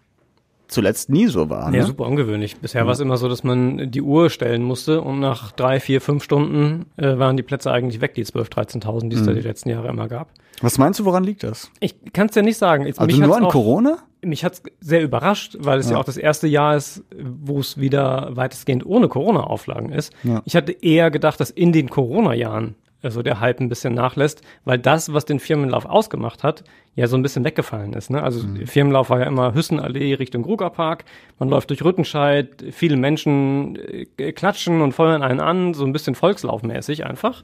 zuletzt 0.72 1.10
nie 1.10 1.28
so 1.28 1.50
war. 1.50 1.70
Ne? 1.70 1.78
Ja, 1.78 1.86
super 1.86 2.06
ungewöhnlich. 2.06 2.58
Bisher 2.58 2.86
war 2.86 2.94
es 2.94 3.00
immer 3.00 3.18
so, 3.18 3.28
dass 3.30 3.44
man 3.44 3.92
die 3.92 4.02
Uhr 4.02 4.30
stellen 4.30 4.64
musste 4.64 5.02
und 5.02 5.20
nach 5.20 5.52
drei, 5.52 5.80
vier, 5.80 6.02
fünf 6.02 6.24
Stunden 6.24 6.86
äh, 6.98 7.18
waren 7.20 7.38
die 7.38 7.44
Plätze 7.44 7.72
eigentlich 7.72 8.02
weg, 8.02 8.16
die 8.16 8.26
12.000, 8.26 8.84
13.000, 8.84 9.10
die 9.10 9.16
es 9.18 9.22
Mhm. 9.22 9.26
da 9.28 9.34
die 9.34 9.42
letzten 9.42 9.70
Jahre 9.70 9.90
immer 9.90 10.08
gab. 10.08 10.30
Was 10.62 10.78
meinst 10.78 11.00
du, 11.00 11.06
woran 11.06 11.24
liegt 11.24 11.44
das? 11.44 11.72
Ich 11.80 11.96
kann 12.14 12.28
es 12.28 12.34
dir 12.34 12.44
nicht 12.44 12.58
sagen. 12.58 12.86
Jetzt, 12.86 13.00
Also 13.00 13.18
nur 13.18 13.36
an 13.36 13.46
auch, 13.46 13.52
Corona? 13.52 13.98
Mich 14.24 14.46
hat's 14.46 14.62
sehr 14.80 15.02
überrascht, 15.02 15.58
weil 15.60 15.80
es 15.80 15.88
ja. 15.88 15.94
Ja. 15.94 15.98
auch 16.00 16.04
das 16.04 16.18
erste 16.18 16.48
Jahr 16.48 16.76
ist, 16.76 17.04
wo 17.20 17.60
es 17.60 17.80
wieder 17.80 18.30
weitestgehend 18.36 18.86
ohne 18.86 19.08
Corona-Auflagen 19.08 19.92
ist. 19.92 20.14
Ja. 20.24 20.42
Ich 20.46 20.56
hatte 20.56 20.72
eher 20.72 21.10
gedacht, 21.10 21.40
dass 21.40 21.50
in 21.50 21.72
den 21.72 21.90
Corona-Jahren 21.90 22.76
also 23.04 23.22
der 23.24 23.40
Hype 23.40 23.60
ein 23.60 23.70
bisschen 23.70 23.94
nachlässt, 23.94 24.42
weil 24.66 24.78
das, 24.78 25.14
was 25.14 25.26
den 25.26 25.40
Firmenlauf 25.40 25.86
ausgemacht 25.86 26.44
hat, 26.44 26.64
ja 26.96 27.08
so 27.08 27.16
ein 27.18 27.22
bisschen 27.24 27.44
weggefallen 27.46 27.94
ist. 27.94 28.10
Ne? 28.10 28.22
Also 28.22 28.46
Mhm. 28.46 28.56
der 28.56 28.68
Firmenlauf 28.68 29.10
war 29.10 29.20
ja 29.20 29.26
immer 29.26 29.54
Hüssenallee 29.54 30.14
Richtung 30.16 30.44
Grugerpark. 30.44 31.06
Man 31.40 31.50
läuft 31.50 31.70
durch 31.70 31.84
Rüttenscheid, 31.84 32.50
viele 32.72 32.98
Menschen 32.98 33.78
äh, 34.18 34.32
klatschen 34.34 34.82
und 34.82 34.92
feuern 34.94 35.24
einen 35.24 35.40
an, 35.40 35.74
so 35.74 35.86
ein 35.86 35.94
bisschen 35.94 36.16
volkslaufmäßig 36.16 37.06
einfach. 37.06 37.44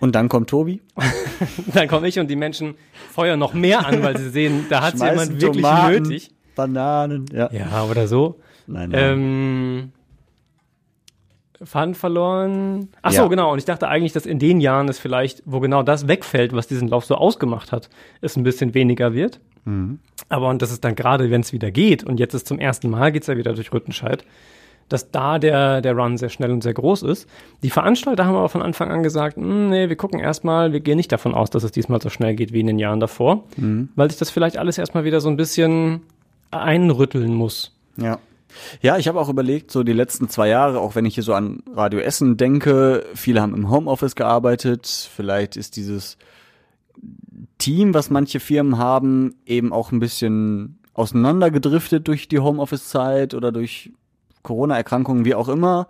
Und 0.00 0.14
dann 0.14 0.30
kommt 0.30 0.48
Tobi. 0.48 0.80
Dann 1.74 1.86
komme 1.86 2.08
ich 2.08 2.18
und 2.18 2.28
die 2.30 2.36
Menschen 2.36 2.74
feuern 3.10 3.38
noch 3.38 3.52
mehr 3.52 3.86
an, 3.86 4.02
weil 4.02 4.16
sie 4.16 4.30
sehen, 4.30 4.64
da 4.70 4.80
hat 4.82 4.94
jemand 4.94 5.40
wirklich 5.42 5.62
Tomaten, 5.62 6.02
nötig. 6.04 6.30
Bananen, 6.56 7.26
ja. 7.32 7.50
Ja, 7.52 7.84
oder 7.84 8.08
so. 8.08 8.40
Nein, 8.66 8.88
nein. 8.90 9.12
Ähm, 9.12 9.92
Faden 11.62 11.94
verloren. 11.94 12.88
Ach 13.02 13.12
so, 13.12 13.22
Ja. 13.22 13.28
genau. 13.28 13.52
Und 13.52 13.58
ich 13.58 13.64
dachte 13.66 13.86
eigentlich, 13.88 14.12
dass 14.12 14.24
in 14.26 14.38
den 14.38 14.60
Jahren 14.60 14.88
es 14.88 14.98
vielleicht, 14.98 15.42
wo 15.44 15.60
genau 15.60 15.82
das 15.82 16.08
wegfällt, 16.08 16.52
was 16.54 16.66
diesen 16.66 16.88
Lauf 16.88 17.04
so 17.04 17.14
ausgemacht 17.16 17.70
hat, 17.72 17.90
es 18.22 18.36
ein 18.36 18.42
bisschen 18.44 18.72
weniger 18.74 19.12
wird. 19.12 19.40
Mhm. 19.66 19.98
Aber 20.30 20.48
und 20.48 20.62
das 20.62 20.72
ist 20.72 20.84
dann 20.84 20.94
gerade, 20.94 21.30
wenn 21.30 21.42
es 21.42 21.52
wieder 21.52 21.70
geht, 21.70 22.02
und 22.04 22.18
jetzt 22.18 22.34
ist 22.34 22.46
zum 22.46 22.58
ersten 22.58 22.88
Mal 22.88 23.12
geht's 23.12 23.26
ja 23.26 23.36
wieder 23.36 23.52
durch 23.52 23.72
Rüttenscheid, 23.72 24.24
dass 24.88 25.10
da 25.10 25.38
der, 25.38 25.82
der 25.82 25.94
Run 25.94 26.16
sehr 26.16 26.30
schnell 26.30 26.50
und 26.50 26.62
sehr 26.62 26.74
groß 26.74 27.02
ist. 27.02 27.28
Die 27.62 27.70
Veranstalter 27.70 28.24
haben 28.24 28.34
aber 28.34 28.48
von 28.48 28.62
Anfang 28.62 28.90
an 28.90 29.02
gesagt, 29.02 29.36
"Hm, 29.36 29.68
nee, 29.70 29.88
wir 29.88 29.96
gucken 29.96 30.18
erstmal, 30.18 30.72
wir 30.72 30.80
gehen 30.80 30.96
nicht 30.96 31.12
davon 31.12 31.34
aus, 31.34 31.50
dass 31.50 31.62
es 31.62 31.70
diesmal 31.72 32.00
so 32.00 32.08
schnell 32.08 32.34
geht 32.34 32.52
wie 32.52 32.60
in 32.60 32.66
den 32.66 32.78
Jahren 32.78 32.98
davor, 33.00 33.44
Mhm. 33.56 33.90
weil 33.96 34.10
sich 34.10 34.18
das 34.18 34.30
vielleicht 34.30 34.56
alles 34.56 34.78
erstmal 34.78 35.04
wieder 35.04 35.20
so 35.20 35.28
ein 35.28 35.36
bisschen 35.36 36.00
einrütteln 36.50 37.34
muss. 37.34 37.72
Ja. 37.96 38.18
Ja, 38.82 38.98
ich 38.98 39.08
habe 39.08 39.20
auch 39.20 39.28
überlegt, 39.28 39.70
so 39.70 39.82
die 39.82 39.92
letzten 39.92 40.28
zwei 40.28 40.48
Jahre, 40.48 40.80
auch 40.80 40.94
wenn 40.94 41.04
ich 41.04 41.14
hier 41.14 41.24
so 41.24 41.34
an 41.34 41.62
Radio 41.72 42.00
Essen 42.00 42.36
denke, 42.36 43.04
viele 43.14 43.40
haben 43.40 43.54
im 43.54 43.70
Homeoffice 43.70 44.14
gearbeitet, 44.14 44.86
vielleicht 45.14 45.56
ist 45.56 45.76
dieses 45.76 46.16
Team, 47.58 47.94
was 47.94 48.10
manche 48.10 48.40
Firmen 48.40 48.78
haben, 48.78 49.34
eben 49.46 49.72
auch 49.72 49.92
ein 49.92 50.00
bisschen 50.00 50.78
auseinandergedriftet 50.94 52.08
durch 52.08 52.28
die 52.28 52.38
Homeoffice-Zeit 52.38 53.34
oder 53.34 53.52
durch 53.52 53.92
Corona-Erkrankungen, 54.42 55.24
wie 55.24 55.34
auch 55.34 55.48
immer. 55.48 55.88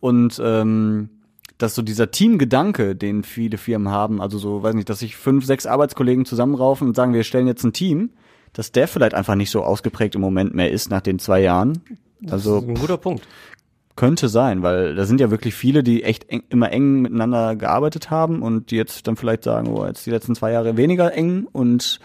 Und 0.00 0.40
ähm, 0.42 1.10
dass 1.58 1.74
so 1.74 1.82
dieser 1.82 2.10
Teamgedanke, 2.10 2.94
den 2.94 3.24
viele 3.24 3.58
Firmen 3.58 3.92
haben, 3.92 4.20
also 4.20 4.38
so, 4.38 4.62
weiß 4.62 4.74
nicht, 4.74 4.88
dass 4.88 5.00
sich 5.00 5.16
fünf, 5.16 5.44
sechs 5.44 5.66
Arbeitskollegen 5.66 6.24
zusammenraufen 6.24 6.88
und 6.88 6.94
sagen, 6.94 7.14
wir 7.14 7.24
stellen 7.24 7.48
jetzt 7.48 7.64
ein 7.64 7.72
Team, 7.72 8.10
dass 8.52 8.72
der 8.72 8.88
vielleicht 8.88 9.14
einfach 9.14 9.34
nicht 9.34 9.50
so 9.50 9.62
ausgeprägt 9.62 10.14
im 10.14 10.20
Moment 10.20 10.54
mehr 10.54 10.70
ist 10.70 10.90
nach 10.90 11.00
den 11.00 11.18
zwei 11.18 11.40
Jahren. 11.40 11.82
Also 12.30 12.54
Das 12.56 12.62
ist 12.64 12.68
ein 12.70 12.74
guter 12.74 12.96
Punkt. 12.98 13.26
könnte 13.96 14.28
sein, 14.28 14.62
weil 14.62 14.94
da 14.94 15.04
sind 15.06 15.20
ja 15.20 15.30
wirklich 15.30 15.54
viele, 15.54 15.82
die 15.82 16.02
echt 16.04 16.28
eng, 16.30 16.42
immer 16.50 16.70
eng 16.72 17.02
miteinander 17.02 17.56
gearbeitet 17.56 18.10
haben 18.10 18.42
und 18.42 18.70
die 18.70 18.76
jetzt 18.76 19.06
dann 19.06 19.16
vielleicht 19.16 19.44
sagen, 19.44 19.68
oh, 19.68 19.84
jetzt 19.86 20.06
die 20.06 20.10
letzten 20.10 20.34
zwei 20.34 20.52
Jahre 20.52 20.76
weniger 20.76 21.12
eng 21.14 21.46
und 21.52 21.98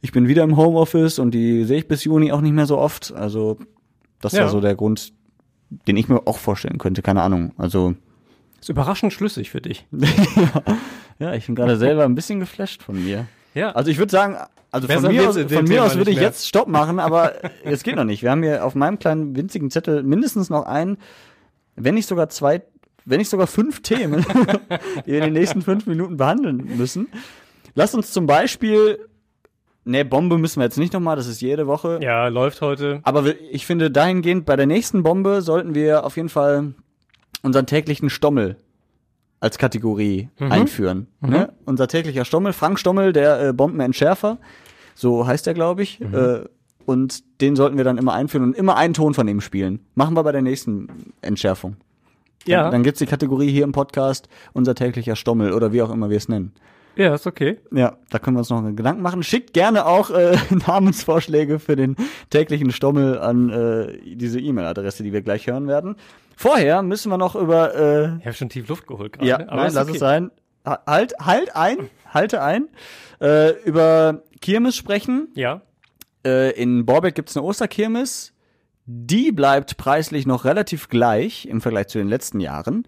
ich 0.00 0.12
bin 0.12 0.28
wieder 0.28 0.42
im 0.44 0.56
Homeoffice 0.56 1.18
und 1.18 1.30
die 1.32 1.64
sehe 1.64 1.78
ich 1.78 1.88
bis 1.88 2.04
Juni 2.04 2.30
auch 2.32 2.40
nicht 2.40 2.52
mehr 2.52 2.66
so 2.66 2.78
oft. 2.78 3.12
Also 3.14 3.58
das 4.20 4.32
Ja. 4.32 4.42
war 4.42 4.48
so 4.50 4.60
der 4.60 4.74
Grund, 4.74 5.12
den 5.88 5.96
ich 5.96 6.08
mir 6.08 6.26
auch 6.26 6.38
vorstellen 6.38 6.78
könnte, 6.78 7.02
keine 7.02 7.22
Ahnung. 7.22 7.52
Also 7.56 7.94
Ist 8.60 8.68
überraschend 8.68 9.12
schlüssig 9.12 9.50
für 9.50 9.60
dich. 9.60 9.86
ja, 11.18 11.34
ich 11.34 11.46
bin 11.46 11.54
gerade 11.54 11.76
selber 11.76 12.04
ein 12.04 12.14
bisschen 12.14 12.40
geflasht 12.40 12.82
von 12.82 13.02
mir. 13.02 13.26
Ja. 13.54 13.70
Also 13.72 13.90
ich 13.90 13.98
würde 13.98 14.10
sagen, 14.12 14.36
also 14.74 14.88
Besser 14.88 15.02
von 15.02 15.14
mir 15.14 15.28
aus, 15.28 15.38
von 15.38 15.64
mir 15.66 15.84
aus 15.84 15.96
würde 15.96 16.10
ich 16.10 16.16
mehr. 16.16 16.26
jetzt 16.26 16.48
Stopp 16.48 16.66
machen, 16.66 16.98
aber 16.98 17.34
es 17.62 17.84
geht 17.84 17.94
noch 17.94 18.02
nicht. 18.02 18.24
Wir 18.24 18.32
haben 18.32 18.42
hier 18.42 18.64
auf 18.64 18.74
meinem 18.74 18.98
kleinen 18.98 19.36
winzigen 19.36 19.70
Zettel 19.70 20.02
mindestens 20.02 20.50
noch 20.50 20.66
ein, 20.66 20.98
wenn 21.76 21.94
nicht 21.94 22.08
sogar 22.08 22.28
zwei, 22.28 22.62
wenn 23.04 23.18
nicht 23.18 23.30
sogar 23.30 23.46
fünf 23.46 23.82
Themen, 23.82 24.26
die 25.06 25.12
wir 25.12 25.18
in 25.18 25.24
den 25.26 25.32
nächsten 25.32 25.62
fünf 25.62 25.86
Minuten 25.86 26.16
behandeln 26.16 26.76
müssen. 26.76 27.06
Lasst 27.76 27.94
uns 27.94 28.10
zum 28.10 28.26
Beispiel, 28.26 28.98
ne, 29.84 30.04
Bombe 30.04 30.38
müssen 30.38 30.58
wir 30.58 30.64
jetzt 30.64 30.78
nicht 30.78 30.92
nochmal, 30.92 31.14
das 31.14 31.28
ist 31.28 31.40
jede 31.40 31.68
Woche. 31.68 32.00
Ja, 32.02 32.26
läuft 32.26 32.60
heute. 32.60 32.98
Aber 33.04 33.26
ich 33.52 33.66
finde 33.66 33.92
dahingehend, 33.92 34.44
bei 34.44 34.56
der 34.56 34.66
nächsten 34.66 35.04
Bombe 35.04 35.40
sollten 35.40 35.76
wir 35.76 36.04
auf 36.04 36.16
jeden 36.16 36.30
Fall 36.30 36.74
unseren 37.42 37.66
täglichen 37.66 38.10
Stommel 38.10 38.56
als 39.44 39.58
Kategorie 39.58 40.28
Mhm. 40.38 40.52
einführen. 40.52 41.06
Ne? 41.20 41.52
Unser 41.66 41.86
täglicher 41.86 42.24
Stommel, 42.24 42.52
Frank 42.52 42.78
Stommel, 42.78 43.12
der 43.12 43.48
äh, 43.48 43.52
Bombenentschärfer, 43.52 44.38
so 44.94 45.26
heißt 45.26 45.46
er, 45.46 45.54
glaube 45.54 45.82
ich. 45.82 46.00
Mhm. 46.00 46.14
Äh, 46.14 46.40
und 46.86 47.22
den 47.40 47.56
sollten 47.56 47.76
wir 47.76 47.84
dann 47.84 47.98
immer 47.98 48.14
einführen 48.14 48.44
und 48.44 48.56
immer 48.56 48.76
einen 48.76 48.94
Ton 48.94 49.14
von 49.14 49.28
ihm 49.28 49.40
spielen. 49.40 49.80
Machen 49.94 50.16
wir 50.16 50.22
bei 50.22 50.32
der 50.32 50.42
nächsten 50.42 50.88
Entschärfung. 51.22 51.76
Ja. 52.46 52.64
Dann, 52.64 52.72
dann 52.72 52.82
gibt's 52.82 52.98
die 52.98 53.06
Kategorie 53.06 53.50
hier 53.50 53.64
im 53.64 53.72
Podcast, 53.72 54.28
unser 54.52 54.74
täglicher 54.74 55.16
Stommel 55.16 55.52
oder 55.52 55.72
wie 55.72 55.80
auch 55.82 55.90
immer 55.90 56.10
wir 56.10 56.16
es 56.18 56.28
nennen. 56.28 56.52
Ja, 56.96 57.14
ist 57.14 57.26
okay. 57.26 57.58
Ja, 57.72 57.96
da 58.10 58.18
können 58.20 58.36
wir 58.36 58.40
uns 58.40 58.50
noch 58.50 58.58
einen 58.58 58.76
Gedanken 58.76 59.02
machen. 59.02 59.22
Schickt 59.24 59.52
gerne 59.52 59.84
auch 59.86 60.10
äh, 60.10 60.36
Namensvorschläge 60.66 61.58
für 61.58 61.74
den 61.74 61.96
täglichen 62.30 62.70
Stommel 62.70 63.18
an 63.18 63.50
äh, 63.50 64.14
diese 64.14 64.38
E-Mail-Adresse, 64.40 65.02
die 65.02 65.12
wir 65.12 65.22
gleich 65.22 65.46
hören 65.46 65.66
werden. 65.66 65.96
Vorher 66.36 66.82
müssen 66.82 67.10
wir 67.10 67.18
noch 67.18 67.34
über 67.36 67.74
äh, 67.74 68.16
Ich 68.18 68.26
habe 68.26 68.34
schon 68.34 68.48
tief 68.48 68.68
Luft 68.68 68.86
geholt 68.86 69.12
gerade. 69.12 69.26
ja, 69.28 69.36
aber 69.36 69.56
nein, 69.64 69.72
lass 69.72 69.84
okay. 69.84 69.92
es 69.92 69.98
sein. 69.98 70.30
Ha- 70.66 70.82
Halt, 70.86 71.14
halt 71.20 71.54
ein, 71.56 71.90
halte 72.12 72.42
ein. 72.42 72.68
Äh, 73.20 73.50
über 73.64 74.22
Kirmes 74.40 74.76
sprechen. 74.76 75.28
Ja. 75.34 75.62
Äh, 76.26 76.50
in 76.60 76.84
Borbeck 76.86 77.14
gibt's 77.14 77.36
eine 77.36 77.44
Osterkirmes. 77.46 78.32
Die 78.86 79.32
bleibt 79.32 79.76
preislich 79.76 80.26
noch 80.26 80.44
relativ 80.44 80.88
gleich 80.88 81.46
im 81.46 81.60
Vergleich 81.60 81.88
zu 81.88 81.98
den 81.98 82.08
letzten 82.08 82.40
Jahren. 82.40 82.86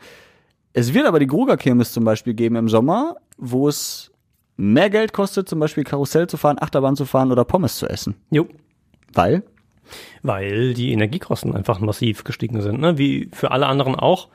Es 0.74 0.92
wird 0.92 1.07
aber 1.07 1.18
die 1.20 1.26
Gruger-Kirmes 1.26 1.92
zum 1.92 2.05
Beispiel 2.05 2.34
geben 2.34 2.57
im 2.57 2.68
Sommer, 2.68 3.16
wo 3.38 3.66
es 3.68 4.11
mehr 4.59 4.90
Geld 4.90 5.12
kostet, 5.14 5.49
zum 5.49 5.59
Beispiel 5.59 5.84
Karussell 5.84 6.26
zu 6.26 6.36
fahren, 6.36 6.59
Achterbahn 6.61 6.97
zu 6.97 7.05
fahren 7.07 7.32
oder 7.32 7.44
Pommes 7.47 7.76
zu 7.76 7.86
essen. 7.88 8.14
Jo. 8.30 8.47
Weil? 9.14 9.42
Weil 10.22 10.74
die 10.74 10.93
Energiekosten 10.93 11.55
einfach 11.55 11.80
massiv 11.80 12.24
gestiegen 12.24 12.61
sind, 12.61 12.80
ne? 12.80 12.99
wie 12.99 13.28
für 13.32 13.51
alle 13.51 13.66
anderen 13.66 13.95
auch. 13.95 14.28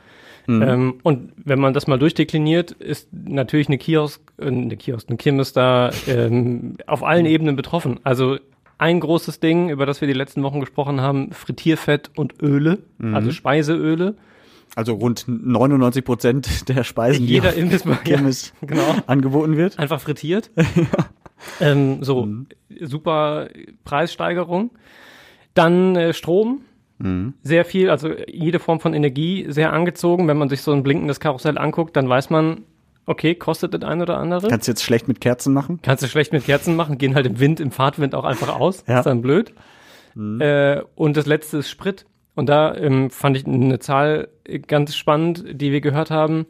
Mhm. 0.47 0.62
Ähm, 0.62 0.93
und 1.04 1.34
wenn 1.38 1.60
man 1.60 1.74
das 1.74 1.88
mal 1.88 1.99
durchdekliniert, 1.99 2.72
ist 2.72 3.10
natürlich 3.12 3.68
eine 3.68 3.78
Kiosk, 3.78 4.22
äh, 4.38 4.47
eine 4.47 4.76
Kiosk, 4.78 5.10
eine 5.10 5.18
Kirmes 5.18 5.54
da 5.54 5.91
ähm, 6.08 6.78
auf 6.88 7.04
allen 7.04 7.26
Ebenen 7.26 7.56
betroffen. 7.56 7.99
Also 8.04 8.38
ein 8.78 8.99
großes 8.99 9.39
Ding, 9.39 9.70
über 9.70 9.86
das 9.86 10.02
wir 10.02 10.08
die 10.08 10.14
letzten 10.14 10.41
Wochen 10.43 10.60
gesprochen 10.60 11.02
haben, 11.02 11.32
Frittierfett 11.32 12.10
und 12.16 12.41
Öle, 12.41 12.80
mhm. 12.97 13.14
also 13.14 13.32
Speiseöle. 13.32 14.16
Also 14.76 14.93
rund 14.93 15.26
99 15.28 16.04
Prozent 16.04 16.70
der 16.70 16.84
Speisen, 16.84 17.26
Jeder 17.26 17.52
die 17.52 17.62
auf 17.62 18.04
Kirmes 18.04 18.54
ja, 18.62 18.68
genau. 18.68 18.95
angeboten 19.06 19.58
wird. 19.58 19.78
Einfach 19.78 19.99
frittiert. 19.99 20.49
ähm, 21.60 22.04
so, 22.04 22.26
mhm. 22.26 22.47
super 22.80 23.49
Preissteigerung. 23.84 24.72
Dann 25.54 25.95
äh, 25.95 26.14
Strom. 26.14 26.62
Mhm. 26.99 27.34
Sehr 27.41 27.66
viel, 27.66 27.89
also 27.89 28.10
jede 28.28 28.60
Form 28.60 28.80
von 28.80 28.93
Energie 28.93 29.45
sehr 29.49 29.74
angezogen. 29.74 30.28
Wenn 30.28 30.38
man 30.38 30.49
sich 30.49 30.62
so 30.62 30.72
ein 30.72 30.84
blinkendes 30.84 31.20
Karussell 31.20 31.58
anguckt, 31.58 31.95
dann 31.95 32.08
weiß 32.08 32.30
man, 32.30 32.64
okay, 33.06 33.36
kostet 33.36 33.74
das 33.74 33.82
ein 33.84 34.02
oder 34.02 34.18
andere. 34.18 34.47
Kannst 34.47 34.68
du 34.68 34.72
jetzt 34.72 34.84
schlecht 34.84 35.08
mit 35.08 35.20
Kerzen 35.20 35.54
machen? 35.54 35.80
Kannst 35.82 36.04
du 36.04 36.08
schlecht 36.08 36.32
mit 36.32 36.45
Kerzen 36.45 36.76
machen, 36.76 36.97
gehen 36.97 37.16
halt 37.16 37.26
im 37.26 37.39
Wind, 37.39 37.60
im 37.60 37.72
Fahrtwind 37.72 38.14
auch 38.14 38.24
einfach 38.24 38.60
aus. 38.60 38.84
Ja. 38.88 38.99
Ist 38.99 39.06
dann 39.06 39.22
blöd. 39.22 39.54
Mhm. 40.16 40.41
Äh, 40.41 40.82
und 40.95 41.18
das 41.18 41.26
letzte 41.26 41.58
ist 41.58 41.70
Sprit. 41.70 42.06
Und 42.36 42.47
da 42.47 42.76
ähm, 42.76 43.10
fand 43.10 43.36
ich 43.36 43.45
eine 43.45 43.80
Zahl 43.80 44.30
ganz 44.68 44.95
spannend, 44.95 45.43
die 45.52 45.72
wir 45.72 45.82
gehört 45.82 46.12
haben 46.12 46.45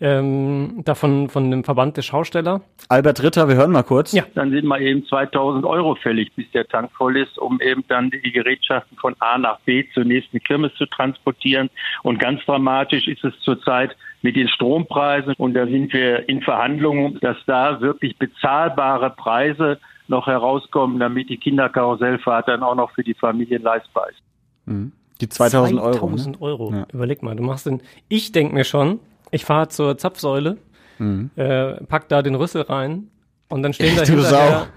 ähm, 0.00 0.82
davon 0.84 1.28
von 1.28 1.50
dem 1.50 1.64
Verband 1.64 1.96
der 1.96 2.02
Schausteller. 2.02 2.60
Albert 2.88 3.22
Ritter, 3.22 3.48
wir 3.48 3.56
hören 3.56 3.72
mal 3.72 3.82
kurz. 3.82 4.12
Ja. 4.12 4.24
Dann 4.34 4.50
sind 4.50 4.66
wir 4.66 4.78
eben 4.80 5.06
2000 5.06 5.64
Euro 5.64 5.94
fällig, 5.94 6.32
bis 6.34 6.50
der 6.52 6.66
Tank 6.66 6.90
voll 6.92 7.16
ist, 7.16 7.38
um 7.38 7.60
eben 7.60 7.84
dann 7.88 8.10
die 8.10 8.32
Gerätschaften 8.32 8.96
von 8.98 9.14
A 9.20 9.38
nach 9.38 9.58
B 9.60 9.84
zur 9.94 10.04
nächsten 10.04 10.40
Kirmes 10.40 10.72
zu 10.74 10.86
transportieren. 10.86 11.70
Und 12.02 12.18
ganz 12.18 12.44
dramatisch 12.44 13.08
ist 13.08 13.24
es 13.24 13.32
zurzeit 13.40 13.96
mit 14.22 14.36
den 14.36 14.48
Strompreisen. 14.48 15.34
Und 15.38 15.54
da 15.54 15.66
sind 15.66 15.92
wir 15.92 16.28
in 16.28 16.42
Verhandlungen, 16.42 17.18
dass 17.20 17.36
da 17.46 17.80
wirklich 17.80 18.18
bezahlbare 18.18 19.10
Preise 19.10 19.78
noch 20.08 20.26
herauskommen, 20.26 21.00
damit 21.00 21.30
die 21.30 21.38
Kinderkarussellfahrt 21.38 22.48
dann 22.48 22.62
auch 22.62 22.74
noch 22.74 22.90
für 22.92 23.02
die 23.02 23.14
Familien 23.14 23.62
leistbar 23.62 24.10
ist. 24.10 24.22
Mhm. 24.66 24.92
Die 25.20 25.28
2000 25.28 25.80
Euro. 25.80 25.92
2000 25.92 26.42
Euro. 26.42 26.70
Ne? 26.70 26.86
Überleg 26.92 27.22
mal, 27.22 27.34
du 27.34 27.42
machst 27.42 27.64
den. 27.64 27.80
Ich 28.08 28.32
denke 28.32 28.54
mir 28.54 28.64
schon, 28.64 29.00
ich 29.30 29.44
fahre 29.44 29.68
zur 29.68 29.98
Zapfsäule, 29.98 30.58
mhm. 30.98 31.30
äh, 31.36 31.74
pack 31.84 32.08
da 32.08 32.22
den 32.22 32.34
Rüssel 32.34 32.62
rein 32.62 33.08
und 33.48 33.62
dann 33.62 33.72
stehen 33.72 33.96
da 33.96 34.04
hinterher 34.04 34.68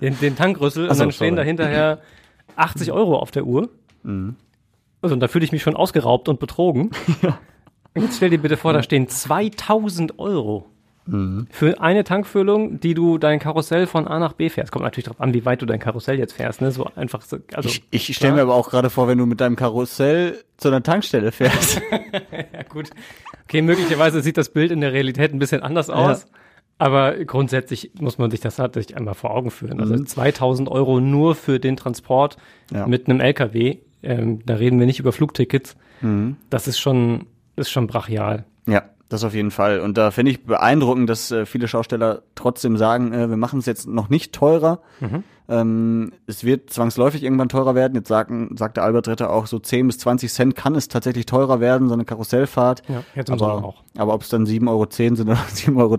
den, 0.00 0.18
den 0.18 0.36
Tankrüssel 0.36 0.88
und 0.88 0.98
dann 0.98 1.12
stehen 1.12 1.34
sorry. 1.34 1.36
da 1.36 1.42
hinterher 1.42 1.98
80 2.56 2.92
Euro 2.92 3.16
auf 3.16 3.30
der 3.30 3.44
Uhr. 3.44 3.70
Mhm. 4.02 4.36
Also 5.02 5.14
und 5.14 5.20
da 5.20 5.28
fühle 5.28 5.44
ich 5.44 5.52
mich 5.52 5.62
schon 5.62 5.76
ausgeraubt 5.76 6.28
und 6.28 6.40
betrogen. 6.40 6.90
Jetzt 7.94 8.16
stell 8.16 8.30
dir 8.30 8.38
bitte 8.38 8.56
vor, 8.56 8.72
da 8.72 8.82
stehen 8.82 9.08
2000 9.08 10.18
Euro. 10.18 10.66
Mhm. 11.06 11.46
Für 11.50 11.80
eine 11.80 12.04
Tankfüllung, 12.04 12.80
die 12.80 12.94
du 12.94 13.18
dein 13.18 13.38
Karussell 13.38 13.86
von 13.86 14.06
A 14.06 14.18
nach 14.18 14.34
B 14.34 14.48
fährst. 14.48 14.70
Kommt 14.72 14.84
natürlich 14.84 15.04
darauf 15.04 15.20
an, 15.20 15.34
wie 15.34 15.44
weit 15.44 15.62
du 15.62 15.66
dein 15.66 15.80
Karussell 15.80 16.18
jetzt 16.18 16.34
fährst. 16.34 16.60
Ne? 16.60 16.70
So 16.70 16.86
einfach 16.94 17.22
so, 17.22 17.38
also, 17.54 17.68
ich 17.68 17.84
ich 17.90 18.16
stelle 18.16 18.34
mir 18.34 18.42
aber 18.42 18.54
auch 18.54 18.70
gerade 18.70 18.90
vor, 18.90 19.08
wenn 19.08 19.18
du 19.18 19.26
mit 19.26 19.40
deinem 19.40 19.56
Karussell 19.56 20.44
zu 20.56 20.68
einer 20.68 20.82
Tankstelle 20.82 21.32
fährst. 21.32 21.80
ja, 22.52 22.62
gut. 22.68 22.90
Okay, 23.44 23.62
möglicherweise 23.62 24.20
sieht 24.20 24.36
das 24.36 24.50
Bild 24.50 24.70
in 24.70 24.80
der 24.80 24.92
Realität 24.92 25.32
ein 25.32 25.38
bisschen 25.38 25.62
anders 25.62 25.90
aus. 25.90 26.22
Ja. 26.22 26.38
Aber 26.78 27.12
grundsätzlich 27.24 27.90
muss 28.00 28.16
man 28.16 28.30
sich 28.30 28.40
das 28.40 28.56
tatsächlich 28.56 28.96
einmal 28.96 29.14
vor 29.14 29.32
Augen 29.32 29.50
führen. 29.50 29.80
Also 29.80 30.02
2000 30.02 30.68
mhm. 30.68 30.74
Euro 30.74 31.00
nur 31.00 31.34
für 31.34 31.60
den 31.60 31.76
Transport 31.76 32.38
ja. 32.72 32.86
mit 32.86 33.08
einem 33.08 33.20
LKW. 33.20 33.78
Ähm, 34.02 34.40
da 34.46 34.54
reden 34.54 34.78
wir 34.78 34.86
nicht 34.86 34.98
über 34.98 35.12
Flugtickets. 35.12 35.76
Mhm. 36.00 36.36
Das 36.48 36.68
ist 36.68 36.78
schon, 36.78 37.26
ist 37.56 37.70
schon 37.70 37.86
brachial. 37.86 38.46
Das 39.10 39.24
auf 39.24 39.34
jeden 39.34 39.50
Fall. 39.50 39.80
Und 39.80 39.98
da 39.98 40.12
finde 40.12 40.30
ich 40.30 40.44
beeindruckend, 40.44 41.10
dass 41.10 41.32
äh, 41.32 41.44
viele 41.44 41.66
Schausteller 41.66 42.22
trotzdem 42.36 42.76
sagen, 42.76 43.12
äh, 43.12 43.28
wir 43.28 43.36
machen 43.36 43.58
es 43.58 43.66
jetzt 43.66 43.88
noch 43.88 44.08
nicht 44.08 44.32
teurer. 44.32 44.80
Mhm. 45.00 45.24
Ähm, 45.48 46.12
es 46.28 46.44
wird 46.44 46.70
zwangsläufig 46.70 47.24
irgendwann 47.24 47.48
teurer 47.48 47.74
werden. 47.74 47.96
Jetzt 47.96 48.06
sagen, 48.06 48.54
sagte 48.56 48.82
Albert 48.82 49.08
Ritter 49.08 49.30
auch, 49.30 49.46
so 49.46 49.58
10 49.58 49.88
bis 49.88 49.98
20 49.98 50.32
Cent 50.32 50.54
kann 50.54 50.76
es 50.76 50.86
tatsächlich 50.86 51.26
teurer 51.26 51.58
werden, 51.58 51.88
so 51.88 51.94
eine 51.94 52.04
Karussellfahrt. 52.04 52.82
Ja, 52.88 53.02
jetzt 53.16 53.32
aber, 53.32 53.64
auch. 53.64 53.82
aber 53.98 54.14
ob 54.14 54.22
es 54.22 54.28
dann 54.28 54.46
7,10 54.46 54.68
Euro 54.70 54.86
sind 54.88 55.20
oder 55.28 55.34
7,30 55.34 55.76
Euro, 55.76 55.96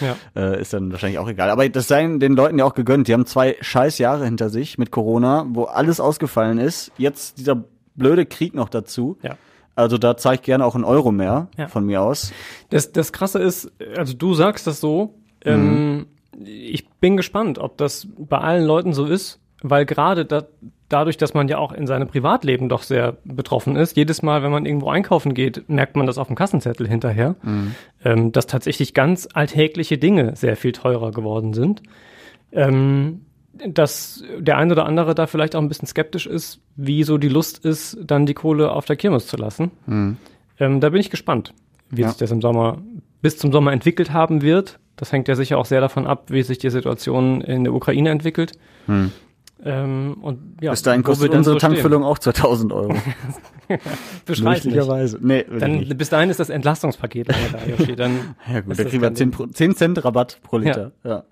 ja. 0.00 0.16
äh, 0.36 0.60
ist 0.60 0.74
dann 0.74 0.92
wahrscheinlich 0.92 1.18
auch 1.18 1.28
egal. 1.28 1.48
Aber 1.48 1.66
das 1.66 1.88
sei 1.88 2.06
den 2.18 2.34
Leuten 2.34 2.58
ja 2.58 2.66
auch 2.66 2.74
gegönnt. 2.74 3.08
Die 3.08 3.14
haben 3.14 3.24
zwei 3.24 3.56
scheiß 3.58 3.96
Jahre 3.96 4.26
hinter 4.26 4.50
sich 4.50 4.76
mit 4.76 4.90
Corona, 4.90 5.46
wo 5.48 5.64
alles 5.64 5.98
ausgefallen 5.98 6.58
ist. 6.58 6.92
Jetzt 6.98 7.38
dieser 7.38 7.64
blöde 7.94 8.26
Krieg 8.26 8.54
noch 8.54 8.68
dazu. 8.68 9.16
Ja. 9.22 9.38
Also 9.76 9.98
da 9.98 10.16
zeige 10.16 10.36
ich 10.36 10.42
gerne 10.42 10.64
auch 10.64 10.74
einen 10.74 10.84
Euro 10.84 11.10
mehr 11.12 11.48
ja. 11.56 11.68
von 11.68 11.84
mir 11.84 12.02
aus. 12.02 12.32
Das, 12.70 12.92
das 12.92 13.12
Krasse 13.12 13.40
ist, 13.40 13.72
also 13.96 14.14
du 14.14 14.34
sagst 14.34 14.66
das 14.66 14.80
so, 14.80 15.14
ähm, 15.44 15.96
mhm. 15.96 16.06
ich 16.44 16.88
bin 17.00 17.16
gespannt, 17.16 17.58
ob 17.58 17.76
das 17.76 18.06
bei 18.16 18.38
allen 18.38 18.64
Leuten 18.64 18.92
so 18.92 19.04
ist, 19.04 19.40
weil 19.62 19.84
gerade 19.84 20.24
da, 20.24 20.44
dadurch, 20.88 21.16
dass 21.16 21.34
man 21.34 21.48
ja 21.48 21.58
auch 21.58 21.72
in 21.72 21.86
seinem 21.86 22.06
Privatleben 22.06 22.68
doch 22.68 22.82
sehr 22.82 23.16
betroffen 23.24 23.76
ist, 23.76 23.96
jedes 23.96 24.22
Mal, 24.22 24.42
wenn 24.42 24.52
man 24.52 24.66
irgendwo 24.66 24.90
einkaufen 24.90 25.34
geht, 25.34 25.68
merkt 25.68 25.96
man 25.96 26.06
das 26.06 26.18
auf 26.18 26.28
dem 26.28 26.36
Kassenzettel 26.36 26.86
hinterher, 26.86 27.34
mhm. 27.42 27.74
ähm, 28.04 28.32
dass 28.32 28.46
tatsächlich 28.46 28.94
ganz 28.94 29.28
alltägliche 29.32 29.98
Dinge 29.98 30.36
sehr 30.36 30.56
viel 30.56 30.72
teurer 30.72 31.10
geworden 31.10 31.52
sind. 31.52 31.82
Ähm, 32.52 33.22
dass 33.66 34.22
der 34.38 34.58
eine 34.58 34.72
oder 34.72 34.86
andere 34.86 35.14
da 35.14 35.26
vielleicht 35.26 35.54
auch 35.54 35.60
ein 35.60 35.68
bisschen 35.68 35.88
skeptisch 35.88 36.26
ist, 36.26 36.60
wie 36.76 37.02
so 37.04 37.18
die 37.18 37.28
Lust 37.28 37.64
ist, 37.64 37.98
dann 38.02 38.26
die 38.26 38.34
Kohle 38.34 38.72
auf 38.72 38.84
der 38.84 38.96
Kirmes 38.96 39.26
zu 39.26 39.36
lassen. 39.36 39.70
Mhm. 39.86 40.16
Ähm, 40.58 40.80
da 40.80 40.90
bin 40.90 41.00
ich 41.00 41.10
gespannt, 41.10 41.54
wie 41.90 42.02
ja. 42.02 42.08
sich 42.08 42.18
das 42.18 42.30
im 42.30 42.40
Sommer 42.40 42.78
bis 43.22 43.38
zum 43.38 43.52
Sommer 43.52 43.72
entwickelt 43.72 44.12
haben 44.12 44.42
wird. 44.42 44.78
Das 44.96 45.12
hängt 45.12 45.28
ja 45.28 45.34
sicher 45.34 45.58
auch 45.58 45.64
sehr 45.64 45.80
davon 45.80 46.06
ab, 46.06 46.26
wie 46.30 46.42
sich 46.42 46.58
die 46.58 46.70
Situation 46.70 47.40
in 47.40 47.64
der 47.64 47.72
Ukraine 47.72 48.10
entwickelt. 48.10 48.52
Mhm. 48.86 49.12
Ähm, 49.62 50.18
und 50.20 50.56
ja, 50.60 50.72
Bis 50.72 50.82
dahin 50.82 51.02
kostet 51.02 51.32
unsere 51.32 51.54
so 51.54 51.58
Tankfüllung 51.58 52.02
stehen. 52.02 52.10
auch 52.10 52.18
2000 52.18 52.72
Euro. 52.72 52.94
Möglicherweise. 54.28 55.18
Nee, 55.22 55.44
dann, 55.58 55.78
nicht. 55.78 55.96
bis 55.96 56.10
dahin 56.10 56.28
ist 56.28 56.40
das 56.40 56.50
Entlastungspaket, 56.50 57.28
da. 57.28 57.34
Dann 57.96 58.34
ja 58.52 58.60
gut, 58.60 58.78
da 58.78 58.84
kriegen 58.84 59.02
wir 59.02 59.14
10, 59.14 59.54
10, 59.54 59.76
Cent 59.76 60.04
Rabatt 60.04 60.40
pro 60.42 60.58
Liter. 60.58 60.92
Ja, 61.02 61.10
ja. 61.10 61.24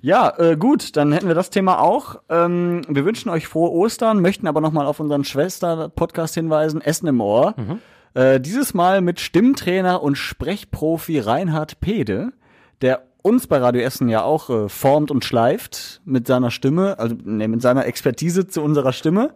ja 0.00 0.38
äh, 0.38 0.56
gut, 0.56 0.96
dann 0.96 1.12
hätten 1.12 1.28
wir 1.28 1.34
das 1.34 1.50
Thema 1.50 1.80
auch. 1.80 2.16
Ähm, 2.28 2.82
wir 2.88 3.04
wünschen 3.04 3.28
euch 3.28 3.46
frohe 3.46 3.70
Ostern, 3.70 4.22
möchten 4.22 4.46
aber 4.46 4.60
nochmal 4.60 4.86
auf 4.86 5.00
unseren 5.00 5.24
Schwester-Podcast 5.24 6.34
hinweisen, 6.34 6.80
Essen 6.80 7.08
im 7.08 7.20
Ohr. 7.20 7.54
Mhm. 7.56 7.80
Äh, 8.14 8.40
dieses 8.40 8.72
Mal 8.72 9.02
mit 9.02 9.20
Stimmtrainer 9.20 10.02
und 10.02 10.16
Sprechprofi 10.16 11.18
Reinhard 11.18 11.80
Pede, 11.80 12.32
der 12.80 13.02
uns 13.26 13.48
bei 13.48 13.58
Radio 13.58 13.82
Essen 13.82 14.08
ja 14.08 14.22
auch 14.22 14.50
äh, 14.50 14.68
formt 14.68 15.10
und 15.10 15.24
schleift 15.24 16.00
mit 16.04 16.28
seiner 16.28 16.52
Stimme, 16.52 16.98
also 17.00 17.16
ne, 17.24 17.48
mit 17.48 17.60
seiner 17.60 17.84
Expertise 17.86 18.46
zu 18.46 18.62
unserer 18.62 18.92
Stimme. 18.92 19.34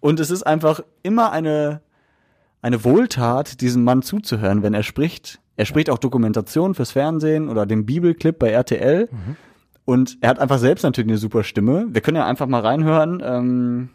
Und 0.00 0.20
es 0.20 0.30
ist 0.30 0.42
einfach 0.42 0.80
immer 1.02 1.32
eine, 1.32 1.82
eine 2.62 2.82
Wohltat, 2.82 3.60
diesem 3.60 3.84
Mann 3.84 4.00
zuzuhören, 4.00 4.62
wenn 4.62 4.72
er 4.72 4.82
spricht. 4.82 5.40
Er 5.56 5.66
spricht 5.66 5.90
auch 5.90 5.98
Dokumentation 5.98 6.74
fürs 6.74 6.92
Fernsehen 6.92 7.50
oder 7.50 7.66
den 7.66 7.84
Bibelclip 7.84 8.38
bei 8.38 8.50
RTL. 8.50 9.08
Mhm. 9.10 9.36
Und 9.84 10.16
er 10.22 10.30
hat 10.30 10.38
einfach 10.38 10.58
selbst 10.58 10.82
natürlich 10.82 11.10
eine 11.10 11.18
super 11.18 11.44
Stimme. 11.44 11.86
Wir 11.90 12.00
können 12.00 12.16
ja 12.16 12.26
einfach 12.26 12.46
mal 12.46 12.62
reinhören. 12.62 13.22
Ähm, 13.22 13.88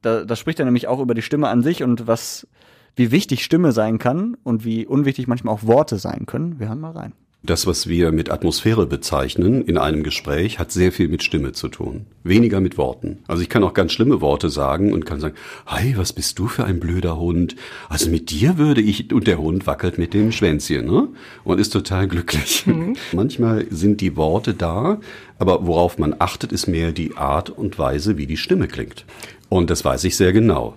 da, 0.00 0.24
da 0.24 0.36
spricht 0.36 0.58
er 0.58 0.64
nämlich 0.64 0.88
auch 0.88 1.00
über 1.00 1.12
die 1.14 1.22
Stimme 1.22 1.48
an 1.48 1.62
sich 1.62 1.82
und 1.82 2.06
was, 2.06 2.48
wie 2.96 3.10
wichtig 3.10 3.44
Stimme 3.44 3.72
sein 3.72 3.98
kann 3.98 4.38
und 4.42 4.64
wie 4.64 4.86
unwichtig 4.86 5.26
manchmal 5.26 5.54
auch 5.54 5.66
Worte 5.66 5.98
sein 5.98 6.24
können. 6.24 6.58
Wir 6.58 6.68
hören 6.68 6.80
mal 6.80 6.92
rein. 6.92 7.12
Das, 7.42 7.66
was 7.66 7.88
wir 7.88 8.12
mit 8.12 8.30
Atmosphäre 8.30 8.86
bezeichnen 8.86 9.62
in 9.62 9.78
einem 9.78 10.02
Gespräch, 10.02 10.58
hat 10.58 10.72
sehr 10.72 10.92
viel 10.92 11.08
mit 11.08 11.22
Stimme 11.22 11.52
zu 11.52 11.68
tun. 11.68 12.04
Weniger 12.22 12.60
mit 12.60 12.76
Worten. 12.76 13.20
Also 13.28 13.42
ich 13.42 13.48
kann 13.48 13.64
auch 13.64 13.72
ganz 13.72 13.92
schlimme 13.92 14.20
Worte 14.20 14.50
sagen 14.50 14.92
und 14.92 15.06
kann 15.06 15.20
sagen, 15.20 15.36
hey, 15.66 15.94
was 15.96 16.12
bist 16.12 16.38
du 16.38 16.48
für 16.48 16.64
ein 16.64 16.80
blöder 16.80 17.18
Hund? 17.18 17.56
Also 17.88 18.10
mit 18.10 18.30
dir 18.30 18.58
würde 18.58 18.82
ich, 18.82 19.10
und 19.14 19.26
der 19.26 19.38
Hund 19.38 19.66
wackelt 19.66 19.96
mit 19.96 20.12
dem 20.12 20.32
Schwänzchen, 20.32 20.84
ne? 20.84 21.08
Und 21.42 21.58
ist 21.58 21.70
total 21.70 22.08
glücklich. 22.08 22.66
Mhm. 22.66 22.96
Manchmal 23.12 23.66
sind 23.70 24.02
die 24.02 24.16
Worte 24.16 24.52
da, 24.52 25.00
aber 25.38 25.66
worauf 25.66 25.96
man 25.96 26.14
achtet, 26.18 26.52
ist 26.52 26.66
mehr 26.66 26.92
die 26.92 27.16
Art 27.16 27.48
und 27.48 27.78
Weise, 27.78 28.18
wie 28.18 28.26
die 28.26 28.36
Stimme 28.36 28.68
klingt. 28.68 29.06
Und 29.48 29.70
das 29.70 29.82
weiß 29.82 30.04
ich 30.04 30.14
sehr 30.14 30.34
genau. 30.34 30.76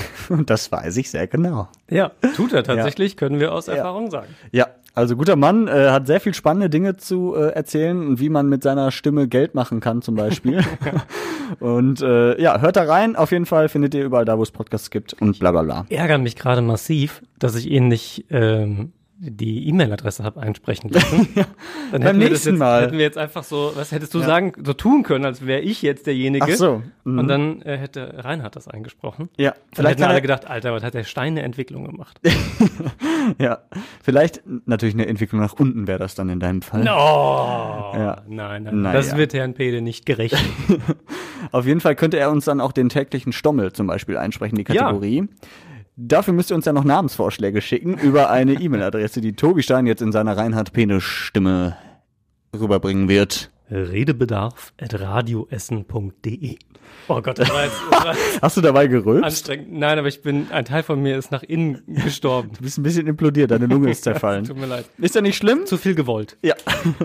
das 0.46 0.70
weiß 0.70 0.96
ich 0.96 1.10
sehr 1.10 1.26
genau. 1.26 1.68
Ja, 1.90 2.12
tut 2.36 2.52
er 2.52 2.64
tatsächlich, 2.64 3.12
ja. 3.12 3.18
können 3.18 3.40
wir 3.40 3.52
aus 3.52 3.68
Erfahrung 3.68 4.04
ja. 4.04 4.10
sagen. 4.10 4.34
Ja, 4.50 4.66
also 4.94 5.16
guter 5.16 5.36
Mann, 5.36 5.68
äh, 5.68 5.88
hat 5.88 6.06
sehr 6.06 6.20
viel 6.20 6.34
spannende 6.34 6.68
Dinge 6.68 6.96
zu 6.96 7.34
äh, 7.34 7.52
erzählen 7.52 8.06
und 8.06 8.20
wie 8.20 8.28
man 8.28 8.48
mit 8.48 8.62
seiner 8.62 8.90
Stimme 8.90 9.26
Geld 9.26 9.54
machen 9.54 9.80
kann 9.80 10.02
zum 10.02 10.16
Beispiel. 10.16 10.62
und 11.60 12.02
äh, 12.02 12.40
ja, 12.40 12.60
hört 12.60 12.76
da 12.76 12.82
rein. 12.82 13.16
Auf 13.16 13.32
jeden 13.32 13.46
Fall 13.46 13.70
findet 13.70 13.94
ihr 13.94 14.04
überall 14.04 14.26
da, 14.26 14.36
wo 14.36 14.42
es 14.42 14.50
Podcasts 14.50 14.90
gibt 14.90 15.14
und 15.14 15.38
bla 15.38 15.50
bla 15.50 15.62
bla. 15.62 15.86
Ich 15.88 15.98
ärgere 15.98 16.18
mich 16.18 16.36
gerade 16.36 16.60
massiv, 16.60 17.22
dass 17.38 17.54
ich 17.56 17.70
ihn 17.70 17.88
nicht 17.88 18.26
ähm, 18.30 18.92
die 19.24 19.68
E-Mail-Adresse 19.68 20.24
habe 20.24 20.40
einsprechen 20.40 20.90
lassen, 20.90 21.28
dann 21.34 21.46
beim 21.92 22.02
hätten 22.02 22.20
wir, 22.20 22.30
das 22.30 22.44
jetzt, 22.44 22.58
Mal. 22.58 22.82
hätten 22.82 22.94
wir 22.94 23.04
jetzt 23.04 23.18
einfach 23.18 23.44
so, 23.44 23.70
was 23.76 23.92
hättest 23.92 24.12
du 24.14 24.18
Ja. 24.18 24.26
sagen, 24.26 24.52
so 24.64 24.72
tun 24.72 25.04
können, 25.04 25.24
als 25.24 25.46
wäre 25.46 25.60
ich 25.60 25.80
jetzt 25.80 26.06
derjenige. 26.08 26.44
Ach 26.50 26.56
so, 26.56 26.82
mhm. 27.04 27.18
Und 27.20 27.28
dann 27.28 27.62
äh, 27.62 27.76
hätte 27.78 28.24
Reinhard 28.24 28.56
das 28.56 28.66
eingesprochen. 28.66 29.28
Ja, 29.36 29.50
Dann 29.52 29.60
vielleicht 29.74 29.98
hätten 30.00 30.02
alle 30.08 30.14
er- 30.18 30.20
gedacht, 30.22 30.46
Alter, 30.50 30.72
was 30.72 30.82
hat 30.82 30.94
der 30.94 31.04
Stein 31.04 31.34
eine 31.34 31.42
Entwicklung 31.42 31.84
gemacht? 31.84 32.18
Ja, 33.38 33.58
vielleicht 34.02 34.42
natürlich 34.66 34.96
eine 34.96 35.06
Entwicklung 35.06 35.40
nach 35.40 35.52
unten 35.52 35.86
wäre 35.86 36.00
das 36.00 36.16
dann 36.16 36.28
in 36.28 36.40
deinem 36.40 36.60
Fall. 36.60 36.82
No! 36.82 37.92
Ja. 37.94 38.22
Nein, 38.26 38.64
nein, 38.64 38.82
Naja. 38.82 38.96
das 38.96 39.16
wird 39.16 39.32
Herrn 39.32 39.54
Pede 39.54 39.80
nicht 39.80 40.06
gerecht. 40.06 40.36
Auf 41.52 41.64
jeden 41.64 41.78
Fall 41.80 41.94
könnte 41.94 42.18
er 42.18 42.32
uns 42.32 42.46
dann 42.46 42.60
auch 42.60 42.72
den 42.72 42.88
täglichen 42.88 43.32
Stommel 43.32 43.72
zum 43.72 43.86
Beispiel 43.86 44.16
einsprechen, 44.16 44.56
die 44.58 44.64
Ja. 44.72 44.90
Dafür 45.96 46.32
müsst 46.32 46.50
ihr 46.50 46.56
uns 46.56 46.64
ja 46.64 46.72
noch 46.72 46.84
Namensvorschläge 46.84 47.60
schicken 47.60 47.98
über 47.98 48.30
eine 48.30 48.54
E-Mail-Adresse, 48.54 49.20
die 49.20 49.34
Tobi 49.34 49.62
Stein 49.62 49.86
jetzt 49.86 50.00
in 50.00 50.10
seiner 50.10 50.36
Reinhard-Pene-Stimme 50.36 51.76
rüberbringen 52.58 53.08
wird. 53.08 53.50
Redebedarf 53.70 54.72
at 54.80 54.98
radioessen.de. 54.98 56.58
Oh 57.08 57.20
Gott, 57.20 57.38
das 57.38 57.50
war 57.50 57.64
jetzt 57.64 57.76
das 57.90 58.04
war 58.04 58.14
Hast 58.42 58.56
du 58.56 58.60
dabei 58.60 58.86
gerülpst? 58.86 59.24
anstrengend. 59.24 59.72
Nein, 59.72 59.98
aber 59.98 60.08
ich 60.08 60.22
bin, 60.22 60.46
ein 60.50 60.64
Teil 60.64 60.82
von 60.82 61.00
mir 61.00 61.18
ist 61.18 61.30
nach 61.30 61.42
innen 61.42 61.82
gestorben. 61.86 62.50
Du 62.56 62.62
bist 62.62 62.78
ein 62.78 62.82
bisschen 62.82 63.06
implodiert, 63.06 63.50
deine 63.50 63.66
Lunge 63.66 63.90
ist 63.90 64.04
zerfallen. 64.04 64.44
Tut 64.46 64.56
mir 64.56 64.66
leid. 64.66 64.86
Ist 64.98 65.14
ja 65.14 65.20
nicht 65.20 65.36
schlimm. 65.36 65.66
Zu 65.66 65.76
viel 65.76 65.94
gewollt. 65.94 66.36
Ja. 66.42 66.54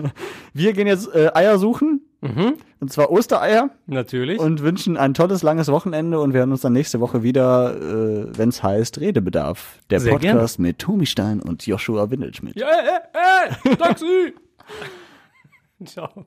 Wir 0.54 0.72
gehen 0.72 0.86
jetzt 0.86 1.12
äh, 1.14 1.30
Eier 1.34 1.58
suchen. 1.58 2.02
Und 2.20 2.92
zwar 2.92 3.12
Ostereier. 3.12 3.70
Natürlich. 3.86 4.40
Und 4.40 4.60
wünschen 4.62 4.96
ein 4.96 5.14
tolles, 5.14 5.44
langes 5.44 5.68
Wochenende 5.68 6.18
und 6.18 6.32
wir 6.32 6.40
hören 6.40 6.50
uns 6.50 6.62
dann 6.62 6.72
nächste 6.72 6.98
Woche 6.98 7.22
wieder, 7.22 7.76
äh, 7.76 8.36
wenn 8.36 8.48
es 8.48 8.60
heißt 8.60 8.98
Redebedarf. 8.98 9.78
Der 9.90 10.00
Sehr 10.00 10.14
Podcast 10.14 10.58
mit 10.58 10.80
Tobi 10.80 11.06
Stein 11.06 11.40
und 11.40 11.64
Joshua 11.64 12.10
Windelschmidt. 12.10 12.58
Ja, 12.58 12.66
äh, 12.66 13.70
äh, 13.70 13.76
Taxi! 13.76 14.34
Ciao. 15.84 16.26